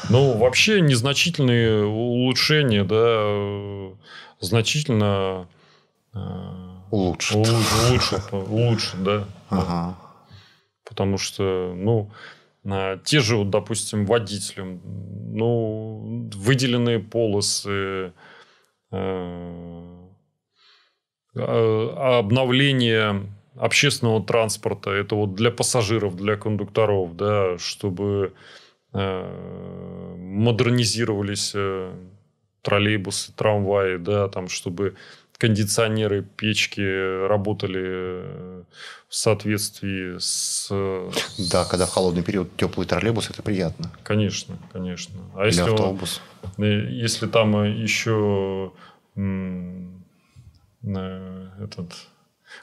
Ну, 0.09 0.39
вообще 0.39 0.81
незначительные 0.81 1.85
улучшения, 1.85 2.85
да, 2.85 3.97
значительно 4.39 5.49
э, 6.15 6.72
улучшит. 6.93 7.37
Улучшит, 7.37 8.33
улучшит, 8.33 9.03
да. 9.03 9.25
Ага. 9.49 9.99
Потому 10.85 11.19
что, 11.19 11.75
ну, 11.75 12.11
те 13.05 13.21
же, 13.21 13.37
вот, 13.37 13.51
допустим, 13.51 14.05
водителям, 14.07 14.81
ну, 15.35 16.29
выделенные 16.35 17.01
полосы, 17.01 18.13
э, 18.93 19.93
а, 21.35 22.19
обновление 22.19 23.27
общественного 23.57 24.23
транспорта, 24.23 24.91
это 24.91 25.15
вот 25.15 25.35
для 25.35 25.51
пассажиров, 25.51 26.15
для 26.17 26.37
кондукторов, 26.37 27.17
да, 27.17 27.59
чтобы 27.59 28.35
э, 28.93 30.17
модернизировались 30.19 31.53
э, 31.55 31.93
троллейбусы, 32.63 33.33
трамваи, 33.35 33.97
да, 33.97 34.29
там, 34.29 34.49
чтобы 34.49 34.95
кондиционеры, 35.43 36.23
печки 36.23 37.27
работали 37.27 37.83
э, 37.83 38.63
в 39.09 39.15
соответствии 39.15 40.17
с... 40.21 40.69
Да, 41.51 41.65
когда 41.65 41.87
в 41.87 41.91
холодный 41.91 42.23
период 42.23 42.57
теплый 42.57 42.87
троллейбус, 42.87 43.29
это 43.29 43.43
приятно. 43.43 43.91
Конечно, 44.05 44.57
конечно. 44.73 45.21
А 45.35 45.41
Или 45.41 45.47
если 45.49 45.63
автобус. 45.63 46.21
Он, 46.59 46.65
э, 46.65 46.93
если 46.93 47.27
там 47.27 47.65
еще 47.65 48.73
этот 50.85 51.93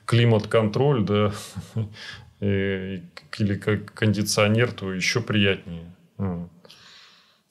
климат-контроль, 0.05 1.03
да, 1.03 1.33
или 2.39 3.55
кондиционер, 3.93 4.71
то 4.71 4.93
еще 4.93 5.19
приятнее, 5.19 5.91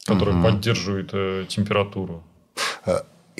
который 0.06 0.34
угу. 0.36 0.42
поддерживает 0.42 1.10
э, 1.12 1.44
температуру 1.48 2.24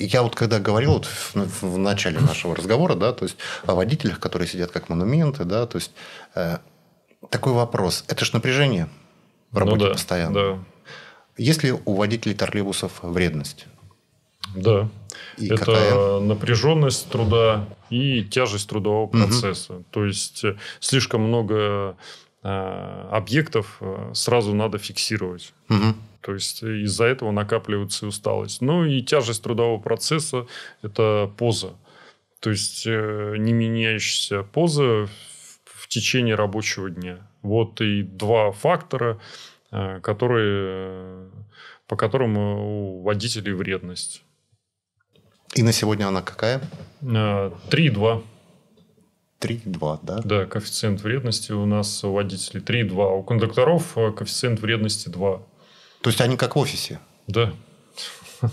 я 0.05 0.22
вот 0.22 0.34
когда 0.34 0.59
говорил 0.59 0.92
вот 0.92 1.07
в, 1.07 1.34
в 1.62 1.78
начале 1.78 2.20
нашего 2.20 2.55
разговора, 2.55 2.94
да, 2.94 3.12
то 3.12 3.24
есть 3.24 3.36
о 3.66 3.74
водителях, 3.74 4.20
которые 4.20 4.49
сидят 4.49 4.70
как 4.70 4.88
монументы, 4.88 5.44
да, 5.44 5.66
то 5.66 5.76
есть 5.76 5.92
э, 6.34 6.59
такой 7.30 7.53
вопрос. 7.53 8.05
Это 8.09 8.24
же 8.24 8.32
напряжение 8.34 8.88
в 9.51 9.59
работе 9.59 9.78
ну, 9.78 9.86
да, 9.86 9.92
постоянно. 9.92 10.34
Да. 10.34 10.59
Есть 11.36 11.62
ли 11.62 11.72
у 11.72 11.94
водителей 11.94 12.34
троллейбусов 12.34 12.92
вредность? 13.03 13.66
Да. 14.55 14.88
И 15.36 15.46
это 15.46 15.64
какая? 15.64 16.20
напряженность 16.20 17.09
труда 17.11 17.68
и 17.90 18.24
тяжесть 18.24 18.68
трудового 18.68 19.07
процесса. 19.07 19.74
Угу. 19.74 19.84
То 19.90 20.05
есть 20.05 20.44
слишком 20.80 21.22
много 21.22 21.96
э, 22.42 23.09
объектов 23.11 23.76
э, 23.80 24.11
сразу 24.14 24.55
надо 24.55 24.78
фиксировать. 24.78 25.53
Угу. 25.68 25.94
То 26.20 26.34
есть 26.34 26.62
из-за 26.62 27.04
этого 27.04 27.30
накапливается 27.30 28.06
и 28.06 28.08
усталость. 28.08 28.60
Ну 28.60 28.84
и 28.84 29.02
тяжесть 29.02 29.42
трудового 29.42 29.80
процесса– 29.80 30.46
это 30.82 31.32
поза. 31.36 31.74
То 32.40 32.50
есть 32.50 32.86
э, 32.86 33.34
не 33.38 33.52
меняющаяся 33.52 34.42
поза 34.42 35.08
в 35.64 35.88
течение 35.88 36.34
рабочего 36.34 36.90
дня. 36.90 37.28
Вот 37.42 37.80
и 37.80 38.02
два 38.02 38.52
фактора, 38.52 39.20
э, 39.70 40.00
которые, 40.00 41.30
по 41.86 41.96
которым 41.96 42.36
у 42.36 43.02
водителей 43.02 43.52
вредность. 43.52 44.22
И 45.54 45.62
на 45.62 45.72
сегодня 45.72 46.06
она 46.06 46.22
какая? 46.22 46.60
3,2. 47.70 48.22
3,2, 49.40 49.98
да? 50.02 50.20
Да, 50.24 50.46
коэффициент 50.46 51.00
вредности 51.00 51.52
у 51.52 51.64
нас 51.64 52.02
у 52.04 52.12
водителей 52.12 52.60
3,2. 52.60 53.02
А 53.02 53.14
у 53.14 53.22
кондукторов 53.22 53.96
э, 53.96 54.12
коэффициент 54.12 54.60
вредности 54.60 55.08
2. 55.08 55.42
То 56.01 56.11
есть 56.11 56.20
они 56.20 56.36
как 56.36 56.57
в 56.57 56.59
офисе? 56.59 57.01
Да. 57.26 57.53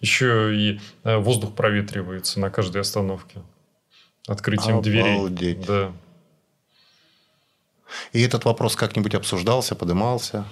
Еще 0.00 0.54
и 0.56 0.80
э, 1.04 1.16
воздух 1.18 1.54
проветривается 1.54 2.40
на 2.40 2.50
каждой 2.50 2.80
остановке. 2.80 3.42
Открытием 4.26 4.78
Обалдеть. 4.78 5.32
дверей. 5.32 5.64
Да. 5.66 5.92
И 8.12 8.22
этот 8.22 8.44
вопрос 8.44 8.76
как-нибудь 8.76 9.14
обсуждался, 9.14 9.74
подымался? 9.74 10.44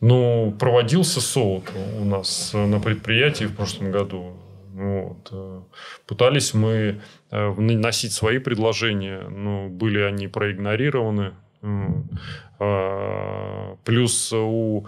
Ну, 0.00 0.54
проводился 0.58 1.20
СОУТ 1.20 1.72
у 2.00 2.04
нас 2.04 2.52
на 2.52 2.80
предприятии 2.80 3.44
в 3.44 3.54
прошлом 3.54 3.90
году. 3.90 4.36
Вот. 4.72 5.28
Э, 5.32 5.62
пытались 6.06 6.54
мы 6.54 7.00
э, 7.30 7.50
носить 7.54 8.12
свои 8.12 8.38
предложения, 8.38 9.22
но 9.28 9.68
были 9.68 10.00
они 10.00 10.28
проигнорированы. 10.28 11.34
А, 12.60 13.76
плюс 13.84 14.32
у 14.32 14.86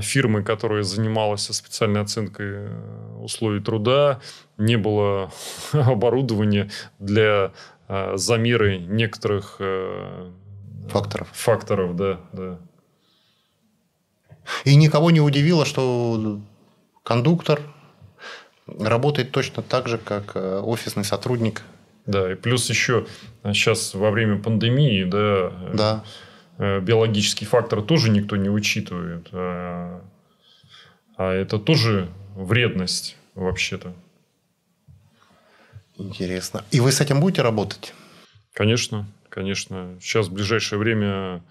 фирмы, 0.00 0.42
которая 0.42 0.82
занималась 0.82 1.42
специальной 1.42 2.00
оценкой 2.00 2.46
э, 2.46 3.18
условий 3.20 3.60
труда, 3.60 4.20
не 4.58 4.76
было 4.76 5.30
оборудования 5.72 6.70
для 6.98 7.52
замеры 8.14 8.78
некоторых 8.78 9.60
факторов. 10.88 11.28
Факторов, 11.32 11.94
да, 11.94 12.20
да. 12.32 12.58
И 14.64 14.74
никого 14.74 15.10
не 15.10 15.20
удивило, 15.20 15.64
что 15.64 16.40
кондуктор 17.02 17.60
работает 18.66 19.30
точно 19.30 19.62
так 19.62 19.88
же, 19.88 19.98
как 19.98 20.32
э, 20.34 20.60
офисный 20.60 21.04
сотрудник. 21.04 21.62
Да, 22.06 22.32
и 22.32 22.34
плюс 22.34 22.68
еще 22.68 23.06
сейчас 23.44 23.94
во 23.94 24.10
время 24.10 24.40
пандемии, 24.40 25.04
да, 25.04 25.52
да. 25.72 26.04
Э, 26.58 26.80
биологический 26.80 27.44
фактор 27.44 27.82
тоже 27.82 28.10
никто 28.10 28.36
не 28.36 28.48
учитывает. 28.48 29.28
А, 29.32 30.02
а 31.16 31.32
это 31.32 31.58
тоже 31.58 32.08
вредность 32.34 33.16
вообще-то. 33.34 33.94
Интересно. 35.96 36.64
И 36.70 36.80
вы 36.80 36.92
с 36.92 37.00
этим 37.00 37.20
будете 37.20 37.42
работать? 37.42 37.94
Конечно, 38.52 39.06
конечно. 39.28 39.98
Сейчас 40.00 40.28
в 40.28 40.32
ближайшее 40.32 40.78
время 40.78 41.42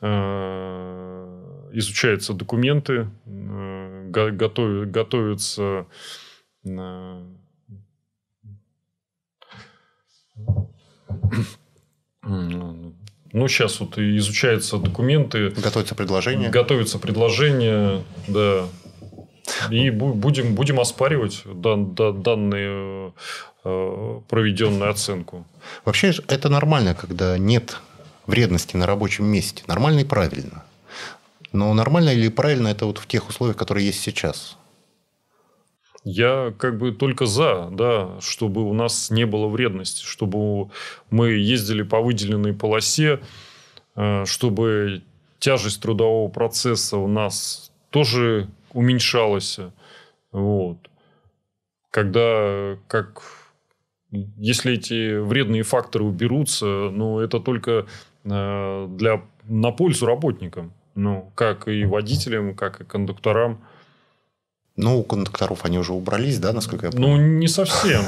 э, 0.00 1.68
изучаются 1.72 2.32
документы, 2.32 3.08
э, 3.26 4.08
готов, 4.10 4.90
готовятся 4.90 5.86
ну, 13.34 13.48
сейчас 13.48 13.80
вот 13.80 13.98
изучаются 13.98 14.78
документы. 14.78 15.50
Готовятся 15.50 15.96
предложения. 15.96 16.50
Готовятся 16.50 17.00
предложения, 17.00 18.04
да. 18.28 18.66
И 19.70 19.90
будем, 19.90 20.54
будем 20.54 20.78
оспаривать 20.78 21.42
дан, 21.44 21.94
дан, 21.96 22.22
данную 22.22 23.12
э, 23.64 24.20
проведенную 24.28 24.88
оценку. 24.88 25.44
Вообще 25.84 26.12
это 26.28 26.48
нормально, 26.48 26.94
когда 26.94 27.36
нет 27.36 27.76
вредности 28.28 28.76
на 28.76 28.86
рабочем 28.86 29.26
месте. 29.26 29.64
Нормально 29.66 30.00
и 30.00 30.04
правильно. 30.04 30.64
Но 31.50 31.74
нормально 31.74 32.10
или 32.10 32.28
правильно 32.28 32.68
это 32.68 32.86
вот 32.86 32.98
в 32.98 33.06
тех 33.08 33.28
условиях, 33.28 33.56
которые 33.56 33.84
есть 33.84 34.00
сейчас. 34.00 34.56
Я 36.04 36.52
как 36.58 36.76
бы 36.76 36.92
только 36.92 37.24
за, 37.24 37.70
да, 37.72 38.20
чтобы 38.20 38.62
у 38.62 38.74
нас 38.74 39.10
не 39.10 39.24
было 39.24 39.48
вредности, 39.48 40.04
чтобы 40.04 40.70
мы 41.10 41.30
ездили 41.30 41.82
по 41.82 42.00
выделенной 42.00 42.52
полосе, 42.52 43.20
э, 43.96 44.24
чтобы 44.26 45.02
тяжесть 45.38 45.80
трудового 45.80 46.28
процесса 46.28 46.98
у 46.98 47.08
нас 47.08 47.72
тоже 47.88 48.48
уменьшалась. 48.72 49.58
Вот. 50.30 50.78
Когда, 51.90 52.76
как, 52.86 53.22
если 54.10 54.74
эти 54.74 55.16
вредные 55.16 55.62
факторы 55.62 56.04
уберутся, 56.04 56.66
ну, 56.66 57.20
это 57.20 57.40
только 57.40 57.86
э, 58.24 58.86
для, 58.90 59.22
на 59.44 59.70
пользу 59.70 60.04
работникам. 60.04 60.74
Ну, 60.94 61.32
как 61.34 61.66
и 61.66 61.84
водителям, 61.86 62.54
как 62.54 62.80
и 62.82 62.84
кондукторам. 62.84 63.64
Ну, 64.76 64.98
у 64.98 65.04
кондукторов 65.04 65.64
они 65.64 65.78
уже 65.78 65.92
убрались, 65.92 66.38
да, 66.38 66.52
насколько 66.52 66.86
я 66.86 66.92
ну, 66.92 66.98
понимаю? 66.98 67.22
Ну, 67.22 67.38
не 67.38 67.48
совсем. 67.48 68.02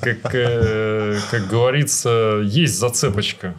Как, 0.00 0.34
э, 0.34 1.18
как 1.30 1.46
говорится, 1.48 2.40
есть 2.42 2.78
зацепочка. 2.78 3.54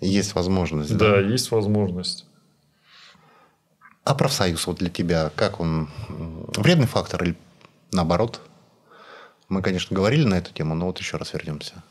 Есть 0.00 0.34
возможность. 0.34 0.96
Да, 0.96 1.12
да, 1.12 1.20
есть 1.20 1.52
возможность. 1.52 2.26
А 4.02 4.14
профсоюз 4.14 4.66
вот 4.66 4.78
для 4.78 4.90
тебя, 4.90 5.30
как 5.36 5.60
он? 5.60 5.88
Вредный 6.56 6.86
фактор 6.86 7.22
или 7.22 7.36
наоборот? 7.92 8.40
Мы, 9.48 9.62
конечно, 9.62 9.94
говорили 9.94 10.24
на 10.24 10.34
эту 10.34 10.52
тему, 10.52 10.74
но 10.74 10.86
вот 10.86 10.98
еще 10.98 11.16
раз 11.16 11.32
вернемся. 11.32 11.84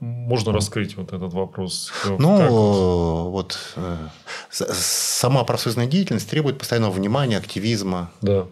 Можно 0.00 0.52
раскрыть 0.52 0.96
вот 0.96 1.12
этот 1.12 1.32
вопрос? 1.32 1.92
Ну, 2.06 2.38
как 2.38 2.50
вот, 2.50 3.30
вот 3.30 3.58
э, 3.76 3.96
сама 4.50 5.42
профсоюзная 5.42 5.86
деятельность 5.86 6.30
требует 6.30 6.56
постоянного 6.56 6.92
внимания, 6.92 7.36
активизма. 7.36 8.12
Да. 8.22 8.46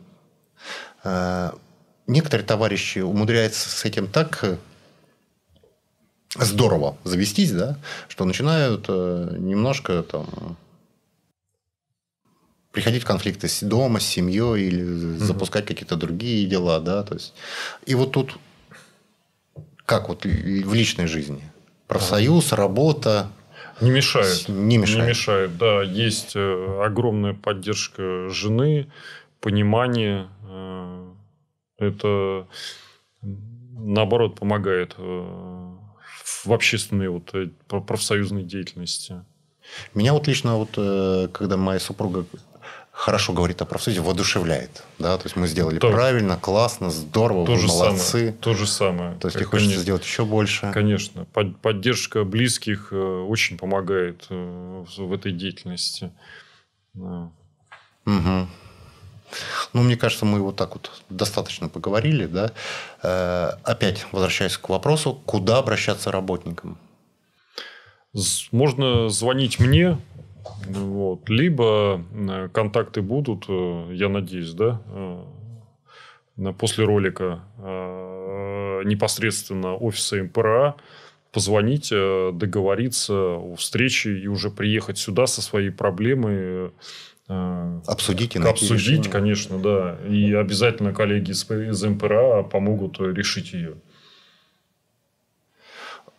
Э, 1.05 1.53
некоторые 2.09 2.44
товарищи 2.44 2.99
умудряются 2.99 3.68
с 3.68 3.84
этим 3.84 4.09
так 4.09 4.40
э, 4.42 4.57
здорово 6.34 6.97
завестись, 7.05 7.53
да, 7.53 7.78
что 8.09 8.24
начинают 8.24 8.88
немножко 8.88 10.03
там 10.03 10.57
приходить 12.72 13.05
в 13.05 13.07
конфликты 13.07 13.49
с 13.49 13.62
дома, 13.62 14.01
с 14.01 14.07
семьей 14.07 14.66
или 14.66 14.82
угу. 14.82 15.24
запускать 15.24 15.64
какие-то 15.64 15.97
другие 15.97 16.47
дела, 16.47 16.80
да, 16.80 17.05
то 17.05 17.14
есть 17.14 17.32
и 17.86 17.94
вот 17.94 18.12
тут 18.12 18.36
как 19.87 20.09
вот 20.09 20.24
в 20.24 20.74
личной 20.74 21.07
жизни? 21.07 21.43
Профсоюз, 21.87 22.53
работа. 22.53 23.30
Не 23.80 23.91
мешает. 23.91 24.49
Не 24.49 24.78
мешает. 24.78 25.03
Не 25.03 25.09
мешает, 25.09 25.59
да. 25.59 25.82
Есть 25.82 26.32
э, 26.34 26.82
огромная 26.84 27.34
поддержка 27.34 28.28
жены, 28.28 28.89
понимание. 29.41 30.28
Э, 30.49 31.07
это, 31.78 32.47
наоборот, 33.22 34.41
помогает 34.41 34.95
э, 34.99 35.03
в 35.03 36.53
общественной 36.53 37.09
вот, 37.09 37.32
профсоюзной 37.68 38.43
деятельности. 38.43 39.22
Меня 39.95 40.12
вот 40.12 40.26
лично, 40.26 40.57
вот, 40.57 40.70
когда 41.32 41.57
моя 41.57 41.80
супруга 41.80 42.24
хорошо 42.97 43.34
говорит 43.34 43.61
о 43.61 43.66
профсоюзе, 43.66 44.01
воодушевляет. 44.01 44.82
Да? 44.99 45.18
То 45.18 45.24
есть 45.24 45.36
мы 45.36 45.47
сделали 45.47 45.78
то, 45.78 45.90
правильно, 45.90 46.38
классно, 46.38 46.90
здорово, 46.90 47.44
то 47.44 47.53
вы 47.53 47.59
же 47.59 47.66
молодцы. 47.66 48.11
Самое, 48.11 48.32
то 48.32 48.55
же 48.55 48.66
самое. 48.66 49.14
То 49.16 49.28
есть, 49.28 49.36
тебе 49.36 49.47
хочется 49.47 49.80
сделать 49.80 50.03
еще 50.03 50.24
больше. 50.24 50.70
Конечно. 50.72 51.26
Под, 51.26 51.61
поддержка 51.61 52.24
близких 52.24 52.88
э, 52.92 52.97
очень 52.97 53.59
помогает 53.59 54.26
э, 54.30 54.84
в 54.97 55.12
этой 55.12 55.32
деятельности. 55.32 56.11
Да. 56.94 57.30
Угу. 58.07 58.49
Ну, 59.74 59.82
мне 59.82 59.97
кажется, 59.97 60.24
мы 60.24 60.40
вот 60.40 60.57
так 60.57 60.72
вот 60.72 60.90
достаточно 61.11 61.68
поговорили. 61.68 62.24
Да? 62.24 62.53
Э, 63.03 63.51
опять 63.62 64.07
возвращаясь 64.11 64.57
к 64.57 64.70
вопросу, 64.70 65.20
куда 65.26 65.59
обращаться 65.59 66.11
работникам? 66.11 66.78
Можно 68.53 69.11
звонить 69.11 69.61
мне, 69.61 69.99
вот. 70.66 71.28
Либо 71.28 72.03
э, 72.12 72.49
контакты 72.53 73.03
будут, 73.03 73.44
э, 73.49 73.88
я 73.92 74.09
надеюсь, 74.09 74.53
да, 74.53 74.80
э, 74.88 76.53
после 76.59 76.84
ролика 76.84 77.40
непосредственно 78.84 79.74
офиса 79.74 80.22
МПРА 80.22 80.76
позвонить, 81.32 81.88
договориться 81.90 83.14
о 83.14 83.55
встрече 83.57 84.18
и 84.18 84.26
уже 84.26 84.51
приехать 84.51 84.99
сюда 84.99 85.26
со 85.26 85.40
своей 85.40 85.70
проблемой. 85.70 86.72
Обсудить 87.26 88.36
и 88.36 88.38
Обсудить, 88.38 88.86
решение. 88.86 89.11
конечно, 89.11 89.59
да. 89.59 89.99
И 90.07 90.30
обязательно 90.34 90.92
коллеги 90.92 91.30
из 91.30 91.82
МПРА 91.82 92.42
помогут 92.42 93.01
решить 93.01 93.55
ее. 93.55 93.76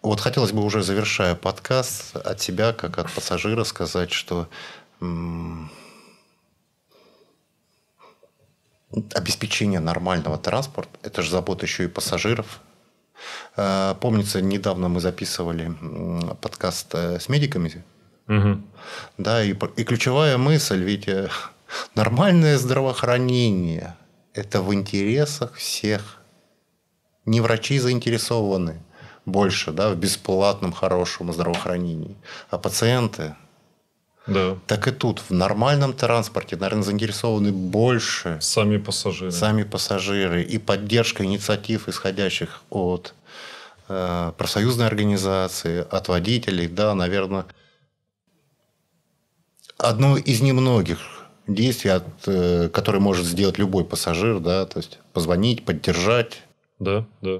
Вот 0.01 0.19
хотелось 0.19 0.51
бы 0.51 0.63
уже 0.63 0.83
завершая 0.83 1.35
подкаст 1.35 2.15
от 2.15 2.39
себя, 2.39 2.73
как 2.73 2.97
от 2.97 3.11
пассажира, 3.11 3.63
сказать, 3.63 4.11
что 4.11 4.47
обеспечение 9.13 9.79
нормального 9.79 10.37
транспорта– 10.37 10.97
это 11.03 11.21
же 11.21 11.31
забота 11.31 11.65
еще 11.65 11.85
и 11.85 11.87
пассажиров. 11.87 12.61
Э, 13.55 13.95
помнится, 13.99 14.41
недавно 14.41 14.87
мы 14.87 14.99
записывали 14.99 15.73
подкаст 16.41 16.93
э, 16.93 17.19
с 17.19 17.27
медиками. 17.27 17.83
Угу. 18.27 18.61
Да, 19.17 19.43
и, 19.43 19.51
и 19.51 19.83
ключевая 19.83 20.37
мысль, 20.37 20.83
ведь 20.83 21.07
э, 21.07 21.29
нормальное 21.95 22.57
здравоохранение– 22.57 23.95
это 24.33 24.61
в 24.61 24.73
интересах 24.73 25.55
всех. 25.55 26.21
Не 27.25 27.41
врачи 27.41 27.79
заинтересованы 27.79 28.81
больше 29.28 29.71
да, 29.71 29.91
в 29.91 29.97
бесплатном 29.97 30.73
хорошем 30.73 31.32
здравоохранении, 31.32 32.15
а 32.49 32.57
пациенты– 32.57 33.36
да. 34.28 34.57
Так 34.67 34.88
и 34.88 34.91
тут 34.91 35.19
в 35.19 35.32
нормальном 35.32 35.93
транспорте, 35.93 36.57
наверное, 36.57 36.84
заинтересованы 36.84 37.51
больше 37.51 38.38
сами 38.41 38.78
пассажиры. 38.78 39.32
Сами 39.32 39.63
пассажиры 39.63 40.43
и 40.43 40.57
поддержка 40.57 41.23
инициатив, 41.23 41.88
исходящих 41.88 42.61
от 42.69 43.13
э, 43.88 44.34
профсоюзной 44.38 44.86
организации, 44.86 45.86
от 45.89 46.09
водителей, 46.09 46.67
да, 46.67 46.93
наверное, 46.93 47.45
одно 49.78 50.17
из 50.17 50.41
немногих 50.41 50.99
действий, 51.47 51.91
от, 51.91 52.03
э, 52.25 52.67
которые 52.67 53.01
может 53.01 53.25
сделать 53.25 53.57
любой 53.57 53.86
пассажир, 53.86 54.39
да, 54.39 54.65
то 54.65 54.80
есть 54.80 54.99
позвонить, 55.13 55.63
поддержать. 55.63 56.41
Да, 56.80 57.05
да. 57.21 57.39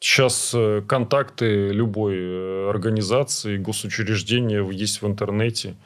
Сейчас 0.00 0.52
э, 0.54 0.82
контакты 0.86 1.70
любой 1.70 2.16
э, 2.16 2.68
организации, 2.68 3.56
госучреждения 3.56 4.62
есть 4.70 5.02
в 5.02 5.06
интернете. 5.06 5.76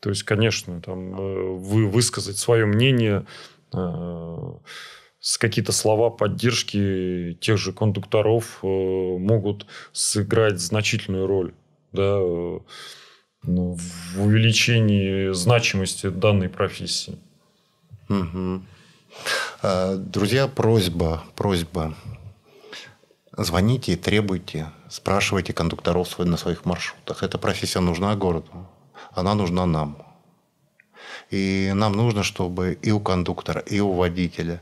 То 0.00 0.10
есть, 0.10 0.22
конечно, 0.22 0.80
там 0.80 1.18
э, 1.18 1.42
вы 1.56 1.86
высказать 1.88 2.38
свое 2.38 2.66
мнение, 2.66 3.26
с 5.20 5.36
какие-то 5.36 5.72
слова 5.72 6.08
поддержки 6.08 7.36
тех 7.38 7.58
же 7.58 7.74
кондукторов 7.74 8.62
могут 8.62 9.66
сыграть 9.92 10.58
значительную 10.58 11.26
роль 11.26 11.52
да, 11.92 12.16
ну, 13.42 13.76
в 13.76 14.22
увеличении 14.22 15.34
значимости 15.34 16.08
данной 16.08 16.48
профессии. 16.48 17.18
Угу. 18.08 18.62
Друзья, 19.98 20.48
просьба, 20.48 21.22
просьба 21.36 21.94
Звоните 23.38 23.92
и 23.92 23.96
требуйте, 23.96 24.66
спрашивайте 24.88 25.52
кондукторов 25.52 26.18
на 26.18 26.36
своих 26.36 26.64
маршрутах. 26.64 27.22
Эта 27.22 27.38
профессия 27.38 27.78
нужна 27.78 28.16
городу, 28.16 28.50
она 29.12 29.34
нужна 29.34 29.64
нам. 29.64 29.96
И 31.30 31.70
нам 31.72 31.92
нужно, 31.92 32.24
чтобы 32.24 32.76
и 32.82 32.90
у 32.90 32.98
кондуктора, 32.98 33.60
и 33.60 33.78
у 33.78 33.92
водителя, 33.92 34.60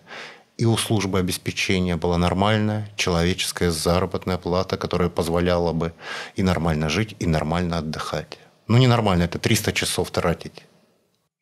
и 0.58 0.66
у 0.66 0.76
службы 0.76 1.18
обеспечения 1.18 1.96
была 1.96 2.18
нормальная 2.18 2.90
человеческая 2.96 3.70
заработная 3.70 4.36
плата, 4.36 4.76
которая 4.76 5.08
позволяла 5.08 5.72
бы 5.72 5.94
и 6.34 6.42
нормально 6.42 6.90
жить, 6.90 7.16
и 7.18 7.26
нормально 7.26 7.78
отдыхать. 7.78 8.38
Ну, 8.68 8.76
ненормально, 8.76 9.22
это 9.22 9.38
300 9.38 9.72
часов 9.72 10.10
тратить. 10.10 10.66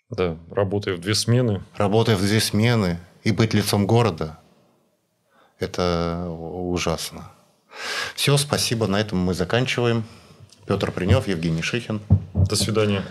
Да, 0.08 0.36
работая 0.52 0.94
в 0.94 1.00
две 1.00 1.16
смены. 1.16 1.64
Работая 1.76 2.14
в 2.14 2.20
две 2.20 2.38
смены 2.38 3.00
и 3.24 3.32
быть 3.32 3.54
лицом 3.54 3.88
города– 3.88 4.38
это 5.64 6.26
ужасно. 6.28 7.30
Все, 8.14 8.36
спасибо. 8.36 8.86
На 8.86 9.00
этом 9.00 9.18
мы 9.18 9.34
заканчиваем. 9.34 10.04
Петр 10.66 10.92
Принев, 10.92 11.26
Евгений 11.26 11.62
Шихин. 11.62 12.00
До 12.34 12.56
свидания. 12.56 13.02